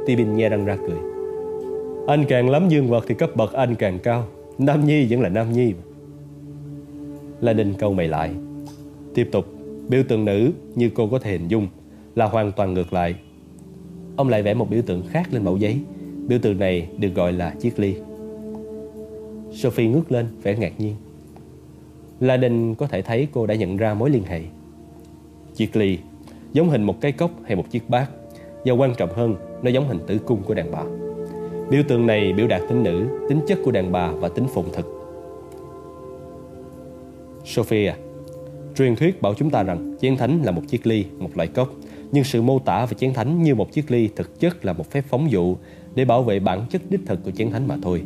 Tibin 0.07 0.37
nghe 0.37 0.49
răng 0.49 0.65
ra 0.65 0.77
cười. 0.77 0.99
Anh 2.07 2.25
càng 2.29 2.51
lắm 2.51 2.69
dương 2.69 2.89
vật 2.89 3.05
thì 3.09 3.15
cấp 3.15 3.37
bậc 3.37 3.53
anh 3.53 3.75
càng 3.75 3.99
cao. 3.99 4.27
Nam 4.59 4.87
nhi 4.87 5.07
vẫn 5.11 5.21
là 5.21 5.29
nam 5.29 5.53
nhi. 5.53 5.73
La 7.41 7.53
Đinh 7.53 7.75
câu 7.79 7.93
mày 7.93 8.09
lại. 8.09 8.31
Tiếp 9.15 9.29
tục 9.33 9.47
Biểu 9.89 10.03
tượng 10.09 10.25
nữ 10.25 10.51
như 10.75 10.91
cô 10.95 11.09
có 11.09 11.19
thể 11.19 11.33
hình 11.33 11.49
dung 11.49 11.69
là 12.15 12.27
hoàn 12.27 12.53
toàn 12.53 12.75
ngược 12.75 12.93
lại. 12.93 13.15
Ông 14.17 14.29
lại 14.29 14.43
vẽ 14.43 14.55
một 14.55 14.71
biểu 14.71 14.83
tượng 14.83 15.03
khác 15.09 15.29
lên 15.33 15.45
mẫu 15.45 15.57
giấy. 15.57 15.79
Biểu 16.29 16.39
tượng 16.39 16.59
này 16.59 16.89
được 16.99 17.15
gọi 17.15 17.33
là 17.33 17.55
chiếc 17.61 17.79
ly. 17.79 17.95
Sophie 19.53 19.89
ngước 19.89 20.13
lên 20.13 20.27
vẻ 20.43 20.57
ngạc 20.57 20.73
nhiên. 20.79 20.95
La 22.21 22.37
Đình 22.37 22.75
có 22.75 22.87
thể 22.87 23.03
thấy 23.03 23.29
cô 23.33 23.47
đã 23.47 23.55
nhận 23.55 23.77
ra 23.77 23.95
mối 23.95 24.11
liên 24.11 24.23
hệ. 24.23 24.41
Chiếc 25.55 25.77
ly 25.77 25.99
giống 26.53 26.71
hình 26.71 26.83
một 26.83 27.01
cái 27.01 27.13
cốc 27.13 27.31
hay 27.45 27.57
một 27.57 27.65
chiếc 27.71 27.91
bát 27.91 28.11
và 28.65 28.73
quan 28.73 28.95
trọng 28.95 29.11
hơn 29.15 29.37
nó 29.63 29.71
giống 29.71 29.89
hình 29.89 29.99
tử 30.07 30.19
cung 30.19 30.43
của 30.43 30.55
đàn 30.55 30.71
bà. 30.71 30.83
Biểu 31.71 31.83
tượng 31.89 32.07
này 32.07 32.33
biểu 32.33 32.47
đạt 32.47 32.63
tính 32.69 32.83
nữ, 32.83 33.07
tính 33.29 33.41
chất 33.47 33.59
của 33.65 33.71
đàn 33.71 33.93
bà 33.93 34.13
và 34.13 34.29
tính 34.29 34.47
phụng 34.55 34.73
thực. 34.73 34.87
Sophie 37.45 37.87
à, 37.87 37.97
Truyền 38.77 38.97
thuyết 38.97 39.23
bảo 39.23 39.35
chúng 39.35 39.51
ta 39.51 39.63
rằng 39.63 39.97
chiến 40.01 40.17
thánh 40.17 40.43
là 40.43 40.53
một 40.53 40.63
chiếc 40.69 40.87
ly, 40.87 41.05
một 41.19 41.31
loại 41.35 41.49
cốc. 41.49 41.75
Nhưng 42.13 42.25
sự 42.25 42.43
mô 42.43 42.59
tả 42.59 42.87
về 42.87 42.95
chén 42.99 43.15
thánh 43.15 43.43
như 43.43 43.55
một 43.55 43.73
chiếc 43.73 43.91
ly 43.91 44.09
thực 44.17 44.41
chất 44.41 44.65
là 44.65 44.73
một 44.73 44.91
phép 44.91 45.05
phóng 45.09 45.31
dụ 45.31 45.57
để 45.95 46.05
bảo 46.05 46.23
vệ 46.23 46.41
bản 46.41 46.67
chất 46.71 46.83
đích 46.91 47.01
thực 47.07 47.25
của 47.25 47.31
chén 47.31 47.51
thánh 47.51 47.69
mà 47.69 47.77
thôi. 47.83 48.03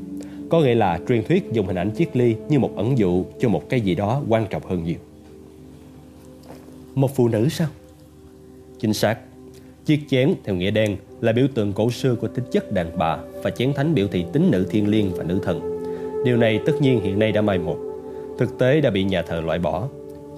Có 0.51 0.61
nghĩa 0.61 0.75
là 0.75 1.01
truyền 1.09 1.25
thuyết 1.25 1.53
dùng 1.53 1.67
hình 1.67 1.79
ảnh 1.79 1.91
chiếc 1.91 2.17
ly 2.17 2.37
như 2.49 2.59
một 2.59 2.77
ẩn 2.77 2.99
dụ 2.99 3.25
cho 3.41 3.49
một 3.49 3.69
cái 3.69 3.81
gì 3.81 3.95
đó 3.95 4.23
quan 4.29 4.47
trọng 4.51 4.63
hơn 4.65 4.85
nhiều. 4.85 4.97
Một 6.95 7.17
phụ 7.17 7.29
nữ 7.29 7.49
sao? 7.49 7.69
Chính 8.79 8.95
xác. 8.95 9.19
Chiếc 9.85 10.01
chén, 10.11 10.35
theo 10.45 10.55
nghĩa 10.55 10.71
đen, 10.71 10.97
là 11.21 11.33
biểu 11.33 11.47
tượng 11.55 11.73
cổ 11.73 11.91
xưa 11.91 12.15
của 12.15 12.29
tính 12.29 12.45
chất 12.53 12.73
đàn 12.73 12.99
bà 12.99 13.19
và 13.43 13.51
chén 13.51 13.73
thánh 13.73 13.95
biểu 13.95 14.09
thị 14.09 14.25
tính 14.33 14.51
nữ 14.51 14.67
thiên 14.71 14.89
liêng 14.89 15.15
và 15.15 15.25
nữ 15.25 15.41
thần. 15.43 15.83
Điều 16.25 16.37
này 16.37 16.61
tất 16.67 16.73
nhiên 16.81 17.01
hiện 17.01 17.19
nay 17.19 17.33
đã 17.33 17.43
mai 17.43 17.59
một. 17.59 17.77
Thực 18.39 18.59
tế 18.59 18.81
đã 18.81 18.91
bị 18.91 19.05
nhà 19.05 19.23
thờ 19.23 19.41
loại 19.41 19.59
bỏ 19.59 19.89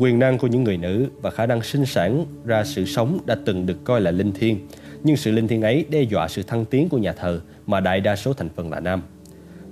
Quyền 0.00 0.18
năng 0.18 0.38
của 0.38 0.46
những 0.46 0.64
người 0.64 0.76
nữ 0.76 1.06
và 1.22 1.30
khả 1.30 1.46
năng 1.46 1.62
sinh 1.62 1.86
sản 1.86 2.24
ra 2.44 2.64
sự 2.64 2.84
sống 2.84 3.18
đã 3.26 3.36
từng 3.44 3.66
được 3.66 3.84
coi 3.84 4.00
là 4.00 4.10
linh 4.10 4.32
thiêng, 4.32 4.56
nhưng 5.02 5.16
sự 5.16 5.30
linh 5.30 5.48
thiêng 5.48 5.62
ấy 5.62 5.84
đe 5.88 6.02
dọa 6.02 6.28
sự 6.28 6.42
thăng 6.42 6.64
tiến 6.64 6.88
của 6.88 6.98
nhà 6.98 7.12
thờ 7.12 7.40
mà 7.66 7.80
đại 7.80 8.00
đa 8.00 8.16
số 8.16 8.32
thành 8.32 8.48
phần 8.56 8.70
là 8.70 8.80
nam. 8.80 9.02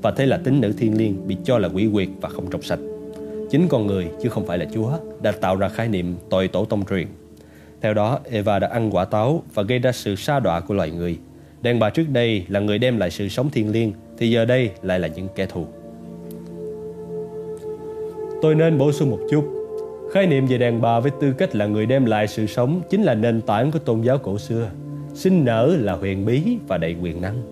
Và 0.03 0.11
thế 0.11 0.27
là 0.27 0.37
tính 0.37 0.61
nữ 0.61 0.73
thiên 0.79 0.99
liêng 0.99 1.29
bị 1.29 1.37
cho 1.45 1.59
là 1.59 1.69
quỷ 1.69 1.89
quyệt 1.93 2.09
và 2.21 2.29
không 2.29 2.51
trong 2.51 2.63
sạch. 2.63 2.79
Chính 3.51 3.69
con 3.69 3.87
người 3.87 4.07
chứ 4.23 4.29
không 4.29 4.47
phải 4.47 4.59
là 4.59 4.67
Chúa 4.75 4.91
đã 5.23 5.33
tạo 5.33 5.57
ra 5.57 5.69
khái 5.69 5.89
niệm 5.89 6.17
tội 6.31 6.49
tổ 6.49 6.65
tông 6.65 6.85
truyền. 6.85 7.07
Theo 7.81 7.95
đó, 7.95 8.21
Eva 8.31 8.59
đã 8.59 8.69
ăn 8.69 8.91
quả 8.91 9.05
táo 9.05 9.43
và 9.55 9.63
gây 9.63 9.79
ra 9.79 9.93
sự 9.93 10.15
sa 10.15 10.41
đọa 10.41 10.61
của 10.61 10.75
loài 10.75 10.91
người. 10.91 11.19
Đàn 11.63 11.79
bà 11.79 11.91
trước 11.91 12.09
đây 12.13 12.45
là 12.49 12.61
người 12.61 12.79
đem 12.79 12.99
lại 12.99 13.11
sự 13.11 13.29
sống 13.29 13.51
thiên 13.51 13.73
liêng, 13.73 13.93
thì 14.19 14.31
giờ 14.31 14.45
đây 14.45 14.71
lại 14.83 15.01
là 15.01 15.09
những 15.09 15.29
kẻ 15.35 15.47
thù. 15.47 15.67
Tôi 18.43 18.55
nên 18.55 18.79
bổ 18.79 18.93
sung 18.93 19.11
một 19.11 19.21
chút 19.31 19.56
Khái 20.13 20.27
niệm 20.27 20.47
về 20.47 20.59
đàn 20.59 20.81
bà 20.81 21.01
với 21.01 21.11
tư 21.21 21.33
cách 21.33 21.57
là 21.57 21.67
người 21.67 21.87
đem 21.87 22.05
lại 22.05 22.29
sự 22.29 22.47
sống 22.47 22.83
chính 22.91 23.03
là 23.03 23.15
nền 23.15 23.41
tảng 23.41 23.71
của 23.71 23.79
tôn 23.79 24.01
giáo 24.01 24.19
cổ 24.19 24.39
xưa. 24.39 24.71
Sinh 25.15 25.45
nở 25.45 25.77
là 25.81 25.93
huyền 25.93 26.27
bí 26.27 26.43
và 26.69 26.79
đầy 26.79 26.97
quyền 27.03 27.21
năng. 27.21 27.43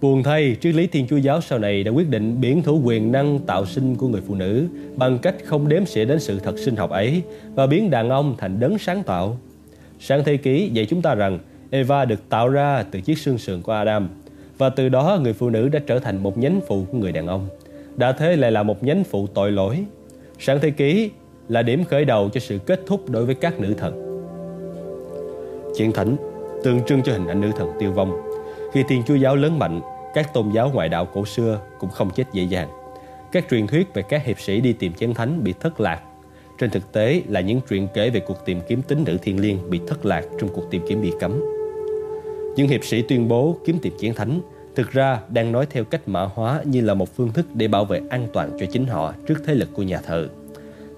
Buồn 0.00 0.22
thay, 0.22 0.56
triết 0.60 0.74
lý 0.74 0.86
Thiên 0.86 1.06
Chúa 1.06 1.16
giáo 1.16 1.40
sau 1.40 1.58
này 1.58 1.84
đã 1.84 1.90
quyết 1.90 2.08
định 2.08 2.40
biển 2.40 2.62
thủ 2.62 2.80
quyền 2.84 3.12
năng 3.12 3.38
tạo 3.38 3.66
sinh 3.66 3.96
của 3.96 4.08
người 4.08 4.20
phụ 4.26 4.34
nữ 4.34 4.66
bằng 4.96 5.18
cách 5.18 5.34
không 5.44 5.68
đếm 5.68 5.86
xỉa 5.86 6.04
đến 6.04 6.20
sự 6.20 6.38
thật 6.38 6.58
sinh 6.58 6.76
học 6.76 6.90
ấy 6.90 7.22
và 7.54 7.66
biến 7.66 7.90
đàn 7.90 8.10
ông 8.10 8.34
thành 8.38 8.60
đấng 8.60 8.78
sáng 8.78 9.02
tạo. 9.02 9.38
Sáng 10.00 10.24
thế 10.24 10.36
ký 10.36 10.70
dạy 10.72 10.86
chúng 10.86 11.02
ta 11.02 11.14
rằng 11.14 11.38
Eva 11.70 12.04
được 12.04 12.28
tạo 12.28 12.48
ra 12.48 12.82
từ 12.90 13.00
chiếc 13.00 13.18
xương 13.18 13.38
sườn 13.38 13.62
của 13.62 13.72
Adam 13.72 14.08
và 14.58 14.68
từ 14.68 14.88
đó 14.88 15.18
người 15.22 15.32
phụ 15.32 15.50
nữ 15.50 15.68
đã 15.68 15.80
trở 15.86 15.98
thành 15.98 16.22
một 16.22 16.38
nhánh 16.38 16.60
phụ 16.68 16.84
của 16.92 16.98
người 16.98 17.12
đàn 17.12 17.26
ông. 17.26 17.48
Đã 17.96 18.12
thế 18.12 18.36
lại 18.36 18.52
là 18.52 18.62
một 18.62 18.84
nhánh 18.84 19.04
phụ 19.04 19.26
tội 19.26 19.52
lỗi 19.52 19.84
Sáng 20.38 20.60
thế 20.60 20.70
ký 20.70 21.10
là 21.48 21.62
điểm 21.62 21.84
khởi 21.84 22.04
đầu 22.04 22.30
cho 22.32 22.40
sự 22.40 22.58
kết 22.66 22.80
thúc 22.86 23.10
đối 23.10 23.26
với 23.26 23.34
các 23.34 23.60
nữ 23.60 23.74
thần. 23.78 24.00
Chiến 25.76 25.92
thánh 25.92 26.16
tượng 26.64 26.80
trưng 26.86 27.02
cho 27.02 27.12
hình 27.12 27.26
ảnh 27.26 27.40
nữ 27.40 27.50
thần 27.56 27.70
tiêu 27.78 27.92
vong. 27.92 28.12
Khi 28.72 28.82
Thiên 28.88 29.02
Chúa 29.06 29.14
giáo 29.14 29.36
lớn 29.36 29.58
mạnh, 29.58 29.80
các 30.14 30.34
tôn 30.34 30.50
giáo 30.54 30.70
ngoại 30.74 30.88
đạo 30.88 31.08
cổ 31.14 31.24
xưa 31.24 31.60
cũng 31.78 31.90
không 31.90 32.10
chết 32.10 32.24
dễ 32.32 32.42
dàng. 32.42 32.68
Các 33.32 33.44
truyền 33.50 33.66
thuyết 33.66 33.94
về 33.94 34.02
các 34.02 34.24
hiệp 34.24 34.40
sĩ 34.40 34.60
đi 34.60 34.72
tìm 34.72 34.92
chiến 34.92 35.14
thánh 35.14 35.44
bị 35.44 35.54
thất 35.60 35.80
lạc. 35.80 36.00
Trên 36.58 36.70
thực 36.70 36.92
tế 36.92 37.22
là 37.28 37.40
những 37.40 37.60
chuyện 37.68 37.88
kể 37.94 38.10
về 38.10 38.20
cuộc 38.20 38.44
tìm 38.44 38.60
kiếm 38.68 38.82
tín 38.82 39.04
nữ 39.06 39.18
thiên 39.22 39.40
liêng 39.40 39.70
bị 39.70 39.80
thất 39.86 40.06
lạc 40.06 40.24
trong 40.38 40.50
cuộc 40.54 40.70
tìm 40.70 40.82
kiếm 40.88 41.02
bị 41.02 41.12
cấm. 41.20 41.40
Những 42.56 42.68
hiệp 42.68 42.84
sĩ 42.84 43.02
tuyên 43.02 43.28
bố 43.28 43.56
kiếm 43.64 43.78
tìm 43.82 43.92
chiến 43.98 44.14
thánh 44.14 44.40
thực 44.76 44.90
ra 44.90 45.20
đang 45.28 45.52
nói 45.52 45.66
theo 45.70 45.84
cách 45.84 46.08
mã 46.08 46.22
hóa 46.22 46.62
như 46.64 46.80
là 46.80 46.94
một 46.94 47.16
phương 47.16 47.32
thức 47.32 47.46
để 47.54 47.68
bảo 47.68 47.84
vệ 47.84 48.00
an 48.10 48.28
toàn 48.32 48.50
cho 48.60 48.66
chính 48.66 48.86
họ 48.86 49.12
trước 49.26 49.42
thế 49.46 49.54
lực 49.54 49.68
của 49.74 49.82
nhà 49.82 50.00
thờ. 50.06 50.28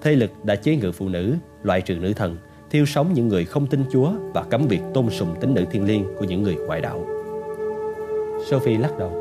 Thế 0.03 0.13
lực 0.13 0.31
đã 0.45 0.57
chế 0.57 0.77
ngự 0.77 0.93
phụ 0.93 1.09
nữ, 1.09 1.35
loại 1.63 1.81
trừ 1.81 1.95
nữ 1.95 2.13
thần, 2.13 2.37
thiêu 2.71 2.87
sống 2.87 3.13
những 3.13 3.29
người 3.29 3.45
không 3.45 3.67
tin 3.67 3.85
Chúa 3.93 4.11
và 4.35 4.43
cấm 4.43 4.67
việc 4.69 4.81
tôn 4.95 5.11
sùng 5.11 5.35
tính 5.41 5.55
nữ 5.55 5.65
thiên 5.71 5.85
liêng 5.85 6.05
của 6.19 6.25
những 6.25 6.43
người 6.43 6.55
ngoại 6.55 6.81
đạo. 6.81 7.07
Sophie 8.51 8.79
lắc 8.79 8.99
đầu. 8.99 9.13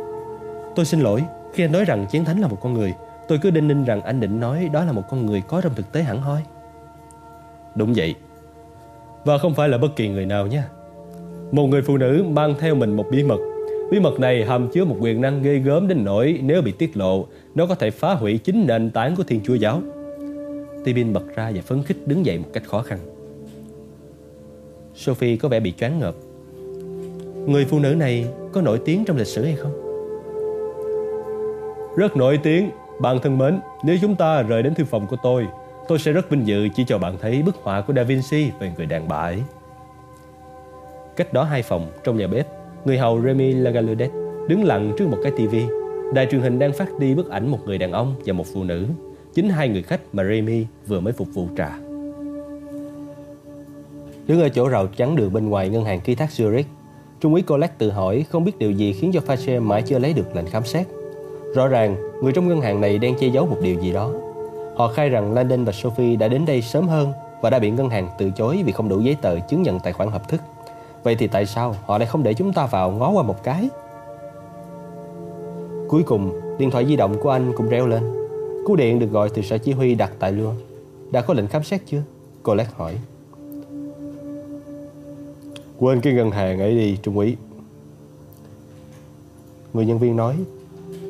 Tôi 0.76 0.86
xin 0.86 1.00
lỗi, 1.00 1.24
khi 1.54 1.64
anh 1.64 1.72
nói 1.72 1.86
rằng 1.86 2.06
chiến 2.12 2.26
thánh 2.26 2.42
là 2.42 2.48
một 2.48 2.58
con 2.62 2.74
người, 2.74 2.94
tôi 3.28 3.40
cứ 3.42 3.50
đinh 3.50 3.68
ninh 3.68 3.86
rằng 3.86 4.02
anh 4.02 4.20
định 4.20 4.40
nói 4.40 4.70
đó 4.74 4.84
là 4.84 4.92
một 4.92 5.04
con 5.10 5.26
người 5.26 5.44
có 5.48 5.62
trong 5.62 5.76
thực 5.76 5.92
tế 5.92 6.04
hẳn 6.04 6.22
hoi. 6.22 6.42
Đúng 7.76 7.94
vậy. 7.96 8.16
Và 9.26 9.38
không 9.38 9.54
phải 9.54 9.70
là 9.70 9.78
bất 9.78 9.96
kỳ 9.96 10.08
người 10.08 10.26
nào 10.26 10.48
nhé. 10.48 10.62
Một 11.52 11.68
người 11.68 11.82
phụ 11.82 11.98
nữ 11.98 12.26
mang 12.30 12.56
theo 12.60 12.76
mình 12.76 12.96
một 12.96 13.06
bí 13.12 13.24
mật 13.24 13.55
Bí 13.92 14.00
mật 14.00 14.20
này 14.20 14.46
hàm 14.46 14.68
chứa 14.68 14.86
một 14.86 14.96
quyền 15.00 15.22
năng 15.22 15.42
ghê 15.42 15.58
gớm 15.58 15.88
đến 15.88 16.04
nỗi 16.06 16.40
nếu 16.44 16.62
bị 16.62 16.72
tiết 16.72 16.98
lộ, 16.98 17.28
nó 17.56 17.66
có 17.66 17.76
thể 17.76 17.92
phá 17.92 18.14
hủy 18.14 18.38
chính 18.38 18.68
nền 18.68 18.92
tảng 18.92 19.16
của 19.16 19.24
Thiên 19.24 19.42
Chúa 19.44 19.56
giáo. 19.56 19.82
Tibin 20.84 21.14
bật 21.14 21.36
ra 21.36 21.52
và 21.56 21.62
phấn 21.62 21.84
khích 21.84 22.08
đứng 22.08 22.26
dậy 22.26 22.38
một 22.38 22.50
cách 22.54 22.64
khó 22.68 22.82
khăn. 22.82 23.00
Sophie 24.96 25.38
có 25.38 25.50
vẻ 25.50 25.60
bị 25.60 25.74
choáng 25.78 26.00
ngợp. 26.00 26.16
Người 27.48 27.66
phụ 27.66 27.80
nữ 27.80 27.96
này 27.96 28.28
có 28.54 28.62
nổi 28.62 28.82
tiếng 28.86 29.06
trong 29.06 29.18
lịch 29.18 29.28
sử 29.28 29.44
hay 29.44 29.56
không? 29.56 29.72
Rất 31.96 32.18
nổi 32.18 32.40
tiếng 32.44 32.70
Bạn 33.00 33.20
thân 33.20 33.38
mến 33.38 33.60
Nếu 33.84 33.98
chúng 34.02 34.16
ta 34.16 34.42
rời 34.42 34.64
đến 34.64 34.74
thư 34.74 34.86
phòng 34.86 35.08
của 35.08 35.18
tôi 35.24 35.48
Tôi 35.88 36.00
sẽ 36.00 36.12
rất 36.12 36.30
vinh 36.30 36.48
dự 36.48 36.68
chỉ 36.76 36.86
cho 36.88 36.98
bạn 36.98 37.18
thấy 37.22 37.42
bức 37.42 37.56
họa 37.56 37.82
của 37.82 37.94
Da 37.94 38.04
Vinci 38.04 38.52
về 38.60 38.72
người 38.78 38.86
đàn 38.86 39.08
bà 39.08 39.18
ấy 39.18 39.44
Cách 41.16 41.34
đó 41.34 41.44
hai 41.44 41.64
phòng 41.64 41.92
trong 42.04 42.18
nhà 42.18 42.28
bếp 42.28 42.48
Người 42.86 42.98
hầu 42.98 43.22
Remy 43.22 43.52
Lagaludet 43.54 44.12
đứng 44.48 44.64
lặng 44.64 44.94
trước 44.98 45.08
một 45.08 45.18
cái 45.24 45.32
tivi 45.38 45.66
Đài 46.14 46.28
truyền 46.32 46.42
hình 46.42 46.60
đang 46.60 46.74
phát 46.74 47.00
đi 47.00 47.16
bức 47.16 47.30
ảnh 47.30 47.48
một 47.48 47.60
người 47.66 47.78
đàn 47.78 47.92
ông 47.92 48.16
và 48.26 48.34
một 48.34 48.46
phụ 48.54 48.64
nữ 48.64 48.86
Chính 49.34 49.50
hai 49.50 49.70
người 49.70 49.82
khách 49.82 50.02
mà 50.14 50.24
Remy 50.24 50.66
vừa 50.88 51.00
mới 51.00 51.14
phục 51.14 51.28
vụ 51.34 51.48
trà. 51.58 51.78
Đứng 54.28 54.42
ở 54.42 54.50
chỗ 54.50 54.68
rào 54.68 54.88
chắn 54.88 55.16
đường 55.16 55.34
bên 55.34 55.50
ngoài 55.50 55.70
ngân 55.70 55.86
hàng 55.86 56.02
ký 56.02 56.16
thác 56.16 56.30
Zurich 56.30 56.64
Trung 57.22 57.34
úy 57.34 57.42
Colette 57.42 57.76
tự 57.78 57.92
hỏi 57.92 58.26
không 58.30 58.44
biết 58.44 58.60
điều 58.60 58.72
gì 58.72 58.94
khiến 58.94 59.12
cho 59.14 59.20
Fache 59.28 59.62
mãi 59.62 59.82
chưa 59.82 60.00
lấy 60.00 60.14
được 60.14 60.36
lệnh 60.36 60.46
khám 60.46 60.64
xét. 60.66 60.88
Rõ 61.56 61.68
ràng, 61.68 61.96
người 62.22 62.32
trong 62.32 62.48
ngân 62.48 62.62
hàng 62.62 62.82
này 62.82 62.98
đang 62.98 63.16
che 63.20 63.28
giấu 63.28 63.46
một 63.46 63.58
điều 63.62 63.82
gì 63.82 63.94
đó. 63.94 64.12
Họ 64.76 64.88
khai 64.88 65.10
rằng 65.10 65.34
Landon 65.34 65.66
và 65.66 65.72
Sophie 65.72 66.16
đã 66.16 66.28
đến 66.28 66.46
đây 66.46 66.62
sớm 66.62 66.88
hơn 66.88 67.12
và 67.42 67.50
đã 67.50 67.60
bị 67.60 67.70
ngân 67.70 67.90
hàng 67.90 68.10
từ 68.18 68.32
chối 68.38 68.64
vì 68.66 68.72
không 68.72 68.90
đủ 68.90 69.02
giấy 69.02 69.18
tờ 69.22 69.40
chứng 69.40 69.62
nhận 69.62 69.80
tài 69.80 69.94
khoản 69.94 70.10
hợp 70.10 70.30
thức. 70.30 70.42
Vậy 71.06 71.16
thì 71.16 71.28
tại 71.28 71.46
sao 71.46 71.76
họ 71.86 71.98
lại 71.98 72.08
không 72.08 72.24
để 72.24 72.34
chúng 72.34 72.54
ta 72.54 72.66
vào 72.66 72.92
ngó 72.92 73.12
qua 73.12 73.24
một 73.24 73.44
cái? 73.44 73.70
Cuối 75.88 76.04
cùng, 76.04 76.42
điện 76.58 76.72
thoại 76.72 76.86
di 76.86 76.96
động 76.96 77.16
của 77.24 77.30
anh 77.30 77.54
cũng 77.58 77.70
reo 77.70 77.88
lên. 77.88 78.04
Cú 78.66 78.76
điện 78.76 79.00
được 79.00 79.12
gọi 79.12 79.30
từ 79.30 79.42
sở 79.42 79.58
chỉ 79.58 79.72
huy 79.72 79.96
đặt 79.96 80.12
tại 80.20 80.32
Lua 80.32 80.52
Đã 81.12 81.22
có 81.22 81.34
lệnh 81.34 81.48
khám 81.48 81.64
xét 81.64 81.82
chưa? 81.86 82.02
Cô 82.44 82.56
lét 82.56 82.68
hỏi. 82.76 82.98
Quên 85.80 86.02
cái 86.02 86.14
ngân 86.14 86.32
hàng 86.32 86.60
ấy 86.60 86.76
đi, 86.76 86.98
Trung 87.04 87.18
úy. 87.18 87.36
Người 89.74 89.86
nhân 89.86 90.00
viên 90.00 90.16
nói 90.16 90.36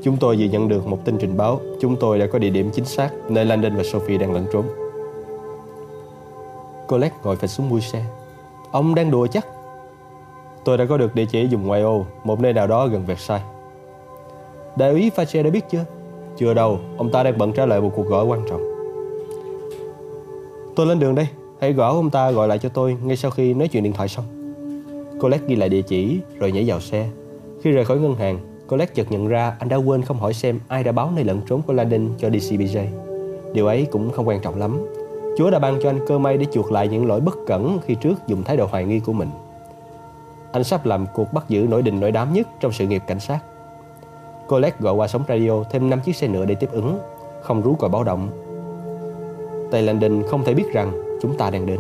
Chúng 0.03 0.17
tôi 0.17 0.35
vừa 0.39 0.45
nhận 0.45 0.67
được 0.67 0.87
một 0.87 1.05
tin 1.05 1.17
trình 1.17 1.37
báo 1.37 1.59
Chúng 1.81 1.95
tôi 1.99 2.19
đã 2.19 2.27
có 2.33 2.39
địa 2.39 2.49
điểm 2.49 2.69
chính 2.73 2.85
xác 2.85 3.09
Nơi 3.29 3.45
Landon 3.45 3.75
và 3.75 3.83
Sophie 3.83 4.17
đang 4.17 4.33
lẫn 4.33 4.45
trốn 4.53 4.65
Colette 6.87 7.15
ngồi 7.23 7.35
phịch 7.35 7.49
xuống 7.49 7.69
mui 7.69 7.81
xe 7.81 8.05
Ông 8.71 8.95
đang 8.95 9.11
đùa 9.11 9.27
chắc 9.27 9.55
Tôi 10.66 10.78
đã 10.78 10.86
có 10.86 10.97
được 10.97 11.16
địa 11.16 11.26
chỉ 11.26 11.47
dùng 11.47 11.68
ngoại 11.68 11.82
ô, 11.82 12.05
Một 12.24 12.39
nơi 12.39 12.53
nào 12.53 12.68
đó 12.68 12.88
gần 12.88 13.05
Versailles 13.05 13.47
Đại 14.78 14.91
úy 14.91 15.11
Fache 15.16 15.43
đã 15.43 15.49
biết 15.49 15.66
chưa 15.70 15.86
Chưa 16.38 16.53
đâu, 16.53 16.80
Ông 16.97 17.11
ta 17.11 17.24
đang 17.24 17.38
bận 17.38 17.53
trả 17.53 17.66
lời 17.66 17.82
một 17.82 17.91
cuộc 17.95 18.07
gọi 18.07 18.26
quan 18.26 18.41
trọng 18.49 18.61
Tôi 20.76 20.86
lên 20.86 20.99
đường 20.99 21.16
đây, 21.16 21.28
Hãy 21.61 21.74
gõ 21.74 21.89
ông 21.89 22.09
ta 22.09 22.32
gọi 22.32 22.47
lại 22.47 22.59
cho 22.59 22.70
tôi 22.70 22.97
Ngay 23.03 23.18
sau 23.18 23.32
khi 23.32 23.53
nói 23.53 23.68
chuyện 23.68 23.84
điện 23.84 23.93
thoại 23.93 24.07
xong 24.07 24.26
Colette 25.22 25.47
ghi 25.47 25.55
lại 25.55 25.70
địa 25.70 25.82
chỉ, 25.82 26.20
Rồi 26.39 26.51
nhảy 26.51 26.63
vào 26.68 26.80
xe 26.80 27.09
Khi 27.61 27.72
rời 27.72 27.86
khỏi 27.86 27.99
ngân 27.99 28.16
hàng, 28.16 28.39
Colette 28.68 28.93
chợt 28.95 29.11
nhận 29.11 29.28
ra 29.28 29.55
anh 29.59 29.70
đã 29.70 29.76
quên 29.76 30.01
không 30.01 30.20
hỏi 30.20 30.34
xem 30.34 30.59
ai 30.68 30.84
đã 30.84 30.91
báo 30.91 31.11
nơi 31.16 31.24
lẫn 31.24 31.41
trốn 31.49 31.61
của 31.61 31.74
Landon 31.74 32.09
cho 32.18 32.30
DCBJ. 32.30 32.86
Điều 33.53 33.68
ấy 33.68 33.88
cũng 33.91 34.11
không 34.11 34.28
quan 34.28 34.41
trọng 34.41 34.59
lắm. 34.59 34.78
Chúa 35.38 35.49
đã 35.49 35.59
ban 35.59 35.80
cho 35.84 35.89
anh 35.89 35.99
cơ 36.07 36.20
may 36.20 36.38
để 36.38 36.45
chuộc 36.53 36.72
lại 36.72 36.88
những 36.88 37.05
lỗi 37.05 37.20
bất 37.20 37.38
cẩn 37.47 37.80
khi 37.86 37.95
trước 37.95 38.28
dùng 38.28 38.43
thái 38.43 38.57
độ 38.57 38.66
hoài 38.66 38.86
nghi 38.86 38.99
của 38.99 39.13
mình. 39.13 39.30
Anh 40.56 40.64
sắp 40.64 40.86
làm 40.86 41.06
cuộc 41.14 41.34
bắt 41.34 41.49
giữ 41.49 41.68
nổi 41.70 41.82
đình 41.82 41.99
nổi 41.99 42.12
đám 42.12 42.34
nhất 42.34 42.47
trong 42.60 42.72
sự 42.72 42.88
nghiệp 42.88 43.03
cảnh 43.08 43.20
sát. 43.20 43.39
Colette 44.47 44.78
gọi 44.80 44.93
qua 44.93 45.08
sóng 45.08 45.24
radio 45.28 45.64
thêm 45.72 45.89
5 45.89 45.99
chiếc 46.06 46.16
xe 46.16 46.28
nữa 46.28 46.45
để 46.45 46.56
tiếp 46.56 46.70
ứng, 46.72 46.99
không 47.41 47.62
rú 47.62 47.76
còi 47.76 47.89
báo 47.89 48.03
động. 48.03 48.30
Tây 49.72 49.82
Landon 49.82 50.24
không 50.30 50.43
thể 50.43 50.53
biết 50.53 50.74
rằng 50.74 50.91
chúng 51.22 51.38
ta 51.38 51.49
đang 51.49 51.66
đến. 51.66 51.80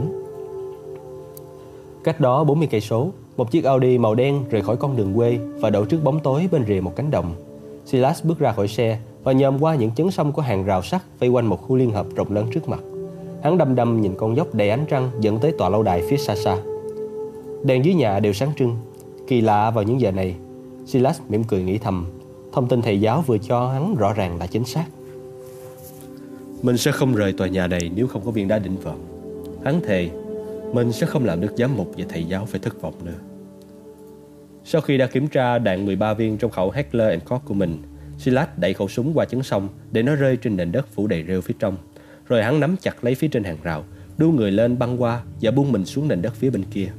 Cách 2.03 2.19
đó 2.19 2.43
40 2.43 2.67
cây 2.71 2.81
số, 2.81 3.09
một 3.37 3.51
chiếc 3.51 3.63
Audi 3.63 3.97
màu 3.97 4.15
đen 4.15 4.43
rời 4.49 4.61
khỏi 4.61 4.77
con 4.77 4.97
đường 4.97 5.13
quê 5.15 5.37
và 5.59 5.69
đậu 5.69 5.85
trước 5.85 6.03
bóng 6.03 6.19
tối 6.19 6.49
bên 6.51 6.65
rìa 6.67 6.79
một 6.79 6.95
cánh 6.95 7.11
đồng. 7.11 7.35
Silas 7.85 8.23
bước 8.23 8.39
ra 8.39 8.51
khỏi 8.51 8.67
xe 8.67 8.99
và 9.23 9.31
nhòm 9.31 9.63
qua 9.63 9.75
những 9.75 9.91
chấn 9.91 10.11
sông 10.11 10.31
của 10.31 10.41
hàng 10.41 10.65
rào 10.65 10.81
sắt 10.81 11.01
vây 11.19 11.29
quanh 11.29 11.45
một 11.45 11.67
khu 11.67 11.75
liên 11.75 11.91
hợp 11.91 12.05
rộng 12.15 12.31
lớn 12.31 12.47
trước 12.53 12.69
mặt. 12.69 12.79
Hắn 13.43 13.57
đăm 13.57 13.75
đăm 13.75 14.01
nhìn 14.01 14.15
con 14.17 14.35
dốc 14.35 14.47
đầy 14.53 14.69
ánh 14.69 14.85
trăng 14.89 15.11
dẫn 15.19 15.39
tới 15.39 15.51
tòa 15.51 15.69
lâu 15.69 15.83
đài 15.83 16.01
phía 16.09 16.17
xa 16.17 16.35
xa. 16.35 16.57
Đèn 17.65 17.85
dưới 17.85 17.93
nhà 17.93 18.19
đều 18.19 18.33
sáng 18.33 18.51
trưng. 18.57 18.77
Kỳ 19.27 19.41
lạ 19.41 19.71
vào 19.71 19.83
những 19.83 20.01
giờ 20.01 20.11
này, 20.11 20.35
Silas 20.85 21.21
mỉm 21.29 21.43
cười 21.43 21.63
nghĩ 21.63 21.77
thầm. 21.77 22.05
Thông 22.53 22.67
tin 22.67 22.81
thầy 22.81 23.01
giáo 23.01 23.21
vừa 23.21 23.37
cho 23.37 23.67
hắn 23.67 23.95
rõ 23.95 24.13
ràng 24.13 24.39
là 24.39 24.47
chính 24.47 24.65
xác. 24.65 24.85
Mình 26.61 26.77
sẽ 26.77 26.91
không 26.91 27.15
rời 27.15 27.33
tòa 27.33 27.47
nhà 27.47 27.67
này 27.67 27.91
nếu 27.95 28.07
không 28.07 28.25
có 28.25 28.31
viên 28.31 28.47
đá 28.47 28.59
đỉnh 28.59 28.77
vợ. 28.77 28.93
Hắn 29.63 29.81
thề 29.87 30.09
mình 30.73 30.91
sẽ 30.91 31.07
không 31.07 31.25
làm 31.25 31.41
được 31.41 31.53
giám 31.57 31.77
mục 31.77 31.91
và 31.97 32.05
thầy 32.09 32.23
giáo 32.23 32.45
phải 32.45 32.59
thất 32.59 32.81
vọng 32.81 32.93
nữa. 33.03 33.19
Sau 34.63 34.81
khi 34.81 34.97
đã 34.97 35.07
kiểm 35.07 35.27
tra 35.27 35.59
đạn 35.59 35.85
13 35.85 36.13
viên 36.13 36.37
trong 36.37 36.51
khẩu 36.51 36.71
Heckler 36.71 37.23
Koch 37.23 37.45
của 37.45 37.53
mình, 37.53 37.77
Silas 38.17 38.47
đẩy 38.57 38.73
khẩu 38.73 38.87
súng 38.87 39.11
qua 39.13 39.25
chấn 39.25 39.43
sông 39.43 39.67
để 39.91 40.03
nó 40.03 40.15
rơi 40.15 40.37
trên 40.37 40.57
nền 40.57 40.71
đất 40.71 40.87
phủ 40.93 41.07
đầy 41.07 41.23
rêu 41.27 41.41
phía 41.41 41.55
trong. 41.59 41.77
Rồi 42.27 42.43
hắn 42.43 42.59
nắm 42.59 42.75
chặt 42.81 43.03
lấy 43.03 43.15
phía 43.15 43.27
trên 43.27 43.43
hàng 43.43 43.57
rào, 43.63 43.83
đu 44.17 44.31
người 44.31 44.51
lên 44.51 44.79
băng 44.79 45.01
qua 45.01 45.21
và 45.41 45.51
buông 45.51 45.71
mình 45.71 45.85
xuống 45.85 46.07
nền 46.07 46.21
đất 46.21 46.35
phía 46.35 46.49
bên 46.49 46.63
kia. 46.73 46.89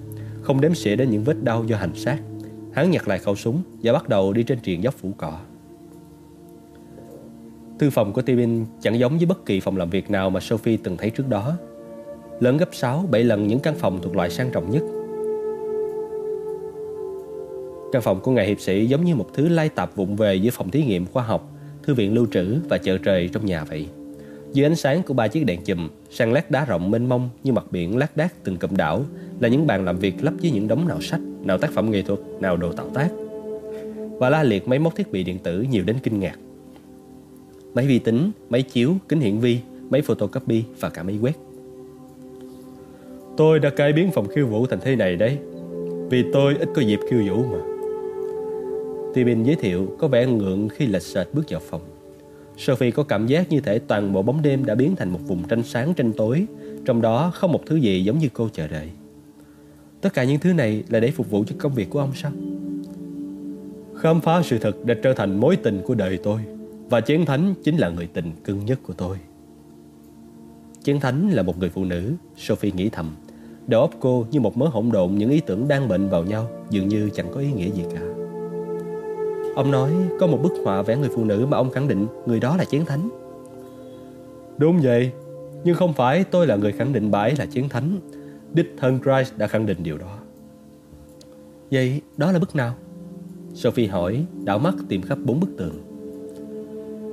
Không 0.47 0.61
đếm 0.61 0.75
xỉa 0.75 0.97
đến 0.97 1.11
những 1.11 1.25
vết 1.25 1.45
đau 1.45 1.65
do 1.65 1.77
hành 1.77 1.95
xác. 1.95 2.19
Hắn 2.73 2.91
nhặt 2.91 3.09
lại 3.09 3.19
khẩu 3.19 3.37
súng 3.37 3.63
và 3.83 3.93
bắt 3.93 4.09
đầu 4.09 4.33
đi 4.33 4.43
trên 4.43 4.59
triền 4.61 4.83
dốc 4.83 4.95
phủ 4.95 5.13
cỏ. 5.17 5.39
Thư 7.79 7.91
phòng 7.91 8.13
của 8.13 8.23
Tibin 8.23 8.65
chẳng 8.81 8.99
giống 8.99 9.17
với 9.17 9.27
bất 9.27 9.47
kỳ 9.47 9.61
phòng 9.61 9.77
làm 9.77 9.91
việc 9.91 10.11
nào 10.11 10.31
mà 10.31 10.41
Sophie 10.41 10.77
từng 10.83 10.97
thấy 10.97 11.11
trước 11.11 11.29
đó 11.29 11.57
lớn 12.41 12.57
gấp 12.57 12.69
6, 12.73 13.05
7 13.11 13.25
lần 13.25 13.47
những 13.47 13.61
căn 13.61 13.75
phòng 13.75 13.99
thuộc 14.03 14.17
loại 14.17 14.31
sang 14.31 14.51
trọng 14.51 14.71
nhất. 14.71 14.83
Căn 17.93 18.03
phòng 18.03 18.21
của 18.21 18.33
ngài 18.33 18.47
hiệp 18.47 18.61
sĩ 18.61 18.87
giống 18.87 19.05
như 19.05 19.15
một 19.15 19.27
thứ 19.35 19.49
lai 19.49 19.69
tạp 19.69 19.97
vụng 19.97 20.17
về 20.17 20.35
giữa 20.35 20.51
phòng 20.51 20.71
thí 20.71 20.85
nghiệm 20.85 21.07
khoa 21.07 21.23
học, 21.23 21.53
thư 21.83 21.95
viện 21.95 22.15
lưu 22.15 22.27
trữ 22.33 22.57
và 22.69 22.79
chợ 22.79 22.99
trời 22.99 23.29
trong 23.33 23.47
nhà 23.47 23.65
vậy. 23.65 23.89
Dưới 24.53 24.67
ánh 24.67 24.77
sáng 24.77 25.03
của 25.03 25.15
ba 25.15 25.29
chiếc 25.29 25.45
đèn 25.45 25.61
chùm, 25.65 25.89
sàn 26.11 26.33
lát 26.33 26.51
đá 26.51 26.65
rộng 26.65 26.91
mênh 26.91 27.09
mông 27.09 27.29
như 27.45 27.53
mặt 27.53 27.65
biển 27.71 27.97
lác 27.97 28.17
đác 28.17 28.45
từng 28.45 28.57
cụm 28.57 28.77
đảo 28.77 29.05
là 29.41 29.49
những 29.49 29.67
bàn 29.67 29.85
làm 29.85 29.99
việc 29.99 30.25
lấp 30.25 30.35
với 30.43 30.51
những 30.51 30.69
đống 30.69 30.89
nào 30.89 31.01
sách, 31.01 31.21
nào 31.43 31.59
tác 31.59 31.71
phẩm 31.73 31.91
nghệ 31.91 32.03
thuật, 32.03 32.21
nào 32.41 32.57
đồ 32.57 32.73
tạo 32.73 32.89
tác. 32.95 33.09
Và 34.19 34.31
la 34.31 34.43
liệt 34.43 34.69
máy 34.69 34.79
móc 34.79 34.97
thiết 34.97 35.13
bị 35.13 35.25
điện 35.25 35.39
tử 35.39 35.67
nhiều 35.71 35.85
đến 35.87 35.97
kinh 36.03 36.21
ngạc. 36.21 36.39
Máy 37.75 37.87
vi 37.87 37.99
tính, 37.99 38.31
máy 38.51 38.63
chiếu, 38.63 38.95
kính 39.09 39.21
hiển 39.21 39.39
vi, 39.39 39.59
máy 39.91 40.03
photocopy 40.03 40.65
và 40.81 40.89
cả 40.89 41.03
máy 41.03 41.19
quét. 41.23 41.37
Tôi 43.37 43.59
đã 43.59 43.71
cải 43.71 43.93
biến 43.93 44.11
phòng 44.11 44.29
khiêu 44.29 44.47
vũ 44.47 44.67
thành 44.67 44.79
thế 44.83 44.97
này 44.97 45.17
đấy 45.17 45.39
Vì 46.11 46.25
tôi 46.33 46.57
ít 46.59 46.69
có 46.75 46.83
dịp 46.83 47.01
khiêu 47.11 47.21
vũ 47.29 47.45
mà 47.45 47.59
Tibin 49.15 49.43
giới 49.43 49.57
thiệu 49.57 49.87
có 49.99 50.09
vẻ 50.09 50.27
ngượng 50.27 50.69
khi 50.69 50.87
lệch 50.87 51.03
sệt 51.03 51.27
bước 51.33 51.43
vào 51.51 51.61
phòng 51.61 51.81
Sophie 52.57 52.91
có 52.91 53.03
cảm 53.03 53.27
giác 53.27 53.51
như 53.51 53.61
thể 53.61 53.79
toàn 53.79 54.13
bộ 54.13 54.23
bóng 54.23 54.43
đêm 54.43 54.65
đã 54.65 54.75
biến 54.75 54.97
thành 54.97 55.11
một 55.11 55.21
vùng 55.27 55.49
tranh 55.49 55.63
sáng 55.63 55.95
tranh 55.95 56.13
tối, 56.13 56.47
Trong 56.85 57.03
đó 57.03 57.31
không 57.35 57.53
một 57.53 57.61
thứ 57.67 57.77
gì 57.77 58.05
giống 58.05 58.19
như 58.19 58.29
cô 58.33 58.49
chờ 58.53 58.69
đợi. 58.69 58.91
Tất 60.01 60.15
cả 60.15 60.25
những 60.25 60.39
thứ 60.39 60.53
này 60.53 60.85
là 60.89 61.01
để 61.01 61.11
phục 61.11 61.31
vụ 61.31 61.45
cho 61.47 61.57
công 61.59 61.75
việc 61.75 61.91
của 61.91 61.99
ông 61.99 62.13
sao? 62.15 62.33
Khám 63.97 64.21
phá 64.21 64.43
sự 64.43 64.59
thật 64.59 64.85
đã 64.85 64.95
trở 65.03 65.13
thành 65.13 65.41
mối 65.41 65.57
tình 65.57 65.83
của 65.85 65.95
đời 65.95 66.19
tôi, 66.23 66.41
Và 66.91 67.01
chiến 67.01 67.27
Thánh 67.27 67.55
chính 67.65 67.77
là 67.77 67.89
người 67.89 68.07
tình 68.07 68.33
cưng 68.45 68.67
nhất 68.67 68.79
của 68.83 68.93
tôi. 68.93 69.17
Chiến 70.85 71.01
Thánh 71.01 71.31
là 71.31 71.43
một 71.43 71.59
người 71.59 71.69
phụ 71.69 71.85
nữ, 71.85 72.13
Sophie 72.37 72.73
nghĩ 72.73 72.89
thầm. 72.89 73.17
Đầu 73.67 73.81
óc 73.81 73.91
cô 74.01 74.27
như 74.31 74.41
một 74.41 74.57
mớ 74.57 74.67
hỗn 74.67 74.91
độn 74.93 75.15
những 75.15 75.31
ý 75.31 75.41
tưởng 75.47 75.69
đang 75.69 75.89
bệnh 75.89 76.09
vào 76.09 76.25
nhau, 76.25 76.49
Dường 76.71 76.89
như 76.89 77.11
chẳng 77.15 77.27
có 77.35 77.41
ý 77.41 77.53
nghĩa 77.53 77.71
gì 77.71 77.83
cả. 77.95 78.26
Ông 79.57 79.71
nói 79.71 79.93
có 80.21 80.27
một 80.27 80.39
bức 80.43 80.53
họa 80.65 80.83
vẽ 80.83 80.97
người 80.97 81.09
phụ 81.15 81.25
nữ 81.25 81.47
mà 81.49 81.57
ông 81.57 81.71
khẳng 81.71 81.89
định 81.89 82.07
người 82.27 82.41
đó 82.41 82.57
là 82.57 82.65
chén 82.65 82.85
thánh. 82.85 83.09
Đúng 84.59 84.81
vậy 84.83 85.11
Nhưng 85.65 85.75
không 85.75 85.93
phải 85.93 86.25
tôi 86.25 86.47
là 86.47 86.57
người 86.57 86.73
khẳng 86.73 86.93
định 86.93 87.11
bà 87.11 87.21
ấy 87.21 87.35
là 87.39 87.47
chén 87.47 87.69
thánh. 87.69 87.99
Đích 88.53 88.75
thân 88.77 88.99
Christ 89.01 89.39
đã 89.39 89.47
khẳng 89.47 89.67
định 89.67 89.79
điều 89.83 89.99
đó. 89.99 90.19
Vậy 91.71 92.01
đó 92.17 92.33
là 92.33 92.39
bức 92.39 92.57
nào? 92.57 92.75
Sophie 93.55 93.89
hỏi 93.89 94.25
đảo 94.45 94.59
mắt 94.59 94.75
tìm 94.89 95.03
khắp 95.03 95.19
bốn 95.25 95.41
bức 95.41 95.51
tường. 95.59 95.83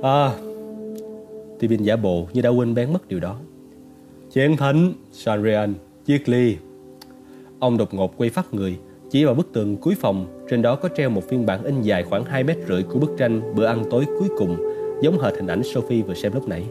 À 0.02 0.30
Tibin 1.58 1.82
giả 1.82 1.96
bộ 1.96 2.26
như 2.32 2.42
đã 2.42 2.50
quên 2.50 2.74
bén 2.74 2.92
mất 2.92 3.08
điều 3.08 3.20
đó. 3.20 3.36
Chén 4.30 4.56
thánh 4.56 4.92
Sanrian 5.12 5.74
Chiếc 6.04 6.28
ly 6.28 6.56
Ông 7.58 7.76
đột 7.76 7.94
ngột 7.94 8.16
quay 8.16 8.30
phát 8.30 8.54
người 8.54 8.78
Chỉ 9.10 9.24
vào 9.24 9.34
bức 9.34 9.52
tường 9.52 9.76
cuối 9.76 9.94
phòng 9.94 10.43
Trên 10.54 10.62
đó 10.62 10.76
có 10.76 10.88
treo 10.96 11.10
một 11.10 11.28
phiên 11.28 11.46
bản 11.46 11.64
in 11.64 11.82
dài 11.82 12.02
khoảng 12.02 12.24
2 12.24 12.44
mét 12.44 12.58
rưỡi 12.68 12.82
Của 12.82 12.98
bức 12.98 13.10
tranh 13.18 13.54
bữa 13.54 13.64
ăn 13.64 13.84
tối 13.90 14.04
cuối 14.18 14.28
cùng 14.38 14.56
Giống 15.02 15.20
hệt 15.20 15.34
hình 15.36 15.46
ảnh 15.46 15.62
Sophie 15.62 16.02
vừa 16.02 16.14
xem 16.14 16.32
lúc 16.32 16.48
nãy. 16.48 16.64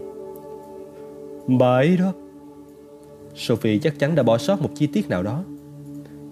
Bà 1.48 1.76
ấy 1.76 1.98
đó. 1.98 2.14
Sophie 3.36 3.80
chắc 3.80 4.00
chắn 4.00 4.16
đã 4.16 4.24
bỏ 4.24 4.38
sót 4.38 4.62
một 4.62 4.70
chi 4.76 4.88
tiết 4.88 5.10
nào 5.10 5.24
đó. 5.24 5.44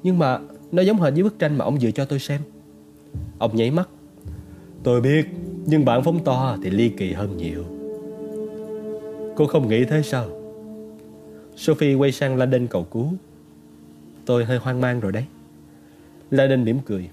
Nhưng 0.04 0.20
mà 0.20 0.40
Nó 0.72 0.82
giống 0.82 1.02
hệt 1.02 1.14
với 1.14 1.24
bức 1.24 1.40
tranh 1.40 1.58
mà 1.58 1.66
ông 1.66 1.78
vừa 1.82 1.92
cho 1.92 2.06
tôi 2.06 2.20
xem. 2.20 2.42
Ông 3.40 3.56
nháy 3.56 3.72
mắt. 3.72 3.90
Tôi 4.84 5.02
biết 5.02 5.26
Nhưng 5.66 5.86
bạn 5.86 6.04
phóng 6.04 6.24
to 6.24 6.58
thì 6.64 6.70
ly 6.70 6.90
kỳ 6.90 7.14
hơn 7.14 7.38
nhiều. 7.38 7.64
Cô 9.36 9.48
không 9.48 9.70
nghĩ 9.70 9.86
thế 9.86 10.02
sao? 10.02 10.30
Sophie 11.56 11.96
quay 11.96 12.12
sang 12.12 12.38
Landon 12.38 12.68
cầu 12.68 12.84
cứu. 12.84 13.08
Tôi 14.26 14.46
hơi 14.46 14.58
hoang 14.58 14.82
mang 14.82 15.00
rồi 15.00 15.12
đấy. 15.12 15.26
Landon 16.32 16.64
mỉm 16.64 16.80
cười 16.86 17.10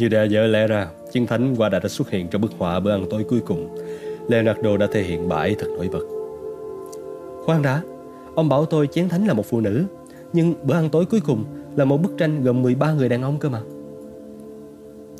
Như 0.00 0.08
đã 0.08 0.22
dở 0.22 0.46
lẽ 0.46 0.66
ra, 0.66 0.88
chiến 1.12 1.26
thánh 1.26 1.54
qua 1.56 1.68
đã 1.68 1.80
xuất 1.88 2.10
hiện 2.10 2.28
trong 2.28 2.42
bức 2.42 2.52
họa 2.58 2.80
bữa 2.80 2.90
ăn 2.90 3.04
tối 3.10 3.24
cuối 3.28 3.40
cùng. 3.40 3.76
Leonardo 4.28 4.76
đã 4.76 4.86
thể 4.92 5.02
hiện 5.02 5.28
bãi 5.28 5.54
thật 5.58 5.66
nổi 5.76 5.88
bật. 5.92 6.04
Khoan 7.44 7.62
đã, 7.62 7.82
ông 8.34 8.48
bảo 8.48 8.66
tôi 8.66 8.86
chiến 8.86 9.08
thánh 9.08 9.26
là 9.26 9.34
một 9.34 9.46
phụ 9.46 9.60
nữ, 9.60 9.84
nhưng 10.32 10.54
bữa 10.62 10.74
ăn 10.74 10.88
tối 10.90 11.04
cuối 11.04 11.20
cùng 11.20 11.44
là 11.76 11.84
một 11.84 12.02
bức 12.02 12.12
tranh 12.18 12.44
gồm 12.44 12.62
13 12.62 12.92
người 12.92 13.08
đàn 13.08 13.22
ông 13.22 13.38
cơ 13.38 13.48
mà. 13.48 13.60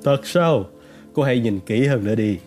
Thật 0.05 0.27
sao? 0.27 0.65
Cô 1.13 1.23
hãy 1.23 1.41
nhìn 1.41 1.61
kỹ 1.67 1.87
hơn 1.87 2.05
nữa 2.05 2.15
đi. 2.15 2.39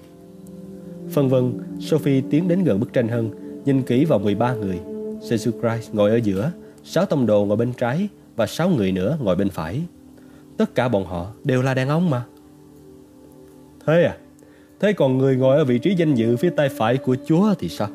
Phân 1.10 1.30
vân, 1.30 1.54
Sophie 1.80 2.22
tiến 2.30 2.48
đến 2.48 2.64
gần 2.64 2.80
bức 2.80 2.94
tranh 2.94 3.08
hơn, 3.08 3.30
nhìn 3.66 3.82
kỹ 3.82 4.06
vào 4.06 4.20
13 4.20 4.54
người. 4.54 4.80
Jesus 5.22 5.52
Christ 5.52 5.94
ngồi 5.94 6.10
ở 6.10 6.16
giữa, 6.16 6.52
sáu 6.84 7.06
tông 7.06 7.26
đồ 7.26 7.46
ngồi 7.46 7.58
bên 7.58 7.74
trái 7.74 8.08
và 8.36 8.48
sáu 8.48 8.70
người 8.70 8.92
nữa 8.92 9.18
ngồi 9.22 9.36
bên 9.36 9.50
phải. 9.50 9.82
Tất 10.58 10.76
cả 10.76 10.88
bọn 10.88 11.06
họ 11.06 11.28
đều 11.44 11.62
là 11.62 11.74
đàn 11.74 11.90
ông 11.90 12.10
mà. 12.10 12.24
Thế 13.86 14.04
à? 14.04 14.18
Thế 14.80 14.94
còn 14.94 15.18
người 15.18 15.36
ngồi 15.36 15.58
ở 15.58 15.66
vị 15.66 15.80
trí 15.80 15.96
danh 15.96 16.14
dự 16.14 16.38
phía 16.38 16.50
tay 16.50 16.70
phải 16.70 16.98
của 16.98 17.16
Chúa 17.26 17.54
thì 17.60 17.70
sao? 17.70 17.88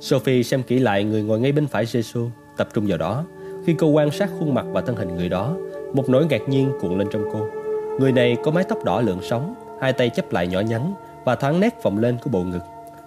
Sophie 0.00 0.42
xem 0.42 0.62
kỹ 0.62 0.78
lại 0.78 1.04
người 1.04 1.22
ngồi 1.22 1.40
ngay 1.40 1.52
bên 1.52 1.66
phải 1.66 1.84
Jesus, 1.84 2.30
tập 2.56 2.68
trung 2.74 2.84
vào 2.88 2.98
đó. 2.98 3.24
Khi 3.66 3.74
cô 3.78 3.86
quan 3.86 4.10
sát 4.10 4.30
khuôn 4.38 4.54
mặt 4.54 4.66
và 4.72 4.80
thân 4.80 4.96
hình 4.96 5.16
người 5.16 5.28
đó, 5.28 5.56
một 5.94 6.08
nỗi 6.08 6.26
ngạc 6.26 6.48
nhiên 6.48 6.72
cuộn 6.80 6.98
lên 6.98 7.08
trong 7.10 7.24
cô. 7.32 7.46
Người 8.00 8.12
này 8.12 8.36
có 8.44 8.50
mái 8.50 8.64
tóc 8.64 8.84
đỏ 8.84 9.00
lượn 9.00 9.18
sóng, 9.22 9.54
hai 9.80 9.92
tay 9.92 10.10
chấp 10.10 10.32
lại 10.32 10.46
nhỏ 10.46 10.60
nhắn 10.60 10.94
và 11.24 11.34
thoáng 11.34 11.60
nét 11.60 11.82
phồng 11.82 11.98
lên 11.98 12.16
của 12.22 12.30
bộ 12.30 12.42
ngực. 12.42 12.62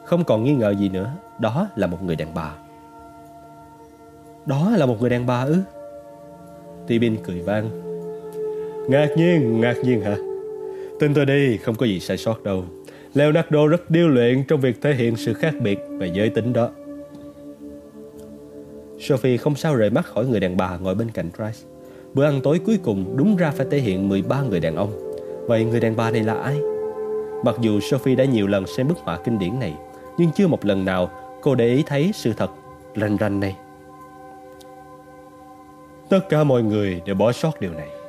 Không 0.06 0.24
còn 0.24 0.44
nghi 0.44 0.54
ngờ 0.54 0.76
gì 0.80 0.90
nữa, 0.90 1.12
đó 1.40 1.68
là 1.76 1.88
một 1.88 2.04
người 2.04 2.16
đàn 2.16 2.34
bà. 2.34 2.54
Đó 4.46 4.72
là 4.78 4.86
một 4.86 5.02
người 5.02 5.10
đàn 5.10 5.26
bà 5.26 5.44
ư? 5.44 5.58
Tibin 6.88 7.18
cười 7.24 7.42
vang. 7.42 7.91
Ngạc 8.88 9.10
nhiên, 9.16 9.62
ngạc 9.62 9.76
nhiên 9.84 10.02
hả? 10.02 10.16
Tin 11.00 11.14
tôi 11.14 11.26
đi, 11.26 11.58
không 11.58 11.76
có 11.76 11.86
gì 11.86 12.00
sai 12.00 12.18
sót 12.18 12.44
đâu. 12.44 12.64
Leonardo 13.14 13.68
rất 13.68 13.92
điêu 13.92 14.08
luyện 14.08 14.44
trong 14.44 14.62
việc 14.62 14.82
thể 14.82 14.94
hiện 14.94 15.16
sự 15.16 15.34
khác 15.34 15.54
biệt 15.62 15.80
về 15.98 16.12
giới 16.14 16.30
tính 16.30 16.54
đó. 16.54 16.70
Sophie 19.00 19.38
không 19.38 19.56
sao 19.56 19.76
rời 19.76 19.90
mắt 19.90 20.06
khỏi 20.06 20.26
người 20.26 20.40
đàn 20.40 20.58
bà 20.58 20.78
ngồi 20.78 20.96
bên 20.96 21.12
cạnh 21.12 21.30
Trice. 21.38 21.68
Bữa 22.14 22.26
ăn 22.26 22.42
tối 22.44 22.60
cuối 22.66 22.80
cùng 22.84 23.18
đúng 23.18 23.36
ra 23.36 23.52
phải 23.52 23.68
thể 23.72 23.78
hiện 23.78 24.10
13 24.10 24.42
người 24.42 24.60
đàn 24.60 24.76
ông. 24.76 25.14
Vậy 25.48 25.66
người 25.66 25.80
đàn 25.80 25.96
bà 25.96 26.12
này 26.12 26.24
là 26.24 26.34
ai? 26.34 26.60
Mặc 27.44 27.56
dù 27.62 27.80
Sophie 27.80 28.16
đã 28.16 28.26
nhiều 28.26 28.48
lần 28.48 28.68
xem 28.68 28.88
bức 28.88 28.98
họa 28.98 29.20
kinh 29.24 29.40
điển 29.40 29.60
này, 29.60 29.74
nhưng 30.18 30.32
chưa 30.36 30.48
một 30.48 30.66
lần 30.66 30.86
nào 30.86 31.12
cô 31.42 31.56
để 31.56 31.68
ý 31.68 31.84
thấy 31.88 32.12
sự 32.14 32.34
thật 32.38 32.52
rành 32.96 33.18
rành 33.18 33.40
này. 33.40 33.56
Tất 36.10 36.30
cả 36.30 36.44
mọi 36.44 36.64
người 36.64 37.02
đều 37.06 37.16
bỏ 37.16 37.32
sót 37.32 37.62
điều 37.62 37.72
này. 37.72 38.01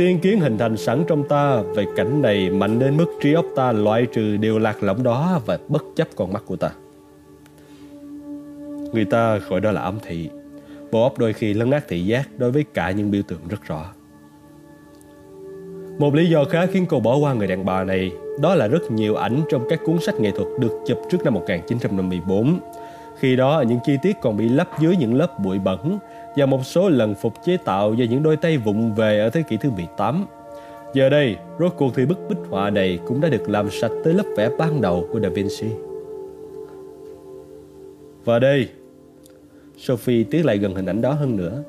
Tiên 0.00 0.18
kiến 0.18 0.40
hình 0.40 0.58
thành 0.58 0.76
sẵn 0.76 1.04
trong 1.08 1.28
ta, 1.28 1.62
về 1.74 1.86
cảnh 1.96 2.22
này 2.22 2.50
mạnh 2.50 2.78
đến 2.78 2.96
mức 2.96 3.06
trí 3.20 3.32
óc 3.32 3.44
ta 3.56 3.72
loại 3.72 4.06
trừ 4.06 4.36
điều 4.36 4.58
lạc 4.58 4.82
lõng 4.82 5.02
đó 5.02 5.40
và 5.46 5.58
bất 5.68 5.84
chấp 5.96 6.08
con 6.16 6.32
mắt 6.32 6.42
của 6.46 6.56
ta. 6.56 6.70
Người 8.92 9.04
ta 9.04 9.38
gọi 9.48 9.60
đó 9.60 9.72
là 9.72 9.80
ám 9.80 9.98
thị. 10.02 10.30
Bộ 10.92 11.02
óc 11.02 11.18
đôi 11.18 11.32
khi 11.32 11.54
lấn 11.54 11.70
át 11.70 11.88
thị 11.88 12.00
giác 12.00 12.28
đối 12.38 12.50
với 12.50 12.64
cả 12.74 12.90
những 12.90 13.10
biểu 13.10 13.22
tượng 13.22 13.40
rất 13.48 13.64
rõ. 13.66 13.92
Một 15.98 16.14
lý 16.14 16.26
do 16.26 16.44
khá 16.44 16.66
khiến 16.66 16.86
cô 16.88 17.00
bỏ 17.00 17.16
qua 17.16 17.34
người 17.34 17.46
đàn 17.46 17.64
bà 17.64 17.84
này, 17.84 18.12
đó 18.40 18.54
là 18.54 18.68
rất 18.68 18.90
nhiều 18.90 19.14
ảnh 19.14 19.42
trong 19.50 19.66
các 19.70 19.80
cuốn 19.84 19.98
sách 20.00 20.20
nghệ 20.20 20.30
thuật 20.30 20.48
được 20.60 20.82
chụp 20.86 20.98
trước 21.10 21.24
năm 21.24 21.34
1954. 21.34 22.60
Khi 23.20 23.36
đó 23.36 23.64
những 23.68 23.78
chi 23.84 23.96
tiết 24.02 24.20
còn 24.20 24.36
bị 24.36 24.48
lấp 24.48 24.68
dưới 24.80 24.96
những 24.96 25.14
lớp 25.14 25.38
bụi 25.38 25.58
bẩn 25.58 25.98
và 26.36 26.46
một 26.46 26.66
số 26.66 26.88
lần 26.88 27.14
phục 27.14 27.34
chế 27.44 27.56
tạo 27.56 27.94
do 27.94 28.04
những 28.10 28.22
đôi 28.22 28.36
tay 28.36 28.58
vụng 28.58 28.94
về 28.94 29.20
ở 29.20 29.30
thế 29.30 29.42
kỷ 29.42 29.56
thứ 29.56 29.70
18. 29.70 30.26
Giờ 30.94 31.08
đây, 31.08 31.36
rốt 31.58 31.72
cuộc 31.76 31.94
thì 31.94 32.06
bức 32.06 32.18
bích 32.28 32.38
họa 32.50 32.70
này 32.70 32.98
cũng 33.06 33.20
đã 33.20 33.28
được 33.28 33.48
làm 33.48 33.70
sạch 33.70 33.90
tới 34.04 34.14
lớp 34.14 34.24
vẽ 34.36 34.50
ban 34.58 34.80
đầu 34.80 35.08
của 35.12 35.20
Da 35.20 35.28
Vinci. 35.28 35.66
Và 38.24 38.38
đây, 38.38 38.68
Sophie 39.76 40.24
tiến 40.24 40.46
lại 40.46 40.58
gần 40.58 40.74
hình 40.74 40.86
ảnh 40.86 41.02
đó 41.02 41.12
hơn 41.12 41.36
nữa. 41.36 41.62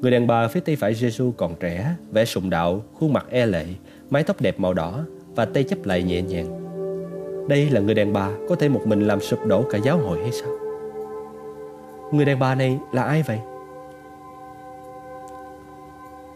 Người 0.00 0.10
đàn 0.10 0.26
bà 0.26 0.48
phía 0.48 0.60
tay 0.60 0.76
phải 0.76 0.94
Jesus 0.94 1.32
còn 1.32 1.54
trẻ, 1.60 1.94
vẻ 2.12 2.24
sùng 2.24 2.50
đạo, 2.50 2.82
khuôn 2.94 3.12
mặt 3.12 3.26
e 3.30 3.46
lệ, 3.46 3.64
mái 4.10 4.22
tóc 4.22 4.40
đẹp 4.40 4.60
màu 4.60 4.74
đỏ 4.74 5.04
và 5.34 5.44
tay 5.44 5.62
chấp 5.62 5.86
lại 5.86 6.02
nhẹ 6.02 6.22
nhàng. 6.22 6.64
Đây 7.48 7.70
là 7.70 7.80
người 7.80 7.94
đàn 7.94 8.12
bà 8.12 8.30
có 8.48 8.54
thể 8.54 8.68
một 8.68 8.86
mình 8.86 9.06
làm 9.06 9.20
sụp 9.20 9.46
đổ 9.46 9.62
cả 9.70 9.78
giáo 9.78 9.98
hội 9.98 10.18
hay 10.22 10.32
sao? 10.32 10.67
Người 12.12 12.24
đàn 12.24 12.38
bà 12.38 12.54
này 12.54 12.78
là 12.92 13.02
ai 13.02 13.22
vậy? 13.22 13.38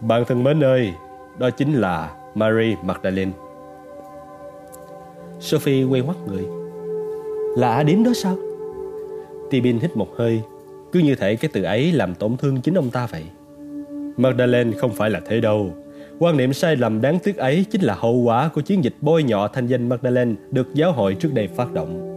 Bạn 0.01 0.25
thân 0.29 0.45
mến 0.45 0.65
ơi, 0.65 0.93
đó 1.39 1.51
chính 1.51 1.73
là 1.75 2.15
Mary 2.35 2.77
Magdalene. 2.83 3.33
Sophie 5.41 5.85
quay 5.85 6.01
ngoắt 6.01 6.17
người. 6.27 6.47
Là 7.57 7.75
Ả 7.75 7.83
Điếm 7.83 8.05
đó 8.05 8.11
sao? 8.15 8.37
Tibin 9.51 9.79
hít 9.79 9.97
một 9.97 10.09
hơi, 10.17 10.43
cứ 10.93 11.01
như 11.01 11.15
thể 11.15 11.37
cái 11.37 11.51
từ 11.53 11.63
ấy 11.63 11.93
làm 11.93 12.15
tổn 12.15 12.37
thương 12.37 12.61
chính 12.61 12.75
ông 12.75 12.91
ta 12.91 13.07
vậy. 13.07 13.25
Magdalene 14.17 14.77
không 14.79 14.93
phải 14.93 15.11
là 15.11 15.21
thế 15.27 15.41
đâu. 15.41 15.71
Quan 16.19 16.37
niệm 16.37 16.53
sai 16.53 16.77
lầm 16.77 17.01
đáng 17.01 17.19
tiếc 17.19 17.37
ấy 17.37 17.65
chính 17.71 17.83
là 17.83 17.95
hậu 17.95 18.15
quả 18.15 18.51
của 18.55 18.61
chiến 18.61 18.85
dịch 18.85 18.95
bôi 19.01 19.23
nhọ 19.23 19.49
thanh 19.49 19.67
danh 19.67 19.89
Magdalene 19.89 20.35
được 20.51 20.75
giáo 20.75 20.93
hội 20.93 21.15
trước 21.15 21.35
đây 21.35 21.49
phát 21.49 21.73
động. 21.73 22.12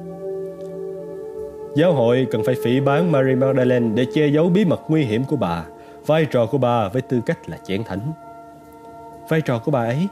Giáo 1.75 1.93
hội 1.93 2.27
cần 2.31 2.43
phải 2.45 2.55
phỉ 2.63 2.79
bán 2.79 3.11
Mary 3.11 3.35
Magdalene 3.35 3.89
để 3.95 4.05
che 4.13 4.27
giấu 4.27 4.49
bí 4.49 4.65
mật 4.65 4.81
nguy 4.87 5.03
hiểm 5.03 5.23
của 5.23 5.35
bà 5.35 5.65
vai 6.05 6.25
trò 6.25 6.45
của 6.45 6.57
bà 6.57 6.87
với 6.87 7.01
tư 7.01 7.21
cách 7.25 7.49
là 7.49 7.57
chén 7.67 7.83
thánh. 7.83 8.11
Vai 9.29 9.41
trò 9.41 9.59
của 9.59 9.71
bà 9.71 9.79
ấy? 9.79 10.07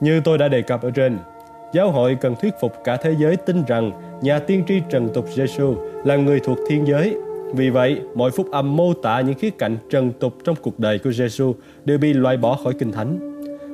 Như 0.00 0.20
tôi 0.24 0.38
đã 0.38 0.48
đề 0.48 0.62
cập 0.62 0.82
ở 0.82 0.90
trên, 0.90 1.18
giáo 1.72 1.90
hội 1.90 2.16
cần 2.20 2.34
thuyết 2.40 2.54
phục 2.60 2.72
cả 2.84 2.96
thế 2.96 3.14
giới 3.18 3.36
tin 3.36 3.64
rằng 3.68 3.92
nhà 4.22 4.38
tiên 4.38 4.64
tri 4.68 4.80
trần 4.90 5.08
tục 5.14 5.26
Giêsu 5.34 5.74
là 6.04 6.16
người 6.16 6.40
thuộc 6.40 6.58
thiên 6.68 6.86
giới. 6.86 7.16
Vì 7.54 7.70
vậy, 7.70 8.00
mọi 8.14 8.30
phúc 8.30 8.46
âm 8.52 8.76
mô 8.76 8.94
tả 8.94 9.20
những 9.20 9.38
khía 9.38 9.50
cạnh 9.50 9.76
trần 9.90 10.12
tục 10.12 10.34
trong 10.44 10.56
cuộc 10.62 10.78
đời 10.78 10.98
của 10.98 11.12
Giêsu 11.12 11.54
đều 11.84 11.98
bị 11.98 12.12
loại 12.12 12.36
bỏ 12.36 12.58
khỏi 12.64 12.72
kinh 12.78 12.92
thánh. 12.92 13.18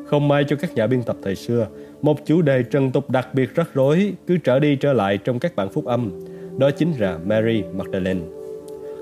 Không 0.06 0.28
may 0.28 0.44
cho 0.44 0.56
các 0.56 0.74
nhà 0.74 0.86
biên 0.86 1.02
tập 1.02 1.16
thời 1.22 1.34
xưa, 1.34 1.66
một 2.02 2.26
chủ 2.26 2.42
đề 2.42 2.62
trần 2.62 2.90
tục 2.90 3.10
đặc 3.10 3.28
biệt 3.34 3.54
rắc 3.54 3.74
rối 3.74 4.14
cứ 4.26 4.36
trở 4.36 4.58
đi 4.58 4.76
trở 4.76 4.92
lại 4.92 5.18
trong 5.18 5.38
các 5.38 5.56
bản 5.56 5.68
phúc 5.68 5.84
âm. 5.84 6.10
Đó 6.58 6.70
chính 6.70 6.92
là 6.98 7.18
Mary 7.24 7.62
Magdalene. 7.62 8.20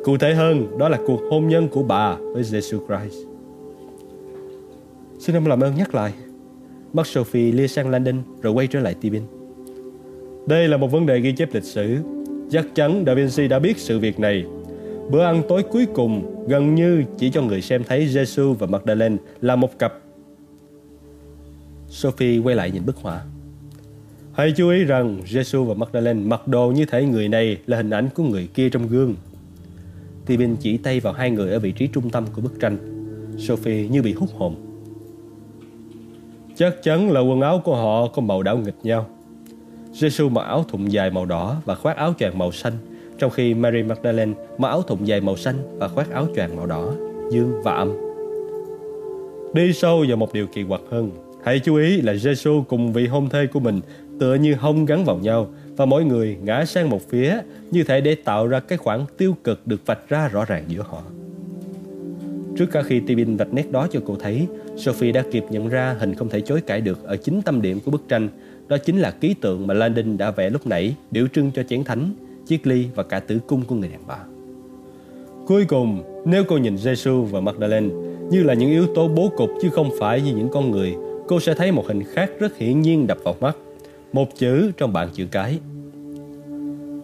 Cụ 0.05 0.16
thể 0.16 0.34
hơn, 0.34 0.78
đó 0.78 0.88
là 0.88 0.99
cuộc 1.07 1.20
hôn 1.30 1.49
nhân 1.49 1.68
của 1.68 1.82
bà 1.82 2.16
với 2.16 2.42
Jesus 2.42 2.80
Christ. 2.86 3.16
Xin 5.18 5.36
ông 5.36 5.46
làm 5.46 5.61
ơn 5.61 5.74
nhắc 5.74 5.94
lại. 5.94 6.12
Mắt 6.92 7.07
Sophie 7.07 7.53
lia 7.53 7.68
sang 7.68 7.90
London 7.90 8.22
rồi 8.42 8.53
quay 8.53 8.66
trở 8.66 8.80
lại 8.80 8.94
Tibin. 8.94 9.22
Đây 10.46 10.68
là 10.68 10.76
một 10.76 10.92
vấn 10.92 11.07
đề 11.07 11.20
ghi 11.20 11.32
chép 11.32 11.55
lịch 11.55 11.64
sử. 11.64 11.96
Chắc 12.51 12.66
chắn 12.74 13.05
Da 13.07 13.14
Vinci 13.14 13.49
đã 13.49 13.59
biết 13.59 13.78
sự 13.78 13.99
việc 13.99 14.20
này. 14.20 14.44
Bữa 15.11 15.22
ăn 15.22 15.42
tối 15.49 15.62
cuối 15.62 15.86
cùng 15.94 16.44
gần 16.49 16.74
như 16.74 17.05
chỉ 17.18 17.30
cho 17.30 17.42
người 17.42 17.62
xem 17.62 17.84
thấy 17.84 18.07
Jesus 18.07 18.55
và 18.55 18.66
Magdalene 18.66 19.16
là 19.40 19.57
một 19.57 19.78
cặp. 19.78 19.94
Sophie 21.88 22.38
quay 22.38 22.57
lại 22.57 22.70
nhìn 22.70 22.86
bức 22.86 22.96
họa. 22.96 23.22
Hãy 24.39 24.53
chú 24.53 24.68
ý 24.68 24.84
rằng 24.84 25.20
Jesus 25.26 25.64
và 25.64 25.74
Magdalene 25.74 26.20
mặc 26.20 26.49
đồ 26.49 26.70
như 26.70 26.84
thể 26.84 27.05
người 27.05 27.28
này 27.28 27.57
là 27.66 27.76
hình 27.76 27.91
ảnh 27.91 28.09
của 28.14 28.22
người 28.22 28.49
kia 28.55 28.68
trong 28.68 28.89
gương. 28.89 29.14
Tibin 30.26 30.57
chỉ 30.57 30.76
tay 30.76 31.01
vào 31.01 31.12
hai 31.12 31.30
người 31.30 31.53
ở 31.53 31.59
vị 31.59 31.72
trí 31.72 31.86
trung 31.86 32.11
tâm 32.11 32.24
của 32.32 32.43
bức 32.43 32.61
tranh. 32.61 32.76
Sophie 33.39 33.89
như 33.89 34.03
bị 34.03 34.12
hút 34.12 34.28
hồn. 34.34 34.55
Chắc 36.57 36.82
chắn 36.82 37.11
là 37.11 37.20
quần 37.20 37.41
áo 37.41 37.61
của 37.64 37.76
họ 37.76 38.07
có 38.07 38.22
màu 38.22 38.43
đảo 38.43 38.59
nghịch 38.59 38.74
nhau. 38.82 39.07
Jesus 39.93 40.30
mặc 40.30 40.43
áo 40.43 40.64
thụng 40.68 40.93
dài 40.93 41.11
màu 41.11 41.24
đỏ 41.24 41.57
và 41.64 41.74
khoác 41.74 41.97
áo 41.97 42.14
choàng 42.18 42.39
màu 42.39 42.53
xanh, 42.53 42.72
trong 43.18 43.30
khi 43.30 43.55
Mary 43.55 43.82
Magdalene 43.82 44.32
mặc 44.59 44.68
áo 44.68 44.82
thụng 44.82 45.07
dài 45.07 45.20
màu 45.20 45.36
xanh 45.36 45.57
và 45.78 45.89
khoác 45.89 46.11
áo 46.11 46.26
choàng 46.36 46.57
màu 46.57 46.66
đỏ, 46.66 46.93
dương 47.32 47.62
và 47.64 47.74
âm. 47.74 47.93
Đi 49.55 49.72
sâu 49.72 50.05
vào 50.09 50.16
một 50.16 50.32
điều 50.32 50.47
kỳ 50.47 50.64
quặc 50.64 50.80
hơn, 50.91 51.11
hãy 51.45 51.59
chú 51.59 51.76
ý 51.76 52.01
là 52.01 52.12
Jesus 52.12 52.62
cùng 52.62 52.93
vị 52.93 53.07
hôn 53.07 53.28
thê 53.28 53.47
của 53.47 53.61
mình 53.61 53.80
tựa 54.21 54.35
như 54.35 54.55
hông 54.55 54.85
gắn 54.85 55.05
vào 55.05 55.19
nhau 55.19 55.49
và 55.77 55.87
mỗi 55.87 56.05
người 56.05 56.37
ngã 56.43 56.64
sang 56.64 56.91
một 56.91 57.09
phía 57.09 57.39
như 57.71 57.85
thể 57.85 58.01
để 58.01 58.14
tạo 58.14 58.47
ra 58.47 58.61
cái 58.61 58.79
khoảng 58.79 59.07
tiêu 59.16 59.37
cực 59.45 59.66
được 59.66 59.87
vạch 59.87 60.09
ra 60.09 60.29
rõ 60.29 60.45
ràng 60.45 60.64
giữa 60.69 60.83
họ. 60.89 61.03
Trước 62.57 62.66
cả 62.73 62.83
khi 62.83 63.01
Tibin 63.01 63.37
vạch 63.37 63.55
nét 63.55 63.71
đó 63.71 63.87
cho 63.91 64.01
cô 64.07 64.16
thấy, 64.21 64.47
Sophie 64.77 65.12
đã 65.12 65.25
kịp 65.33 65.45
nhận 65.51 65.69
ra 65.69 65.97
hình 65.99 66.14
không 66.14 66.29
thể 66.29 66.41
chối 66.41 66.61
cãi 66.61 66.81
được 66.81 67.05
ở 67.05 67.16
chính 67.16 67.43
tâm 67.43 67.62
điểm 67.62 67.81
của 67.85 67.91
bức 67.91 68.03
tranh. 68.09 68.29
Đó 68.69 68.77
chính 68.79 68.99
là 68.99 69.11
ký 69.11 69.35
tượng 69.35 69.66
mà 69.66 69.75
Landon 69.75 70.16
đã 70.19 70.31
vẽ 70.31 70.51
lúc 70.51 70.66
nãy, 70.66 70.95
biểu 71.11 71.27
trưng 71.27 71.51
cho 71.55 71.62
chén 71.62 71.85
thánh, 71.85 72.14
chiếc 72.47 72.66
ly 72.66 72.87
và 72.95 73.03
cả 73.03 73.21
tử 73.21 73.39
cung 73.47 73.64
của 73.64 73.75
người 73.75 73.89
đàn 73.89 74.01
bà. 74.07 74.19
Cuối 75.47 75.64
cùng, 75.64 76.03
nếu 76.27 76.45
cô 76.45 76.59
nhìn 76.59 76.77
Jesus 76.77 77.23
và 77.23 77.41
Magdalene 77.41 77.95
như 78.31 78.43
là 78.43 78.55
những 78.55 78.71
yếu 78.71 78.87
tố 78.95 79.09
bố 79.09 79.33
cục 79.37 79.51
chứ 79.62 79.71
không 79.71 79.91
phải 79.99 80.21
như 80.21 80.37
những 80.37 80.49
con 80.53 80.71
người, 80.71 80.95
cô 81.29 81.41
sẽ 81.41 81.55
thấy 81.55 81.73
một 81.73 81.87
hình 81.89 82.03
khác 82.05 82.31
rất 82.39 82.57
hiển 82.57 82.81
nhiên 82.81 83.07
đập 83.07 83.19
vào 83.25 83.37
mắt. 83.41 83.57
Một 84.13 84.37
chữ 84.37 84.73
trong 84.77 84.93
bảng 84.93 85.09
chữ 85.13 85.27
cái. 85.31 85.59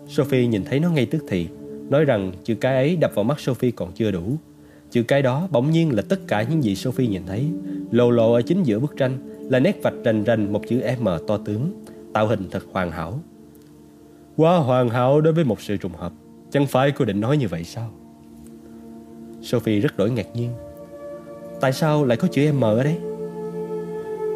Sophie 0.09 0.47
nhìn 0.47 0.65
thấy 0.65 0.81
nó 0.81 0.91
ngay 0.91 1.07
tức 1.07 1.25
thì, 1.29 1.49
nói 1.91 2.05
rằng 2.05 2.33
chữ 2.45 2.55
cái 2.55 2.75
ấy 2.75 2.97
đập 2.97 3.13
vào 3.15 3.25
mắt 3.25 3.41
Sophie 3.41 3.71
còn 3.71 3.93
chưa 3.93 4.11
đủ. 4.11 4.37
Chữ 4.91 5.03
cái 5.03 5.23
đó 5.23 5.49
bỗng 5.51 5.71
nhiên 5.71 5.95
là 5.95 6.03
tất 6.09 6.21
cả 6.29 6.43
những 6.43 6.65
gì 6.65 6.77
Sophie 6.77 7.09
nhìn 7.09 7.23
thấy, 7.27 7.51
Lồ 7.91 8.11
lộ 8.11 8.33
ở 8.33 8.43
chính 8.43 8.63
giữa 8.63 8.79
bức 8.79 8.97
tranh 8.97 9.19
là 9.51 9.59
nét 9.59 9.81
vạch 9.83 9.95
rành 10.05 10.25
rành 10.25 10.53
một 10.53 10.63
chữ 10.69 10.83
M 11.01 11.09
to 11.27 11.37
tướng, 11.37 11.85
tạo 12.13 12.27
hình 12.27 12.49
thật 12.51 12.65
hoàn 12.73 12.91
hảo. 12.91 13.19
Quá 14.37 14.57
hoàn 14.57 14.89
hảo 14.89 15.21
đối 15.21 15.33
với 15.33 15.45
một 15.45 15.61
sự 15.61 15.77
trùng 15.77 15.93
hợp. 15.93 16.13
Chẳng 16.51 16.67
phải 16.67 16.91
cô 16.91 17.05
định 17.05 17.21
nói 17.21 17.37
như 17.37 17.49
vậy 17.49 17.65
sao? 17.65 17.91
Sophie 19.43 19.81
rất 19.81 19.97
đổi 19.97 20.11
ngạc 20.11 20.27
nhiên. 20.35 20.51
Tại 21.61 21.73
sao 21.73 22.05
lại 22.05 22.17
có 22.17 22.29
chữ 22.29 22.53
M 22.53 22.65
ở 22.65 22.85
đây? 22.85 22.97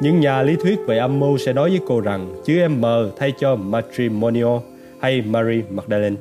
Những 0.00 0.20
nhà 0.20 0.42
lý 0.42 0.56
thuyết 0.56 0.78
về 0.86 0.98
âm 0.98 1.20
mưu 1.20 1.38
sẽ 1.38 1.52
nói 1.52 1.70
với 1.70 1.80
cô 1.86 2.00
rằng 2.00 2.42
chữ 2.44 2.68
M 2.68 2.84
thay 3.18 3.32
cho 3.40 3.56
matrimonio 3.56 4.60
hay 5.00 5.22
Marie 5.22 5.62
Magdalene. 5.70 6.16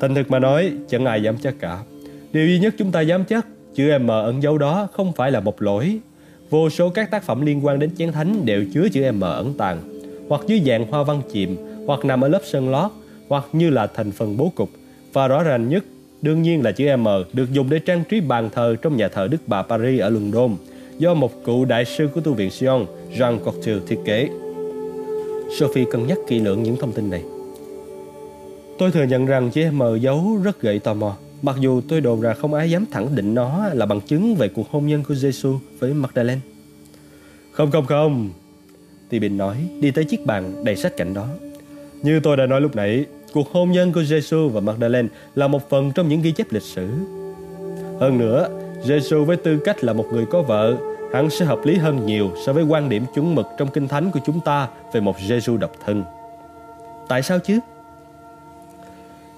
Thành 0.00 0.14
thực 0.14 0.30
mà 0.30 0.38
nói, 0.38 0.72
chẳng 0.88 1.04
ai 1.04 1.22
dám 1.22 1.36
chắc 1.42 1.54
cả. 1.60 1.78
Điều 2.32 2.46
duy 2.46 2.58
nhất 2.58 2.74
chúng 2.78 2.92
ta 2.92 3.00
dám 3.00 3.24
chắc, 3.24 3.46
chữ 3.74 3.98
M 3.98 4.08
ẩn 4.08 4.42
dấu 4.42 4.58
đó 4.58 4.88
không 4.92 5.12
phải 5.12 5.32
là 5.32 5.40
một 5.40 5.62
lỗi. 5.62 5.98
Vô 6.50 6.70
số 6.70 6.88
các 6.88 7.10
tác 7.10 7.22
phẩm 7.24 7.46
liên 7.46 7.66
quan 7.66 7.78
đến 7.78 7.90
chén 7.98 8.12
thánh 8.12 8.46
đều 8.46 8.64
chứa 8.74 8.88
chữ 8.88 9.12
M 9.12 9.20
ẩn 9.20 9.54
tàng, 9.58 9.78
hoặc 10.28 10.40
dưới 10.46 10.60
dạng 10.66 10.86
hoa 10.86 11.02
văn 11.02 11.22
chìm, 11.32 11.56
hoặc 11.86 12.04
nằm 12.04 12.24
ở 12.24 12.28
lớp 12.28 12.42
sơn 12.44 12.70
lót, 12.70 12.90
hoặc 13.28 13.44
như 13.52 13.70
là 13.70 13.86
thành 13.86 14.10
phần 14.10 14.36
bố 14.36 14.52
cục. 14.54 14.70
Và 15.12 15.28
rõ 15.28 15.42
ràng 15.42 15.68
nhất, 15.68 15.84
đương 16.22 16.42
nhiên 16.42 16.62
là 16.62 16.72
chữ 16.72 16.96
M 16.96 17.06
được 17.32 17.52
dùng 17.52 17.70
để 17.70 17.78
trang 17.78 18.04
trí 18.08 18.20
bàn 18.20 18.50
thờ 18.54 18.76
trong 18.82 18.96
nhà 18.96 19.08
thờ 19.08 19.28
Đức 19.30 19.38
Bà 19.46 19.62
Paris 19.62 20.00
ở 20.00 20.08
London, 20.08 20.56
do 20.98 21.14
một 21.14 21.44
cựu 21.44 21.64
đại 21.64 21.84
sư 21.84 22.08
của 22.14 22.20
tu 22.20 22.34
viện 22.34 22.50
Sion, 22.50 22.86
Jean 23.18 23.38
Cocteau 23.38 23.78
thiết 23.86 23.98
kế. 24.04 24.28
Sophie 25.58 25.84
cân 25.90 26.06
nhắc 26.06 26.18
kỹ 26.26 26.38
lưỡng 26.38 26.62
những 26.62 26.76
thông 26.76 26.92
tin 26.92 27.10
này. 27.10 27.22
Tôi 28.78 28.90
thừa 28.90 29.04
nhận 29.04 29.26
rằng 29.26 29.50
chữ 29.50 29.70
M 29.70 29.82
giấu 30.00 30.38
rất 30.44 30.60
gợi 30.60 30.78
tò 30.78 30.94
mò. 30.94 31.16
Mặc 31.42 31.56
dù 31.60 31.80
tôi 31.88 32.00
đồn 32.00 32.20
ra 32.20 32.34
không 32.34 32.54
ai 32.54 32.70
dám 32.70 32.84
thẳng 32.90 33.14
định 33.14 33.34
nó 33.34 33.68
là 33.74 33.86
bằng 33.86 34.00
chứng 34.00 34.34
về 34.34 34.48
cuộc 34.48 34.70
hôn 34.70 34.86
nhân 34.86 35.02
của 35.08 35.14
Giêsu 35.14 35.58
với 35.78 35.94
Magdalene. 35.94 36.40
Không 37.52 37.70
không 37.70 37.86
không, 37.86 38.30
Tibin 39.08 39.36
nói 39.36 39.56
đi 39.80 39.90
tới 39.90 40.04
chiếc 40.04 40.26
bàn 40.26 40.64
đầy 40.64 40.76
sách 40.76 40.96
cạnh 40.96 41.14
đó. 41.14 41.26
Như 42.02 42.20
tôi 42.20 42.36
đã 42.36 42.46
nói 42.46 42.60
lúc 42.60 42.76
nãy, 42.76 43.04
cuộc 43.32 43.52
hôn 43.52 43.72
nhân 43.72 43.92
của 43.92 44.02
Giêsu 44.02 44.48
và 44.48 44.60
Magdalene 44.60 45.08
là 45.34 45.48
một 45.48 45.70
phần 45.70 45.92
trong 45.94 46.08
những 46.08 46.22
ghi 46.22 46.32
chép 46.32 46.52
lịch 46.52 46.62
sử. 46.62 46.88
Hơn 48.00 48.18
nữa, 48.18 48.48
Giêsu 48.84 49.24
với 49.24 49.36
tư 49.36 49.58
cách 49.64 49.84
là 49.84 49.92
một 49.92 50.06
người 50.12 50.26
có 50.26 50.42
vợ, 50.42 50.76
hẳn 51.12 51.30
sẽ 51.30 51.44
hợp 51.44 51.58
lý 51.64 51.76
hơn 51.76 52.06
nhiều 52.06 52.30
so 52.46 52.52
với 52.52 52.64
quan 52.64 52.88
điểm 52.88 53.04
chuẩn 53.14 53.34
mực 53.34 53.46
trong 53.58 53.68
kinh 53.68 53.88
thánh 53.88 54.10
của 54.10 54.20
chúng 54.26 54.40
ta 54.40 54.68
về 54.92 55.00
một 55.00 55.16
Giêsu 55.28 55.56
độc 55.56 55.72
thân. 55.84 56.04
Tại 57.08 57.22
sao 57.22 57.38
chứ? 57.38 57.58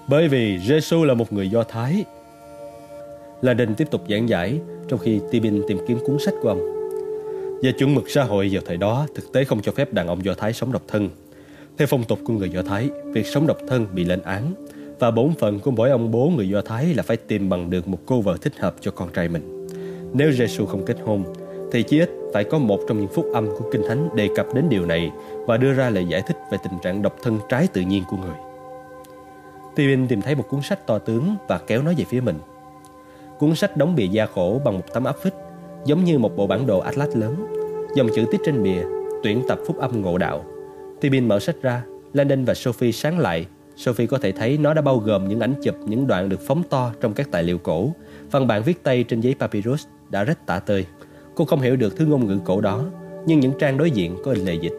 Bởi 0.07 0.27
vì 0.27 0.59
Giêsu 0.59 1.03
là 1.03 1.13
một 1.13 1.33
người 1.33 1.49
Do 1.49 1.63
Thái. 1.63 2.05
Là 3.41 3.53
Đình 3.53 3.75
tiếp 3.75 3.87
tục 3.91 4.01
giảng 4.09 4.29
giải 4.29 4.59
trong 4.87 4.99
khi 4.99 5.19
Tibin 5.31 5.61
tìm 5.67 5.77
kiếm 5.87 5.99
cuốn 6.05 6.17
sách 6.25 6.33
của 6.41 6.49
ông. 6.49 6.59
Về 7.63 7.71
chuẩn 7.71 7.95
mực 7.95 8.09
xã 8.09 8.23
hội 8.23 8.49
vào 8.51 8.63
thời 8.65 8.77
đó, 8.77 9.07
thực 9.15 9.33
tế 9.33 9.43
không 9.43 9.61
cho 9.61 9.71
phép 9.71 9.93
đàn 9.93 10.07
ông 10.07 10.25
Do 10.25 10.33
Thái 10.33 10.53
sống 10.53 10.71
độc 10.71 10.81
thân. 10.87 11.09
Theo 11.77 11.87
phong 11.87 12.03
tục 12.03 12.19
của 12.25 12.33
người 12.33 12.49
Do 12.49 12.61
Thái, 12.61 12.89
việc 13.05 13.27
sống 13.27 13.47
độc 13.47 13.57
thân 13.67 13.87
bị 13.93 14.03
lên 14.03 14.21
án 14.21 14.53
và 14.99 15.11
bổn 15.11 15.33
phận 15.39 15.59
của 15.59 15.71
mỗi 15.71 15.89
ông 15.89 16.11
bố 16.11 16.31
người 16.35 16.49
Do 16.49 16.61
Thái 16.61 16.93
là 16.93 17.03
phải 17.03 17.17
tìm 17.17 17.49
bằng 17.49 17.69
được 17.69 17.87
một 17.87 17.99
cô 18.05 18.21
vợ 18.21 18.37
thích 18.41 18.53
hợp 18.59 18.75
cho 18.81 18.91
con 18.91 19.09
trai 19.13 19.27
mình. 19.29 19.67
Nếu 20.13 20.31
Giêsu 20.31 20.65
không 20.65 20.85
kết 20.85 20.97
hôn, 21.05 21.23
thì 21.73 21.83
chí 21.83 21.99
ít 21.99 22.11
phải 22.33 22.43
có 22.43 22.57
một 22.57 22.79
trong 22.87 22.99
những 22.99 23.07
phúc 23.07 23.25
âm 23.33 23.47
của 23.47 23.69
Kinh 23.71 23.81
Thánh 23.87 24.09
đề 24.15 24.29
cập 24.35 24.53
đến 24.53 24.69
điều 24.69 24.85
này 24.85 25.11
và 25.47 25.57
đưa 25.57 25.73
ra 25.73 25.89
lời 25.89 26.05
giải 26.05 26.21
thích 26.27 26.37
về 26.51 26.57
tình 26.63 26.79
trạng 26.83 27.01
độc 27.01 27.15
thân 27.23 27.39
trái 27.49 27.67
tự 27.73 27.81
nhiên 27.81 28.03
của 28.09 28.17
người. 28.17 28.35
Steven 29.73 30.07
tìm 30.07 30.21
thấy 30.21 30.35
một 30.35 30.43
cuốn 30.49 30.61
sách 30.61 30.87
to 30.87 30.99
tướng 30.99 31.35
và 31.47 31.57
kéo 31.67 31.81
nó 31.81 31.93
về 31.97 32.03
phía 32.03 32.21
mình. 32.21 32.39
Cuốn 33.39 33.55
sách 33.55 33.77
đóng 33.77 33.95
bìa 33.95 34.05
da 34.05 34.25
khổ 34.25 34.61
bằng 34.65 34.73
một 34.73 34.93
tấm 34.93 35.03
áp 35.03 35.15
phích, 35.23 35.33
giống 35.85 36.03
như 36.03 36.19
một 36.19 36.37
bộ 36.37 36.47
bản 36.47 36.67
đồ 36.67 36.79
atlas 36.79 37.15
lớn. 37.15 37.35
Dòng 37.95 38.07
chữ 38.15 38.25
tiết 38.31 38.41
trên 38.45 38.63
bìa, 38.63 38.83
tuyển 39.23 39.41
tập 39.47 39.59
phúc 39.67 39.77
âm 39.79 40.01
ngộ 40.01 40.17
đạo. 40.17 40.45
Tibin 41.01 41.27
mở 41.27 41.39
sách 41.39 41.55
ra, 41.61 41.83
Landon 42.13 42.45
và 42.45 42.53
Sophie 42.53 42.91
sáng 42.91 43.19
lại. 43.19 43.45
Sophie 43.75 44.07
có 44.07 44.17
thể 44.17 44.31
thấy 44.31 44.57
nó 44.57 44.73
đã 44.73 44.81
bao 44.81 44.97
gồm 44.97 45.27
những 45.27 45.39
ảnh 45.39 45.53
chụp 45.63 45.75
những 45.85 46.07
đoạn 46.07 46.29
được 46.29 46.39
phóng 46.47 46.63
to 46.69 46.91
trong 47.01 47.13
các 47.13 47.27
tài 47.31 47.43
liệu 47.43 47.57
cổ. 47.57 47.89
Văn 48.31 48.47
bản 48.47 48.63
viết 48.63 48.83
tay 48.83 49.03
trên 49.03 49.21
giấy 49.21 49.35
papyrus 49.39 49.85
đã 50.09 50.23
rách 50.23 50.45
tả 50.45 50.59
tơi. 50.59 50.85
Cô 51.35 51.45
không 51.45 51.61
hiểu 51.61 51.75
được 51.75 51.97
thứ 51.97 52.05
ngôn 52.05 52.27
ngữ 52.27 52.39
cổ 52.45 52.61
đó, 52.61 52.85
nhưng 53.25 53.39
những 53.39 53.53
trang 53.59 53.77
đối 53.77 53.91
diện 53.91 54.17
có 54.23 54.33
lệ 54.33 54.53
dịch. 54.53 54.73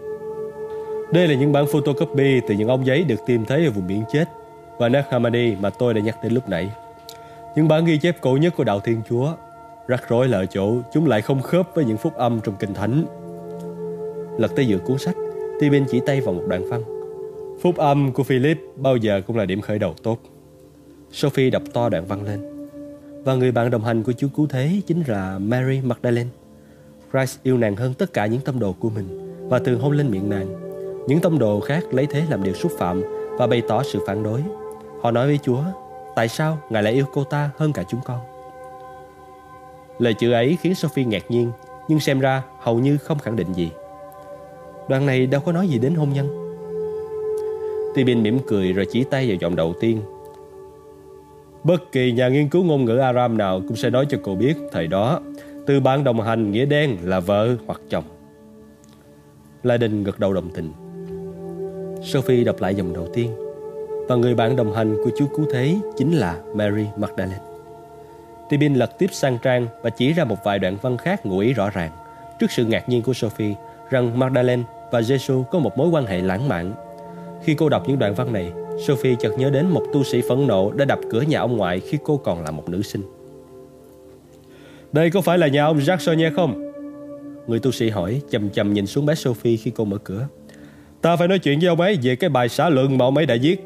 Đây 1.12 1.28
là 1.28 1.34
những 1.34 1.52
bản 1.52 1.66
photocopy 1.66 2.40
từ 2.48 2.54
những 2.54 2.68
ống 2.68 2.86
giấy 2.86 3.04
được 3.04 3.20
tìm 3.26 3.44
thấy 3.44 3.64
ở 3.64 3.70
vùng 3.70 3.86
biển 3.86 4.02
chết 4.12 4.28
và 4.78 4.88
Nag 4.88 5.04
Hammadi 5.10 5.54
mà 5.60 5.70
tôi 5.70 5.94
đã 5.94 6.00
nhắc 6.00 6.18
đến 6.22 6.32
lúc 6.32 6.48
nãy. 6.48 6.70
Những 7.56 7.68
bản 7.68 7.84
ghi 7.84 7.98
chép 7.98 8.20
cổ 8.20 8.36
nhất 8.36 8.54
của 8.56 8.64
đạo 8.64 8.80
Thiên 8.80 9.00
Chúa 9.08 9.32
rắc 9.88 10.08
rối 10.08 10.28
là 10.28 10.38
ở 10.38 10.46
chỗ 10.46 10.76
chúng 10.92 11.06
lại 11.06 11.22
không 11.22 11.42
khớp 11.42 11.74
với 11.74 11.84
những 11.84 11.96
phúc 11.96 12.14
âm 12.14 12.40
trong 12.40 12.54
kinh 12.58 12.74
thánh. 12.74 13.04
Lật 14.38 14.52
tới 14.56 14.66
giữa 14.66 14.78
cuốn 14.78 14.98
sách, 14.98 15.16
Tibin 15.60 15.84
chỉ 15.90 16.00
tay 16.06 16.20
vào 16.20 16.34
một 16.34 16.42
đoạn 16.48 16.68
văn. 16.68 16.82
Phúc 17.62 17.76
âm 17.76 18.12
của 18.12 18.22
Philip 18.22 18.58
bao 18.76 18.96
giờ 18.96 19.20
cũng 19.26 19.36
là 19.36 19.44
điểm 19.44 19.60
khởi 19.60 19.78
đầu 19.78 19.94
tốt. 20.02 20.18
Sophie 21.12 21.50
đọc 21.50 21.62
to 21.72 21.88
đoạn 21.88 22.04
văn 22.06 22.24
lên. 22.24 22.68
Và 23.24 23.34
người 23.34 23.52
bạn 23.52 23.70
đồng 23.70 23.84
hành 23.84 24.02
của 24.02 24.12
Chúa 24.12 24.28
Cứu 24.36 24.46
Thế 24.46 24.80
chính 24.86 25.02
là 25.06 25.38
Mary 25.38 25.80
Magdalene. 25.80 26.30
Christ 27.14 27.38
yêu 27.42 27.58
nàng 27.58 27.76
hơn 27.76 27.94
tất 27.94 28.12
cả 28.12 28.26
những 28.26 28.40
tâm 28.40 28.58
đồ 28.58 28.72
của 28.72 28.90
mình 28.90 29.38
và 29.48 29.58
thường 29.58 29.80
hôn 29.80 29.92
lên 29.92 30.10
miệng 30.10 30.30
nàng. 30.30 30.46
Những 31.08 31.20
tâm 31.20 31.38
đồ 31.38 31.60
khác 31.60 31.84
lấy 31.90 32.06
thế 32.06 32.22
làm 32.30 32.42
điều 32.42 32.54
xúc 32.54 32.72
phạm 32.78 33.02
và 33.38 33.46
bày 33.46 33.62
tỏ 33.68 33.82
sự 33.82 33.98
phản 34.06 34.22
đối. 34.22 34.40
Họ 35.02 35.10
nói 35.10 35.26
với 35.26 35.38
Chúa, 35.42 35.62
tại 36.16 36.28
sao 36.28 36.58
Ngài 36.70 36.82
lại 36.82 36.92
yêu 36.92 37.04
cô 37.12 37.24
ta 37.24 37.50
hơn 37.56 37.72
cả 37.72 37.84
chúng 37.88 38.00
con? 38.04 38.18
Lời 39.98 40.14
chữ 40.14 40.32
ấy 40.32 40.58
khiến 40.60 40.74
Sophie 40.74 41.04
ngạc 41.04 41.30
nhiên, 41.30 41.50
nhưng 41.88 42.00
xem 42.00 42.20
ra 42.20 42.42
hầu 42.60 42.78
như 42.78 42.96
không 42.98 43.18
khẳng 43.18 43.36
định 43.36 43.52
gì. 43.52 43.70
Đoạn 44.88 45.06
này 45.06 45.26
đâu 45.26 45.40
có 45.40 45.52
nói 45.52 45.68
gì 45.68 45.78
đến 45.78 45.94
hôn 45.94 46.12
nhân. 46.12 46.28
Tibin 47.94 48.22
mỉm 48.22 48.38
cười 48.46 48.72
rồi 48.72 48.86
chỉ 48.90 49.04
tay 49.04 49.28
vào 49.28 49.36
giọng 49.40 49.56
đầu 49.56 49.74
tiên. 49.80 50.00
Bất 51.64 51.92
kỳ 51.92 52.12
nhà 52.12 52.28
nghiên 52.28 52.48
cứu 52.48 52.64
ngôn 52.64 52.84
ngữ 52.84 52.96
Aram 52.96 53.38
nào 53.38 53.60
cũng 53.68 53.76
sẽ 53.76 53.90
nói 53.90 54.06
cho 54.08 54.18
cô 54.22 54.34
biết 54.34 54.54
thời 54.72 54.86
đó 54.86 55.20
từ 55.66 55.80
bạn 55.80 56.04
đồng 56.04 56.20
hành 56.20 56.52
nghĩa 56.52 56.64
đen 56.64 56.96
là 57.02 57.20
vợ 57.20 57.56
hoặc 57.66 57.80
chồng. 57.88 58.04
La 59.62 59.76
Đình 59.76 60.04
gật 60.04 60.18
đầu 60.18 60.32
đồng 60.32 60.50
tình. 60.54 60.72
Sophie 62.02 62.44
đọc 62.44 62.60
lại 62.60 62.74
dòng 62.74 62.92
đầu 62.92 63.08
tiên 63.14 63.30
và 64.08 64.16
người 64.16 64.34
bạn 64.34 64.56
đồng 64.56 64.74
hành 64.74 64.96
của 65.04 65.10
chú 65.18 65.26
Cứu 65.36 65.46
Thế 65.52 65.76
chính 65.96 66.12
là 66.12 66.40
Mary 66.54 66.86
Magdalene. 66.96 67.38
Tibin 68.48 68.74
lật 68.74 68.98
tiếp 68.98 69.10
sang 69.12 69.38
trang 69.42 69.66
và 69.82 69.90
chỉ 69.90 70.12
ra 70.12 70.24
một 70.24 70.44
vài 70.44 70.58
đoạn 70.58 70.76
văn 70.82 70.96
khác 70.96 71.26
ngụ 71.26 71.38
ý 71.38 71.52
rõ 71.52 71.70
ràng 71.70 71.90
trước 72.40 72.50
sự 72.50 72.64
ngạc 72.64 72.88
nhiên 72.88 73.02
của 73.02 73.14
Sophie 73.14 73.54
rằng 73.90 74.18
Magdalene 74.18 74.62
và 74.92 75.00
Jesus 75.00 75.44
có 75.44 75.58
một 75.58 75.78
mối 75.78 75.88
quan 75.88 76.06
hệ 76.06 76.22
lãng 76.22 76.48
mạn. 76.48 76.72
Khi 77.44 77.54
cô 77.54 77.68
đọc 77.68 77.82
những 77.88 77.98
đoạn 77.98 78.14
văn 78.14 78.32
này, 78.32 78.52
Sophie 78.86 79.16
chợt 79.20 79.32
nhớ 79.38 79.50
đến 79.50 79.66
một 79.66 79.82
tu 79.92 80.04
sĩ 80.04 80.22
phẫn 80.28 80.46
nộ 80.46 80.72
đã 80.72 80.84
đập 80.84 80.98
cửa 81.10 81.20
nhà 81.20 81.40
ông 81.40 81.56
ngoại 81.56 81.80
khi 81.80 81.98
cô 82.04 82.16
còn 82.16 82.44
là 82.44 82.50
một 82.50 82.68
nữ 82.68 82.82
sinh. 82.82 83.02
Đây 84.94 85.10
có 85.10 85.20
phải 85.20 85.38
là 85.38 85.48
nhà 85.48 85.64
ông 85.64 85.78
Jacques 85.78 85.98
Sonnier 85.98 86.34
không? 86.34 86.72
Người 87.46 87.58
tu 87.58 87.70
sĩ 87.70 87.90
hỏi, 87.90 88.20
chầm 88.30 88.50
chầm 88.50 88.72
nhìn 88.72 88.86
xuống 88.86 89.06
bé 89.06 89.14
Sophie 89.14 89.56
khi 89.56 89.70
cô 89.70 89.84
mở 89.84 89.98
cửa. 89.98 90.26
Ta 91.00 91.16
phải 91.16 91.28
nói 91.28 91.38
chuyện 91.38 91.58
với 91.58 91.68
ông 91.68 91.80
ấy 91.80 91.98
về 92.02 92.16
cái 92.16 92.30
bài 92.30 92.48
xã 92.48 92.68
luận 92.68 92.98
mà 92.98 93.04
ông 93.04 93.16
ấy 93.16 93.26
đã 93.26 93.36
viết. 93.42 93.64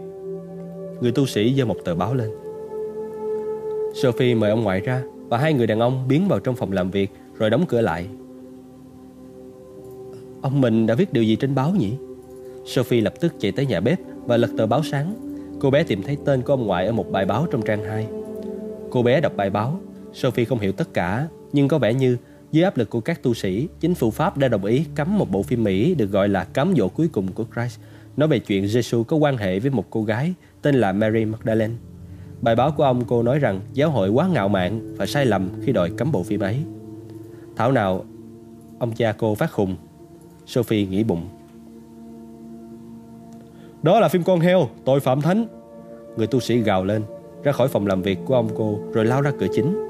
Người 1.01 1.13
tu 1.13 1.27
sĩ 1.27 1.55
giơ 1.55 1.65
một 1.65 1.77
tờ 1.85 1.95
báo 1.95 2.15
lên. 2.15 2.31
Sophie 3.95 4.35
mời 4.35 4.51
ông 4.51 4.63
ngoại 4.63 4.81
ra 4.81 5.03
Và 5.29 5.39
hai 5.39 5.53
người 5.53 5.67
đàn 5.67 5.81
ông 5.81 6.09
biến 6.09 6.29
vào 6.29 6.41
trong 6.41 6.57
phòng 6.57 6.73
làm 6.73 6.91
việc 6.91 7.11
Rồi 7.39 7.51
đóng 7.51 7.65
cửa 7.69 7.81
lại. 7.81 8.07
Ông 10.43 10.61
mình 10.61 10.87
đã 10.87 10.95
viết 10.95 11.13
điều 11.13 11.25
gì 11.25 11.37
trên 11.37 11.55
báo 11.55 11.71
nhỉ? 11.71 11.93
Sophie 12.67 13.01
lập 13.01 13.15
tức 13.21 13.35
chạy 13.39 13.53
tới 13.53 13.67
nhà 13.67 13.81
bếp 13.81 13.99
Và 14.27 14.37
lật 14.37 14.51
tờ 14.59 14.67
báo 14.67 14.83
sáng. 14.83 15.15
Cô 15.61 15.71
bé 15.71 15.83
tìm 15.83 16.03
thấy 16.03 16.17
tên 16.25 16.43
của 16.43 16.53
ông 16.53 16.67
ngoại 16.67 16.87
ở 16.87 16.93
một 16.93 17.13
bài 17.13 17.27
báo 17.27 17.47
trong 17.51 17.63
trang 17.63 17.85
2 17.85 18.07
Cô 18.91 19.03
bé 19.03 19.21
đọc 19.21 19.33
bài 19.37 19.51
báo. 19.51 19.81
Sophie 20.19 20.45
không 20.45 20.59
hiểu 20.59 20.73
tất 20.73 20.95
cả 20.95 21.29
Nhưng 21.53 21.69
có 21.69 21.79
vẻ 21.79 21.95
như 21.95 22.17
dưới 22.53 22.65
áp 22.65 22.77
lực 22.77 22.91
của 22.91 23.01
các 23.01 23.23
tu 23.23 23.35
sĩ, 23.35 23.69
chính 23.81 23.95
phủ 23.95 24.11
Pháp 24.11 24.39
đã 24.39 24.49
đồng 24.49 24.65
ý 24.65 24.85
cấm 24.95 25.19
một 25.19 25.31
bộ 25.31 25.43
phim 25.43 25.65
Mỹ 25.65 25.95
được 25.95 26.11
gọi 26.11 26.29
là 26.29 26.45
cám 26.45 26.75
dỗ 26.77 26.89
cuối 26.89 27.09
cùng 27.13 27.33
của 27.33 27.45
Christ, 27.55 27.81
nói 28.17 28.29
về 28.29 28.39
chuyện 28.39 28.65
Jesus 28.65 29.05
có 29.05 29.17
quan 29.17 29.37
hệ 29.37 29.59
với 29.59 29.71
một 29.71 29.85
cô 29.91 30.05
gái 30.05 30.35
tên 30.63 30.75
là 30.75 30.93
Mary 30.93 31.25
Magdalene. 31.25 31.75
Bài 32.41 32.57
báo 32.57 32.71
của 32.71 32.85
ông 32.85 33.05
cô 33.05 33.23
nói 33.23 33.39
rằng 33.39 33.61
giáo 33.75 33.91
hội 33.91 34.09
quá 34.09 34.29
ngạo 34.29 34.49
mạn 34.49 34.97
và 34.97 35.07
sai 35.07 35.27
lầm 35.27 35.49
khi 35.65 35.73
đòi 35.73 35.91
cấm 35.91 36.13
bộ 36.13 36.23
phim 36.23 36.41
ấy. 36.41 36.57
Thảo 37.57 37.73
nào 37.73 38.05
ông 38.79 38.93
cha 38.93 39.13
cô 39.19 39.35
phát 39.35 39.53
khùng. 39.53 39.77
Sophie 40.47 40.87
nghĩ 40.87 41.05
bụng. 41.05 41.29
Đó 43.83 44.01
là 44.01 44.09
phim 44.09 44.23
con 44.23 44.41
heo, 44.41 44.69
tội 44.85 45.01
phạm 45.01 45.21
thánh. 45.21 45.47
Người 46.17 46.27
tu 46.27 46.41
sĩ 46.41 46.59
gào 46.59 46.85
lên, 46.85 47.03
ra 47.43 47.53
khỏi 47.53 47.69
phòng 47.69 47.87
làm 47.87 48.03
việc 48.03 48.19
của 48.25 48.35
ông 48.35 48.49
cô 48.57 48.79
rồi 48.93 49.05
lao 49.05 49.21
ra 49.21 49.33
cửa 49.41 49.47
chính. 49.55 49.88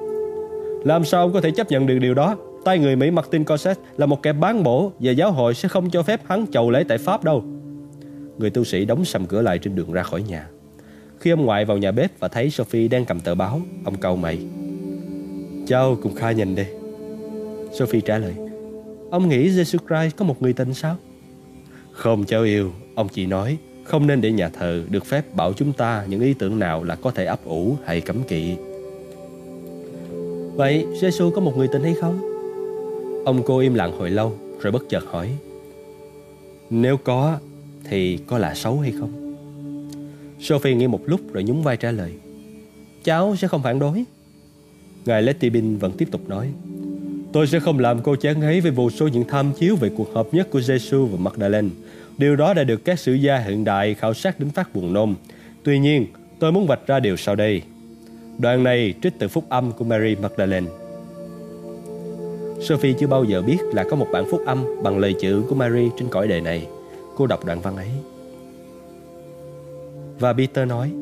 Làm 0.84 1.04
sao 1.04 1.20
ông 1.20 1.32
có 1.32 1.40
thể 1.40 1.50
chấp 1.50 1.70
nhận 1.70 1.86
được 1.86 1.98
điều 1.98 2.14
đó? 2.14 2.36
tay 2.64 2.78
người 2.78 2.96
Mỹ 2.96 3.10
Martin 3.10 3.44
Corset 3.44 3.78
là 3.96 4.06
một 4.06 4.22
kẻ 4.22 4.32
bán 4.32 4.62
bổ 4.62 4.92
và 4.98 5.12
giáo 5.12 5.32
hội 5.32 5.54
sẽ 5.54 5.68
không 5.68 5.90
cho 5.90 6.02
phép 6.02 6.20
hắn 6.26 6.46
chầu 6.52 6.70
lễ 6.70 6.84
tại 6.88 6.98
Pháp 6.98 7.24
đâu. 7.24 7.44
Người 8.38 8.50
tu 8.50 8.64
sĩ 8.64 8.84
đóng 8.84 9.04
sầm 9.04 9.26
cửa 9.26 9.42
lại 9.42 9.58
trên 9.58 9.74
đường 9.74 9.92
ra 9.92 10.02
khỏi 10.02 10.22
nhà. 10.22 10.48
Khi 11.20 11.30
ông 11.30 11.44
ngoại 11.44 11.64
vào 11.64 11.78
nhà 11.78 11.92
bếp 11.92 12.20
và 12.20 12.28
thấy 12.28 12.50
Sophie 12.50 12.88
đang 12.88 13.04
cầm 13.04 13.20
tờ 13.20 13.34
báo, 13.34 13.60
ông 13.84 13.96
cầu 13.96 14.16
mày. 14.16 14.38
Cháu 15.66 15.96
cùng 16.02 16.14
khai 16.14 16.34
nhìn 16.34 16.54
đi. 16.54 16.64
Sophie 17.72 18.00
trả 18.00 18.18
lời. 18.18 18.34
Ông 19.10 19.28
nghĩ 19.28 19.48
Jesus 19.48 19.78
Christ 19.88 20.16
có 20.16 20.24
một 20.24 20.42
người 20.42 20.52
tình 20.52 20.74
sao? 20.74 20.96
Không 21.92 22.24
cháu 22.24 22.42
yêu, 22.42 22.72
ông 22.94 23.08
chỉ 23.08 23.26
nói 23.26 23.58
không 23.84 24.06
nên 24.06 24.20
để 24.20 24.32
nhà 24.32 24.48
thờ 24.48 24.82
được 24.90 25.06
phép 25.06 25.34
bảo 25.34 25.52
chúng 25.52 25.72
ta 25.72 26.04
những 26.08 26.20
ý 26.20 26.34
tưởng 26.34 26.58
nào 26.58 26.84
là 26.84 26.94
có 26.94 27.10
thể 27.10 27.24
ấp 27.24 27.44
ủ 27.44 27.76
hay 27.84 28.00
cấm 28.00 28.22
kỵ. 28.22 28.56
Vậy 30.58 30.86
Jesus 31.00 31.30
có 31.30 31.40
một 31.40 31.56
người 31.56 31.68
tình 31.72 31.82
hay 31.82 31.94
không? 31.94 32.20
Ông 33.24 33.42
cô 33.46 33.58
im 33.58 33.74
lặng 33.74 33.98
hồi 33.98 34.10
lâu 34.10 34.38
rồi 34.60 34.72
bất 34.72 34.88
chợt 34.88 35.04
hỏi. 35.10 35.30
Nếu 36.70 36.96
có 36.96 37.38
thì 37.84 38.18
có 38.26 38.38
là 38.38 38.54
xấu 38.54 38.78
hay 38.78 38.92
không? 39.00 39.34
Sophie 40.40 40.74
nghĩ 40.74 40.86
một 40.86 41.00
lúc 41.06 41.20
rồi 41.32 41.44
nhún 41.44 41.62
vai 41.62 41.76
trả 41.76 41.90
lời. 41.90 42.12
Cháu 43.04 43.36
sẽ 43.36 43.48
không 43.48 43.62
phản 43.62 43.78
đối. 43.78 44.04
Ngài 45.04 45.22
Letibin 45.22 45.76
vẫn 45.76 45.92
tiếp 45.92 46.08
tục 46.10 46.28
nói. 46.28 46.48
Tôi 47.32 47.46
sẽ 47.46 47.60
không 47.60 47.78
làm 47.78 48.02
cô 48.02 48.16
chán 48.16 48.40
ngấy 48.40 48.60
với 48.60 48.70
vô 48.70 48.90
số 48.90 49.08
những 49.08 49.24
tham 49.28 49.52
chiếu 49.52 49.76
về 49.76 49.90
cuộc 49.96 50.14
hợp 50.14 50.28
nhất 50.32 50.48
của 50.50 50.60
Jesus 50.60 51.06
và 51.06 51.18
Magdalene. 51.18 51.68
Điều 52.18 52.36
đó 52.36 52.54
đã 52.54 52.64
được 52.64 52.84
các 52.84 52.98
sử 52.98 53.14
gia 53.14 53.38
hiện 53.38 53.64
đại 53.64 53.94
khảo 53.94 54.14
sát 54.14 54.40
đến 54.40 54.50
phát 54.50 54.74
buồn 54.74 54.92
nôn. 54.92 55.14
Tuy 55.62 55.78
nhiên, 55.78 56.06
tôi 56.38 56.52
muốn 56.52 56.66
vạch 56.66 56.86
ra 56.86 57.00
điều 57.00 57.16
sau 57.16 57.34
đây. 57.34 57.62
Đoạn 58.38 58.64
này 58.64 58.94
trích 59.02 59.18
từ 59.18 59.28
phúc 59.28 59.44
âm 59.48 59.72
của 59.72 59.84
Mary 59.84 60.16
Magdalene. 60.16 60.70
Sophie 62.60 62.94
chưa 63.00 63.06
bao 63.06 63.24
giờ 63.24 63.42
biết 63.42 63.58
là 63.72 63.84
có 63.90 63.96
một 63.96 64.06
bản 64.12 64.24
phúc 64.30 64.40
âm 64.46 64.64
bằng 64.82 64.98
lời 64.98 65.14
chữ 65.20 65.42
của 65.48 65.54
Mary 65.54 65.90
trên 65.98 66.08
cõi 66.08 66.28
đời 66.28 66.40
này. 66.40 66.66
Cô 67.16 67.26
đọc 67.26 67.44
đoạn 67.44 67.60
văn 67.60 67.76
ấy. 67.76 67.88
Và 70.18 70.32
Peter 70.32 70.68
nói, 70.68 70.92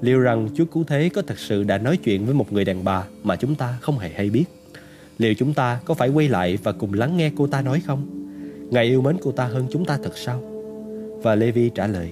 liệu 0.00 0.20
rằng 0.20 0.48
Chúa 0.54 0.64
Cứu 0.64 0.84
Thế 0.84 1.08
có 1.08 1.22
thật 1.22 1.38
sự 1.38 1.64
đã 1.64 1.78
nói 1.78 1.96
chuyện 1.96 2.24
với 2.24 2.34
một 2.34 2.52
người 2.52 2.64
đàn 2.64 2.84
bà 2.84 3.04
mà 3.22 3.36
chúng 3.36 3.54
ta 3.54 3.78
không 3.80 3.98
hề 3.98 4.10
hay 4.14 4.30
biết? 4.30 4.44
Liệu 5.18 5.34
chúng 5.34 5.54
ta 5.54 5.80
có 5.84 5.94
phải 5.94 6.08
quay 6.08 6.28
lại 6.28 6.58
và 6.62 6.72
cùng 6.72 6.94
lắng 6.94 7.16
nghe 7.16 7.30
cô 7.36 7.46
ta 7.46 7.62
nói 7.62 7.82
không? 7.86 8.06
Ngài 8.70 8.84
yêu 8.84 9.02
mến 9.02 9.16
cô 9.22 9.32
ta 9.32 9.44
hơn 9.44 9.66
chúng 9.70 9.84
ta 9.84 9.98
thật 10.02 10.18
sao? 10.18 10.42
Và 11.22 11.34
Levi 11.34 11.70
trả 11.70 11.86
lời, 11.86 12.10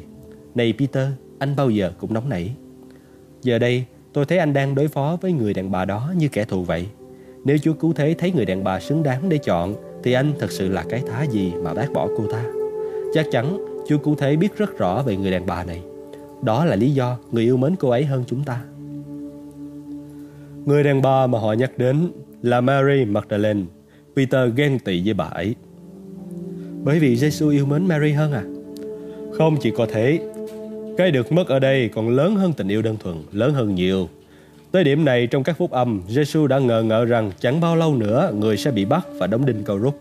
Này 0.55 0.74
Peter, 0.78 1.09
anh 1.39 1.57
bao 1.57 1.70
giờ 1.70 1.93
cũng 1.99 2.14
nóng 2.14 2.28
nảy. 2.28 2.55
Giờ 3.43 3.59
đây, 3.59 3.85
tôi 4.13 4.25
thấy 4.25 4.39
anh 4.39 4.53
đang 4.53 4.75
đối 4.75 4.89
phó 4.89 5.17
với 5.21 5.33
người 5.33 5.55
đàn 5.55 5.71
bà 5.71 5.85
đó 5.85 6.13
như 6.17 6.29
kẻ 6.29 6.45
thù 6.45 6.63
vậy. 6.63 6.87
Nếu 7.45 7.59
Chúa 7.59 7.73
Cứu 7.73 7.93
Thế 7.93 8.15
thấy 8.19 8.33
người 8.33 8.45
đàn 8.45 8.65
bà 8.65 8.81
xứng 8.81 9.03
đáng 9.03 9.29
để 9.29 9.39
chọn, 9.39 9.75
thì 10.03 10.13
anh 10.13 10.33
thật 10.39 10.51
sự 10.53 10.69
là 10.69 10.85
cái 10.89 11.03
thá 11.07 11.23
gì 11.23 11.53
mà 11.63 11.75
bác 11.75 11.93
bỏ 11.93 12.09
cô 12.17 12.27
ta? 12.33 12.45
Chắc 13.15 13.27
chắn 13.31 13.67
Chúa 13.89 13.99
Cứu 13.99 14.15
Thế 14.15 14.37
biết 14.37 14.57
rất 14.57 14.79
rõ 14.79 15.03
về 15.03 15.17
người 15.17 15.31
đàn 15.31 15.47
bà 15.47 15.65
này. 15.65 15.83
Đó 16.43 16.65
là 16.65 16.77
lý 16.77 16.91
do 16.91 17.19
người 17.33 17.45
yêu 17.45 17.57
mến 17.57 17.77
cô 17.77 17.89
ấy 17.89 18.05
hơn 18.05 18.25
chúng 18.27 18.45
ta. 18.45 18.61
Người 20.65 20.83
đàn 20.83 21.03
bà 21.03 21.27
mà 21.27 21.39
họ 21.39 21.53
nhắc 21.53 21.79
đến 21.79 22.13
là 22.43 22.61
Mary 22.61 23.05
Magdalene. 23.05 23.63
Peter 24.17 24.51
ghen 24.57 24.79
tị 24.79 25.03
với 25.05 25.15
bà 25.15 25.25
ấy. 25.25 25.55
Bởi 26.85 26.99
vì 26.99 27.17
Jesus 27.17 27.51
yêu 27.51 27.67
mến 27.67 27.89
Mary 27.89 28.13
hơn 28.13 28.33
à? 28.33 28.45
Không 29.33 29.57
chỉ 29.61 29.73
có 29.77 29.87
thế, 29.93 30.21
cái 30.97 31.11
được 31.11 31.32
mất 31.32 31.49
ở 31.49 31.59
đây 31.59 31.88
còn 31.88 32.09
lớn 32.09 32.36
hơn 32.36 32.53
tình 32.53 32.68
yêu 32.68 32.82
đơn 32.82 32.97
thuần, 32.97 33.16
lớn 33.32 33.55
hơn 33.55 33.74
nhiều. 33.74 34.09
Tới 34.72 34.84
điểm 34.84 35.05
này 35.05 35.26
trong 35.26 35.43
các 35.43 35.57
phúc 35.59 35.70
âm, 35.70 36.03
Jesus 36.09 36.47
đã 36.47 36.59
ngờ 36.59 36.82
ngợ 36.82 37.05
rằng 37.05 37.30
chẳng 37.40 37.61
bao 37.61 37.76
lâu 37.76 37.95
nữa 37.95 38.32
người 38.34 38.57
sẽ 38.57 38.70
bị 38.70 38.84
bắt 38.84 39.07
và 39.18 39.26
đóng 39.26 39.47
đinh 39.47 39.64
cầu 39.64 39.78
rút. 39.78 39.99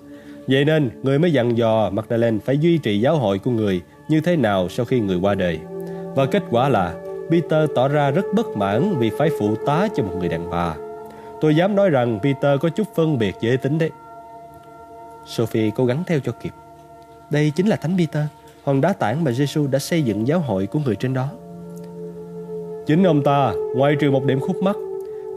Vậy 0.48 0.66
nên, 0.66 0.90
người 1.04 1.20
mới 1.20 1.34
dặn 1.34 1.58
dò 1.58 1.90
Magdalene 1.90 2.38
phải 2.46 2.58
duy 2.58 2.78
trì 2.78 3.00
giáo 3.00 3.18
hội 3.18 3.40
của 3.40 3.52
người 3.52 3.82
như 4.08 4.22
thế 4.22 4.36
nào 4.36 4.70
sau 4.70 4.86
khi 4.86 5.00
người 5.00 5.18
qua 5.18 5.36
đời. 5.36 5.60
Và 6.16 6.26
kết 6.26 6.44
quả 6.50 6.70
là 6.70 6.94
Peter 7.32 7.70
tỏ 7.76 7.88
ra 7.88 8.12
rất 8.12 8.26
bất 8.36 8.48
mãn 8.58 8.96
vì 8.98 9.10
phải 9.18 9.30
phụ 9.40 9.56
tá 9.66 9.88
cho 9.96 10.04
một 10.04 10.16
người 10.20 10.30
đàn 10.30 10.50
bà. 10.50 10.76
Tôi 11.42 11.56
dám 11.56 11.76
nói 11.76 11.90
rằng 11.90 12.20
Peter 12.24 12.60
có 12.60 12.70
chút 12.70 12.88
phân 12.96 13.18
biệt 13.18 13.36
giới 13.42 13.58
tính 13.58 13.78
đấy. 13.78 13.90
Sophie 15.26 15.72
cố 15.76 15.86
gắng 15.86 16.04
theo 16.08 16.20
cho 16.20 16.32
kịp. 16.32 16.52
Đây 17.30 17.52
chính 17.56 17.68
là 17.68 17.76
Thánh 17.76 17.98
Peter, 17.98 18.24
hòn 18.64 18.82
đá 18.82 18.94
tảng 18.94 19.24
mà 19.24 19.32
Giêsu 19.32 19.68
đã 19.68 19.80
xây 19.80 20.02
dựng 20.02 20.28
giáo 20.28 20.40
hội 20.40 20.68
của 20.68 20.80
người 20.86 20.96
trên 20.96 21.14
đó. 21.14 21.28
Chính 22.86 23.04
ông 23.04 23.24
ta, 23.24 23.54
ngoài 23.76 23.96
trừ 24.00 24.12
một 24.12 24.26
điểm 24.26 24.40
khúc 24.40 24.64
mắc, 24.64 24.76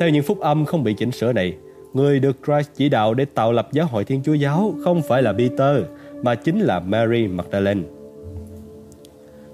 theo 0.01 0.09
những 0.09 0.22
phúc 0.22 0.41
âm 0.41 0.64
không 0.64 0.85
bị 0.85 0.95
chỉnh 0.95 1.11
sửa 1.11 1.33
này, 1.33 1.57
người 1.93 2.20
được 2.20 2.37
Christ 2.47 2.68
chỉ 2.75 2.89
đạo 2.89 3.14
để 3.14 3.25
tạo 3.25 3.53
lập 3.53 3.68
giáo 3.72 3.87
hội 3.87 4.05
Thiên 4.05 4.22
Chúa 4.22 4.35
Giáo 4.35 4.75
không 4.85 5.03
phải 5.03 5.22
là 5.22 5.33
Peter, 5.33 5.85
mà 6.22 6.35
chính 6.35 6.61
là 6.61 6.81
Mary 6.81 7.27
Magdalene. 7.27 7.83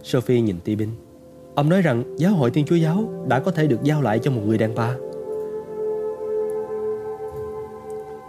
Sophie 0.02 0.40
nhìn 0.40 0.56
Tibin. 0.64 0.88
Ông 1.54 1.68
nói 1.68 1.82
rằng 1.82 2.02
giáo 2.16 2.32
hội 2.32 2.50
Thiên 2.50 2.64
Chúa 2.64 2.74
Giáo 2.74 3.08
đã 3.28 3.40
có 3.40 3.50
thể 3.50 3.66
được 3.66 3.82
giao 3.82 4.02
lại 4.02 4.18
cho 4.18 4.30
một 4.30 4.42
người 4.46 4.58
đàn 4.58 4.74
bà. 4.74 4.94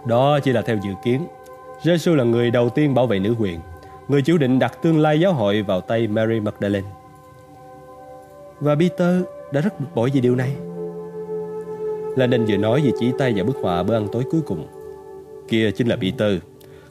Đó 0.06 0.40
chỉ 0.40 0.52
là 0.52 0.62
theo 0.62 0.76
dự 0.76 0.90
kiến. 1.04 1.20
Jesus 1.82 2.14
là 2.14 2.24
người 2.24 2.50
đầu 2.50 2.68
tiên 2.68 2.94
bảo 2.94 3.06
vệ 3.06 3.18
nữ 3.18 3.34
quyền, 3.38 3.58
người 4.12 4.22
chủ 4.22 4.38
định 4.38 4.58
đặt 4.58 4.82
tương 4.82 5.00
lai 5.00 5.20
giáo 5.20 5.32
hội 5.32 5.62
vào 5.62 5.80
tay 5.80 6.08
Mary 6.08 6.40
Magdalene. 6.40 6.86
Và 8.60 8.74
Peter 8.74 9.22
đã 9.52 9.60
rất 9.60 9.80
bực 9.80 9.86
bội 9.94 10.10
vì 10.14 10.20
điều 10.20 10.36
này. 10.36 10.56
Lenin 12.16 12.44
vừa 12.44 12.56
nói 12.56 12.80
vừa 12.84 12.90
chỉ 13.00 13.12
tay 13.18 13.32
vào 13.36 13.44
bức 13.44 13.56
họa 13.62 13.82
bữa 13.82 13.94
ăn 13.94 14.08
tối 14.12 14.22
cuối 14.30 14.40
cùng. 14.46 14.66
Kia 15.48 15.70
chính 15.70 15.86
là 15.86 15.96
Peter. 15.96 16.38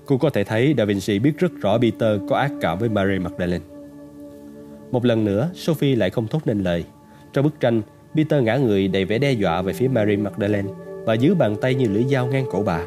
Cô 0.05 0.17
có 0.17 0.29
thể 0.29 0.43
thấy 0.43 0.73
Da 0.77 0.85
Vinci 0.85 1.19
biết 1.19 1.37
rất 1.37 1.51
rõ 1.61 1.77
Peter 1.77 2.19
có 2.29 2.35
ác 2.35 2.51
cảm 2.61 2.79
với 2.79 2.89
Mary 2.89 3.19
Magdalene. 3.19 3.65
Một 4.91 5.05
lần 5.05 5.25
nữa, 5.25 5.49
Sophie 5.55 5.95
lại 5.95 6.09
không 6.09 6.27
thốt 6.27 6.39
nên 6.45 6.63
lời. 6.63 6.83
Trong 7.33 7.43
bức 7.43 7.59
tranh, 7.59 7.81
Peter 8.15 8.43
ngã 8.43 8.57
người 8.57 8.87
đầy 8.87 9.05
vẻ 9.05 9.17
đe 9.17 9.31
dọa 9.31 9.61
về 9.61 9.73
phía 9.73 9.87
Mary 9.87 10.17
Magdalene 10.17 10.69
và 11.05 11.13
giữ 11.13 11.35
bàn 11.35 11.55
tay 11.61 11.75
như 11.75 11.87
lưỡi 11.87 12.03
dao 12.03 12.27
ngang 12.27 12.45
cổ 12.51 12.63
bà. 12.65 12.85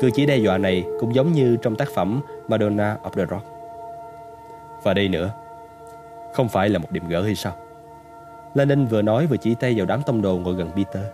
Cử 0.00 0.10
chỉ 0.14 0.26
đe 0.26 0.36
dọa 0.36 0.58
này 0.58 0.84
cũng 1.00 1.14
giống 1.14 1.32
như 1.32 1.56
trong 1.62 1.76
tác 1.76 1.88
phẩm 1.94 2.20
Madonna 2.48 2.96
of 3.04 3.10
the 3.10 3.26
Rock. 3.30 3.57
Và 4.82 4.94
đây 4.94 5.08
nữa, 5.08 5.30
không 6.34 6.48
phải 6.48 6.68
là 6.68 6.78
một 6.78 6.90
điểm 6.90 7.08
gỡ 7.08 7.22
hay 7.22 7.34
sao? 7.34 7.56
Lenin 8.54 8.86
vừa 8.86 9.02
nói 9.02 9.26
vừa 9.26 9.36
chỉ 9.36 9.54
tay 9.54 9.74
vào 9.76 9.86
đám 9.86 10.02
tông 10.06 10.22
đồ 10.22 10.38
ngồi 10.38 10.54
gần 10.54 10.70
Peter. 10.76 11.04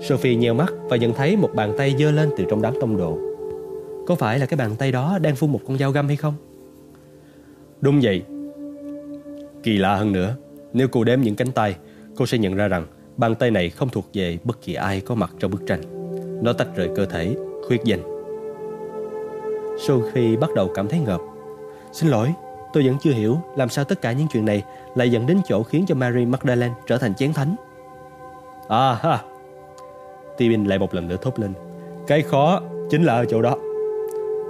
Sophie 0.00 0.36
nheo 0.36 0.54
mắt 0.54 0.72
và 0.82 0.96
nhận 0.96 1.12
thấy 1.12 1.36
một 1.36 1.50
bàn 1.54 1.74
tay 1.78 1.94
dơ 1.98 2.10
lên 2.10 2.30
từ 2.36 2.44
trong 2.50 2.62
đám 2.62 2.74
tông 2.80 2.96
đồ. 2.96 3.18
Có 4.06 4.14
phải 4.14 4.38
là 4.38 4.46
cái 4.46 4.56
bàn 4.56 4.76
tay 4.76 4.92
đó 4.92 5.18
đang 5.22 5.36
phun 5.36 5.52
một 5.52 5.60
con 5.68 5.78
dao 5.78 5.90
găm 5.90 6.06
hay 6.06 6.16
không? 6.16 6.34
Đúng 7.80 8.00
vậy. 8.02 8.22
Kỳ 9.62 9.78
lạ 9.78 9.96
hơn 9.96 10.12
nữa, 10.12 10.34
nếu 10.72 10.88
cô 10.88 11.04
đếm 11.04 11.20
những 11.20 11.36
cánh 11.36 11.52
tay, 11.52 11.76
cô 12.16 12.26
sẽ 12.26 12.38
nhận 12.38 12.54
ra 12.54 12.68
rằng 12.68 12.86
bàn 13.16 13.34
tay 13.34 13.50
này 13.50 13.70
không 13.70 13.88
thuộc 13.88 14.06
về 14.14 14.38
bất 14.44 14.62
kỳ 14.62 14.74
ai 14.74 15.00
có 15.00 15.14
mặt 15.14 15.30
trong 15.38 15.50
bức 15.50 15.66
tranh. 15.66 15.80
Nó 16.42 16.52
tách 16.52 16.68
rời 16.76 16.90
cơ 16.96 17.06
thể, 17.06 17.36
khuyết 17.66 17.84
danh. 17.84 18.00
Sophie 19.86 20.36
bắt 20.36 20.50
đầu 20.54 20.70
cảm 20.74 20.88
thấy 20.88 20.98
ngợp. 21.00 21.20
Xin 21.92 22.10
lỗi, 22.10 22.32
tôi 22.72 22.86
vẫn 22.86 22.96
chưa 23.02 23.12
hiểu 23.12 23.38
làm 23.56 23.68
sao 23.68 23.84
tất 23.84 24.00
cả 24.00 24.12
những 24.12 24.28
chuyện 24.32 24.44
này 24.44 24.64
lại 24.94 25.10
dẫn 25.10 25.26
đến 25.26 25.40
chỗ 25.48 25.62
khiến 25.62 25.84
cho 25.88 25.94
Mary 25.94 26.24
Magdalene 26.24 26.74
trở 26.86 26.98
thành 26.98 27.14
chén 27.14 27.32
thánh. 27.32 27.56
À 28.68 28.94
ha, 29.02 29.18
Tibin 30.36 30.64
lại 30.64 30.78
một 30.78 30.94
lần 30.94 31.08
nữa 31.08 31.16
thốt 31.22 31.38
lên. 31.38 31.52
Cái 32.06 32.22
khó 32.22 32.60
chính 32.90 33.04
là 33.04 33.14
ở 33.14 33.24
chỗ 33.24 33.42
đó. 33.42 33.56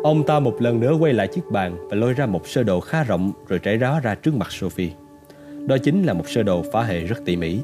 Ông 0.03 0.23
ta 0.27 0.41
một 0.41 0.63
lần 0.63 0.81
nữa 0.81 0.93
quay 1.01 1.13
lại 1.13 1.29
chiếc 1.29 1.51
bàn 1.51 1.89
và 1.91 1.97
lôi 1.97 2.13
ra 2.13 2.27
một 2.27 2.49
sơ 2.49 2.63
đồ 2.63 2.81
khá 2.81 3.05
rộng 3.05 3.33
rồi 3.49 3.59
trải 3.59 3.77
đó 3.77 4.01
ra 4.03 4.15
trước 4.15 4.35
mặt 4.35 4.49
Sophie. 4.51 4.91
Đó 5.67 5.77
chính 5.79 6.03
là 6.03 6.13
một 6.13 6.29
sơ 6.29 6.43
đồ 6.43 6.63
phá 6.73 6.83
hệ 6.83 7.01
rất 7.01 7.17
tỉ 7.25 7.37
mỉ. 7.37 7.61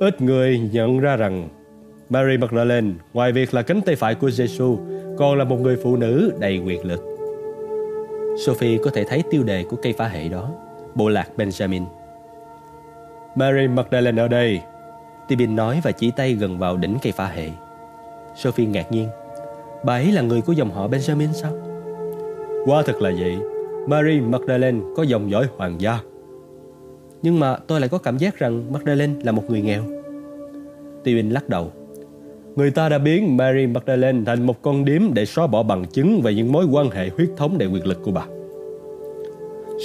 Ít 0.00 0.20
người 0.20 0.60
nhận 0.72 0.98
ra 0.98 1.16
rằng 1.16 1.48
Mary 2.10 2.36
Magdalene 2.36 2.92
ngoài 3.12 3.32
việc 3.32 3.54
là 3.54 3.62
cánh 3.62 3.80
tay 3.80 3.96
phải 3.96 4.14
của 4.14 4.28
Jesus 4.28 4.78
còn 5.18 5.38
là 5.38 5.44
một 5.44 5.60
người 5.60 5.76
phụ 5.82 5.96
nữ 5.96 6.32
đầy 6.38 6.58
quyền 6.58 6.84
lực. 6.86 7.13
Sophie 8.36 8.78
có 8.84 8.90
thể 8.94 9.04
thấy 9.04 9.22
tiêu 9.30 9.42
đề 9.42 9.64
của 9.64 9.76
cây 9.76 9.92
phá 9.92 10.08
hệ 10.08 10.28
đó, 10.28 10.50
bộ 10.94 11.08
lạc 11.08 11.28
Benjamin. 11.36 11.84
Mary 13.34 13.68
Magdalene 13.68 14.22
ở 14.22 14.28
đây 14.28 14.60
Tibin 15.28 15.56
nói 15.56 15.80
và 15.84 15.92
chỉ 15.92 16.10
tay 16.10 16.34
gần 16.34 16.58
vào 16.58 16.76
đỉnh 16.76 16.96
cây 17.02 17.12
phá 17.12 17.26
hệ. 17.26 17.48
Sophie 18.36 18.66
ngạc 18.66 18.92
nhiên. 18.92 19.08
Bà 19.84 19.94
ấy 19.94 20.12
là 20.12 20.22
người 20.22 20.40
của 20.42 20.52
dòng 20.52 20.70
họ 20.70 20.88
Benjamin 20.88 21.32
sao? 21.32 21.52
Quá 22.66 22.82
thật 22.86 23.02
là 23.02 23.12
vậy. 23.18 23.38
Mary 23.88 24.20
Magdalene 24.20 24.80
có 24.96 25.02
dòng 25.02 25.30
dõi 25.30 25.46
hoàng 25.56 25.80
gia. 25.80 26.00
Nhưng 27.22 27.40
mà 27.40 27.56
tôi 27.56 27.80
lại 27.80 27.88
có 27.88 27.98
cảm 27.98 28.18
giác 28.18 28.38
rằng 28.38 28.72
Magdalene 28.72 29.14
là 29.22 29.32
một 29.32 29.50
người 29.50 29.62
nghèo. 29.62 29.82
Tibin 31.04 31.30
lắc 31.30 31.48
đầu. 31.48 31.72
Người 32.56 32.70
ta 32.70 32.88
đã 32.88 32.98
biến 32.98 33.36
Mary 33.36 33.66
Magdalene 33.66 34.22
thành 34.26 34.46
một 34.46 34.62
con 34.62 34.84
điếm 34.84 35.14
để 35.14 35.24
xóa 35.24 35.46
bỏ 35.46 35.62
bằng 35.62 35.84
chứng 35.84 36.20
về 36.22 36.34
những 36.34 36.52
mối 36.52 36.64
quan 36.64 36.90
hệ 36.90 37.10
huyết 37.16 37.28
thống 37.36 37.58
đầy 37.58 37.68
quyền 37.68 37.86
lực 37.86 38.02
của 38.02 38.10
bà. 38.10 38.26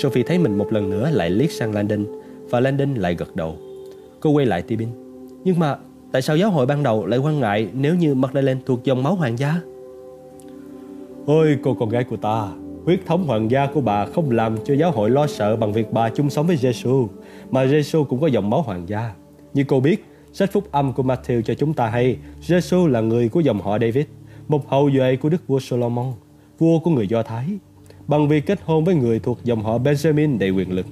Sophie 0.01 0.23
thấy 0.23 0.37
mình 0.37 0.57
một 0.57 0.73
lần 0.73 0.89
nữa 0.89 1.09
lại 1.13 1.29
liếc 1.29 1.51
sang 1.51 1.73
Landon 1.73 2.05
và 2.49 2.59
Landon 2.59 2.95
lại 2.95 3.15
gật 3.15 3.35
đầu. 3.35 3.55
Cô 4.19 4.29
quay 4.29 4.45
lại 4.45 4.61
Tibin. 4.61 4.87
Nhưng 5.43 5.59
mà 5.59 5.77
tại 6.11 6.21
sao 6.21 6.37
giáo 6.37 6.49
hội 6.49 6.65
ban 6.65 6.83
đầu 6.83 7.05
lại 7.05 7.19
quan 7.19 7.39
ngại 7.39 7.67
nếu 7.73 7.95
như 7.95 8.15
Magdalene 8.15 8.59
thuộc 8.65 8.83
dòng 8.83 9.03
máu 9.03 9.15
hoàng 9.15 9.39
gia? 9.39 9.55
Ôi 11.25 11.57
cô 11.63 11.73
con 11.73 11.89
gái 11.89 12.03
của 12.03 12.17
ta, 12.17 12.47
huyết 12.85 12.99
thống 13.05 13.27
hoàng 13.27 13.51
gia 13.51 13.65
của 13.65 13.81
bà 13.81 14.05
không 14.05 14.31
làm 14.31 14.57
cho 14.65 14.73
giáo 14.73 14.91
hội 14.91 15.09
lo 15.09 15.27
sợ 15.27 15.55
bằng 15.55 15.73
việc 15.73 15.91
bà 15.91 16.09
chung 16.09 16.29
sống 16.29 16.47
với 16.47 16.57
Giêsu, 16.57 17.07
mà 17.51 17.67
Giêsu 17.67 18.03
cũng 18.03 18.21
có 18.21 18.27
dòng 18.27 18.49
máu 18.49 18.61
hoàng 18.61 18.83
gia. 18.87 19.13
Như 19.53 19.63
cô 19.67 19.79
biết, 19.79 20.05
sách 20.33 20.51
phúc 20.51 20.67
âm 20.71 20.93
của 20.93 21.03
Matthew 21.03 21.41
cho 21.41 21.53
chúng 21.53 21.73
ta 21.73 21.87
hay 21.87 22.17
Giêsu 22.41 22.87
là 22.87 23.01
người 23.01 23.29
của 23.29 23.39
dòng 23.39 23.61
họ 23.61 23.79
David, 23.79 24.05
một 24.47 24.69
hậu 24.69 24.91
duệ 24.91 25.15
của 25.15 25.29
đức 25.29 25.47
vua 25.47 25.59
Solomon. 25.59 26.13
vua 26.59 26.79
của 26.79 26.91
người 26.91 27.07
Do 27.07 27.23
Thái. 27.23 27.45
Bằng 28.07 28.27
việc 28.27 28.45
kết 28.45 28.59
hôn 28.63 28.83
với 28.83 28.95
người 28.95 29.19
thuộc 29.19 29.39
dòng 29.43 29.63
họ 29.63 29.77
Benjamin 29.77 30.37
đầy 30.37 30.49
quyền 30.49 30.71
lực, 30.71 30.85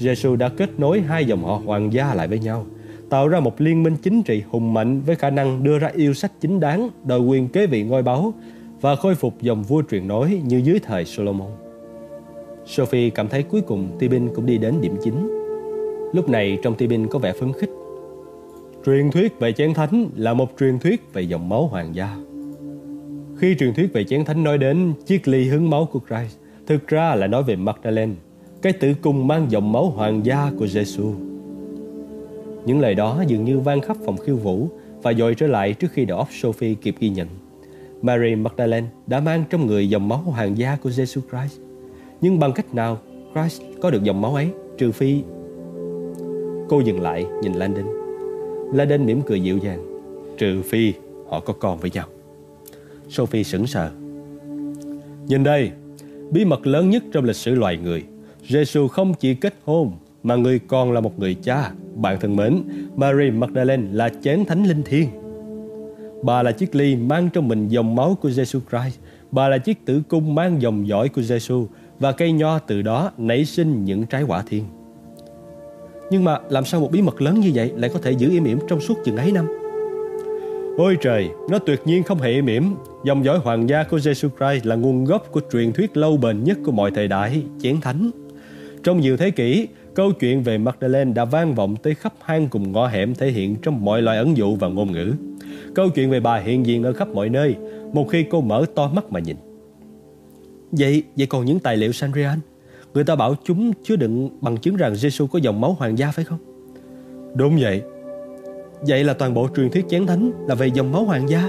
Jesus 0.00 0.36
đã 0.36 0.48
kết 0.48 0.80
nối 0.80 1.00
hai 1.00 1.24
dòng 1.24 1.44
họ 1.44 1.60
hoàng 1.64 1.92
gia 1.92 2.14
lại 2.14 2.28
với 2.28 2.38
nhau, 2.38 2.66
tạo 3.10 3.28
ra 3.28 3.40
một 3.40 3.60
liên 3.60 3.82
minh 3.82 3.96
chính 4.02 4.22
trị 4.22 4.42
hùng 4.50 4.74
mạnh 4.74 5.00
với 5.00 5.16
khả 5.16 5.30
năng 5.30 5.64
đưa 5.64 5.78
ra 5.78 5.90
yêu 5.94 6.14
sách 6.14 6.32
chính 6.40 6.60
đáng, 6.60 6.88
đòi 7.04 7.20
quyền 7.20 7.48
kế 7.48 7.66
vị 7.66 7.82
ngôi 7.82 8.02
báu 8.02 8.34
và 8.80 8.96
khôi 8.96 9.14
phục 9.14 9.42
dòng 9.42 9.62
vua 9.62 9.82
truyền 9.90 10.08
nối 10.08 10.40
như 10.44 10.62
dưới 10.64 10.78
thời 10.78 11.04
Solomon. 11.04 11.50
Sophie 12.66 13.10
cảm 13.10 13.28
thấy 13.28 13.42
cuối 13.42 13.60
cùng 13.60 13.96
Tibin 13.98 14.34
cũng 14.34 14.46
đi 14.46 14.58
đến 14.58 14.80
điểm 14.80 14.96
chính. 15.04 15.42
Lúc 16.12 16.28
này 16.28 16.58
trong 16.62 16.74
Tibin 16.74 17.06
có 17.06 17.18
vẻ 17.18 17.32
phấn 17.32 17.52
khích. 17.52 17.70
Truyền 18.86 19.10
thuyết 19.10 19.40
về 19.40 19.52
chén 19.52 19.74
thánh 19.74 20.08
là 20.16 20.34
một 20.34 20.50
truyền 20.60 20.78
thuyết 20.78 21.12
về 21.12 21.22
dòng 21.22 21.48
máu 21.48 21.66
hoàng 21.66 21.94
gia. 21.94 22.16
Khi 23.38 23.56
truyền 23.58 23.74
thuyết 23.74 23.92
về 23.92 24.04
chén 24.04 24.24
thánh 24.24 24.44
nói 24.44 24.58
đến 24.58 24.92
chiếc 25.06 25.28
ly 25.28 25.48
hứng 25.48 25.70
máu 25.70 25.88
của 25.92 26.00
Christ, 26.08 26.36
thực 26.66 26.88
ra 26.88 27.14
là 27.14 27.26
nói 27.26 27.42
về 27.42 27.56
Magdalene, 27.56 28.12
cái 28.62 28.72
tử 28.72 28.94
cung 29.02 29.26
mang 29.26 29.50
dòng 29.50 29.72
máu 29.72 29.90
hoàng 29.90 30.26
gia 30.26 30.50
của 30.58 30.66
Giêsu. 30.66 31.12
Những 32.66 32.80
lời 32.80 32.94
đó 32.94 33.24
dường 33.26 33.44
như 33.44 33.58
vang 33.58 33.80
khắp 33.80 33.96
phòng 34.04 34.16
khiêu 34.16 34.36
vũ 34.36 34.68
và 35.02 35.12
dội 35.12 35.34
trở 35.34 35.46
lại 35.46 35.74
trước 35.74 35.88
khi 35.92 36.04
đầu 36.04 36.18
óc 36.18 36.28
Sophie 36.30 36.74
kịp 36.74 36.94
ghi 37.00 37.08
nhận. 37.08 37.28
Mary 38.02 38.34
Magdalene 38.34 38.86
đã 39.06 39.20
mang 39.20 39.44
trong 39.50 39.66
người 39.66 39.88
dòng 39.88 40.08
máu 40.08 40.18
hoàng 40.18 40.58
gia 40.58 40.76
của 40.76 40.90
Jesus 40.90 41.20
Christ. 41.30 41.60
Nhưng 42.20 42.38
bằng 42.38 42.52
cách 42.52 42.74
nào 42.74 42.98
Christ 43.34 43.62
có 43.82 43.90
được 43.90 44.02
dòng 44.02 44.20
máu 44.20 44.34
ấy 44.34 44.48
trừ 44.78 44.92
phi... 44.92 45.22
Cô 46.68 46.80
dừng 46.80 47.00
lại 47.00 47.26
nhìn 47.42 47.52
Landon. 47.52 48.01
Landon 48.72 49.06
mỉm 49.06 49.22
cười 49.22 49.40
dịu 49.40 49.58
dàng. 49.58 49.86
Trừ 50.38 50.62
phi 50.62 50.92
họ 51.28 51.40
có 51.40 51.52
con 51.52 51.78
với 51.78 51.90
nhau. 51.90 52.06
Sophie 53.08 53.42
sững 53.42 53.66
sờ. 53.66 53.90
Nhìn 55.26 55.44
đây, 55.44 55.70
bí 56.30 56.44
mật 56.44 56.66
lớn 56.66 56.90
nhất 56.90 57.02
trong 57.12 57.24
lịch 57.24 57.36
sử 57.36 57.54
loài 57.54 57.76
người. 57.76 58.04
Jesus 58.48 58.88
không 58.88 59.14
chỉ 59.14 59.34
kết 59.34 59.54
hôn 59.64 59.92
mà 60.22 60.36
người 60.36 60.58
còn 60.58 60.92
là 60.92 61.00
một 61.00 61.18
người 61.18 61.34
cha. 61.34 61.70
Bạn 61.94 62.20
thân 62.20 62.36
mến, 62.36 62.62
Mary 62.96 63.30
Magdalene 63.30 63.88
là 63.92 64.08
chén 64.22 64.44
thánh 64.44 64.64
linh 64.64 64.82
thiêng. 64.82 65.08
Bà 66.22 66.42
là 66.42 66.52
chiếc 66.52 66.74
ly 66.74 66.96
mang 66.96 67.28
trong 67.32 67.48
mình 67.48 67.68
dòng 67.68 67.94
máu 67.94 68.16
của 68.20 68.28
Jesus 68.28 68.60
Christ. 68.70 68.98
Bà 69.30 69.48
là 69.48 69.58
chiếc 69.58 69.84
tử 69.84 70.02
cung 70.08 70.34
mang 70.34 70.62
dòng 70.62 70.88
dõi 70.88 71.08
của 71.08 71.22
Jesus 71.22 71.66
và 71.98 72.12
cây 72.12 72.32
nho 72.32 72.58
từ 72.58 72.82
đó 72.82 73.10
nảy 73.18 73.44
sinh 73.44 73.84
những 73.84 74.06
trái 74.06 74.22
quả 74.22 74.42
thiên. 74.46 74.64
Nhưng 76.12 76.24
mà 76.24 76.38
làm 76.48 76.64
sao 76.64 76.80
một 76.80 76.90
bí 76.92 77.02
mật 77.02 77.22
lớn 77.22 77.40
như 77.40 77.50
vậy 77.54 77.72
lại 77.76 77.90
có 77.94 78.00
thể 78.02 78.12
giữ 78.12 78.30
im 78.30 78.44
ỉm 78.44 78.58
trong 78.68 78.80
suốt 78.80 78.94
chừng 79.04 79.16
ấy 79.16 79.32
năm? 79.32 79.46
Ôi 80.76 80.96
trời, 81.00 81.28
nó 81.50 81.58
tuyệt 81.58 81.80
nhiên 81.84 82.02
không 82.02 82.18
hề 82.18 82.30
im 82.30 82.46
ỉm. 82.46 82.74
Dòng 83.04 83.24
dõi 83.24 83.38
hoàng 83.38 83.68
gia 83.68 83.82
của 83.84 83.96
Jesus 83.96 84.28
Christ 84.28 84.66
là 84.66 84.76
nguồn 84.76 85.04
gốc 85.04 85.28
của 85.32 85.40
truyền 85.52 85.72
thuyết 85.72 85.96
lâu 85.96 86.16
bền 86.16 86.44
nhất 86.44 86.58
của 86.64 86.72
mọi 86.72 86.90
thời 86.90 87.08
đại, 87.08 87.42
chén 87.60 87.80
thánh. 87.80 88.10
Trong 88.82 89.00
nhiều 89.00 89.16
thế 89.16 89.30
kỷ, 89.30 89.68
câu 89.94 90.12
chuyện 90.12 90.42
về 90.42 90.58
Magdalene 90.58 91.12
đã 91.12 91.24
vang 91.24 91.54
vọng 91.54 91.76
tới 91.82 91.94
khắp 91.94 92.14
hang 92.20 92.48
cùng 92.48 92.72
ngõ 92.72 92.86
hẻm 92.86 93.14
thể 93.14 93.30
hiện 93.30 93.56
trong 93.62 93.84
mọi 93.84 94.02
loại 94.02 94.18
ẩn 94.18 94.36
dụ 94.36 94.56
và 94.56 94.68
ngôn 94.68 94.92
ngữ. 94.92 95.12
Câu 95.74 95.90
chuyện 95.90 96.10
về 96.10 96.20
bà 96.20 96.38
hiện 96.38 96.66
diện 96.66 96.82
ở 96.82 96.92
khắp 96.92 97.08
mọi 97.08 97.28
nơi, 97.28 97.54
một 97.92 98.08
khi 98.10 98.24
cô 98.30 98.40
mở 98.40 98.64
to 98.74 98.88
mắt 98.88 99.12
mà 99.12 99.20
nhìn. 99.20 99.36
Vậy, 100.72 101.02
vậy 101.16 101.26
còn 101.26 101.44
những 101.44 101.60
tài 101.60 101.76
liệu 101.76 101.92
Sandrian? 101.92 102.38
Người 102.94 103.04
ta 103.04 103.16
bảo 103.16 103.34
chúng 103.44 103.72
chứa 103.82 103.96
đựng 103.96 104.30
bằng 104.40 104.56
chứng 104.56 104.76
rằng 104.76 104.92
Jesus 104.92 105.26
có 105.26 105.38
dòng 105.38 105.60
máu 105.60 105.76
hoàng 105.78 105.98
gia 105.98 106.10
phải 106.10 106.24
không? 106.24 106.38
Đúng 107.34 107.56
vậy. 107.60 107.82
Vậy 108.80 109.04
là 109.04 109.14
toàn 109.14 109.34
bộ 109.34 109.48
truyền 109.56 109.70
thuyết 109.70 109.84
chén 109.88 110.06
thánh 110.06 110.32
là 110.48 110.54
về 110.54 110.66
dòng 110.74 110.92
máu 110.92 111.04
hoàng 111.04 111.28
gia. 111.28 111.48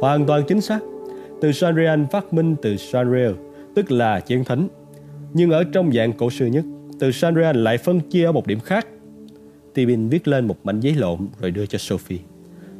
Hoàn 0.00 0.26
toàn 0.26 0.42
chính 0.48 0.60
xác. 0.60 0.80
Từ 1.40 1.52
Sandrian 1.52 2.06
phát 2.12 2.32
minh 2.32 2.56
từ 2.62 2.76
Sanriel, 2.76 3.32
tức 3.74 3.90
là 3.90 4.20
chén 4.20 4.44
thánh. 4.44 4.68
Nhưng 5.32 5.50
ở 5.50 5.64
trong 5.72 5.92
dạng 5.92 6.12
cổ 6.12 6.30
xưa 6.30 6.46
nhất, 6.46 6.64
từ 7.00 7.10
Sandrian 7.10 7.56
lại 7.56 7.78
phân 7.78 8.00
chia 8.00 8.24
ở 8.24 8.32
một 8.32 8.46
điểm 8.46 8.60
khác. 8.60 8.86
Tibin 9.74 10.08
viết 10.08 10.28
lên 10.28 10.46
một 10.46 10.56
mảnh 10.64 10.80
giấy 10.80 10.94
lộn 10.94 11.18
rồi 11.40 11.50
đưa 11.50 11.66
cho 11.66 11.78
Sophie. 11.78 12.18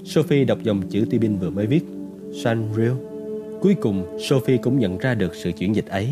Sophie 0.05 0.45
đọc 0.45 0.59
dòng 0.63 0.83
chữ 0.91 1.05
Tibin 1.11 1.39
vừa 1.39 1.51
mới 1.51 1.67
viết. 1.67 1.85
Sanriel. 2.43 2.93
Cuối 3.61 3.75
cùng, 3.75 4.19
Sophie 4.29 4.57
cũng 4.57 4.79
nhận 4.79 4.99
ra 4.99 5.15
được 5.15 5.35
sự 5.35 5.53
chuyển 5.53 5.75
dịch 5.75 5.87
ấy. 5.87 6.09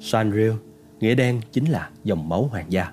Sanriel, 0.00 0.52
nghĩa 1.00 1.14
đen 1.14 1.40
chính 1.52 1.64
là 1.64 1.90
dòng 2.04 2.28
máu 2.28 2.48
hoàng 2.50 2.66
gia. 2.72 2.86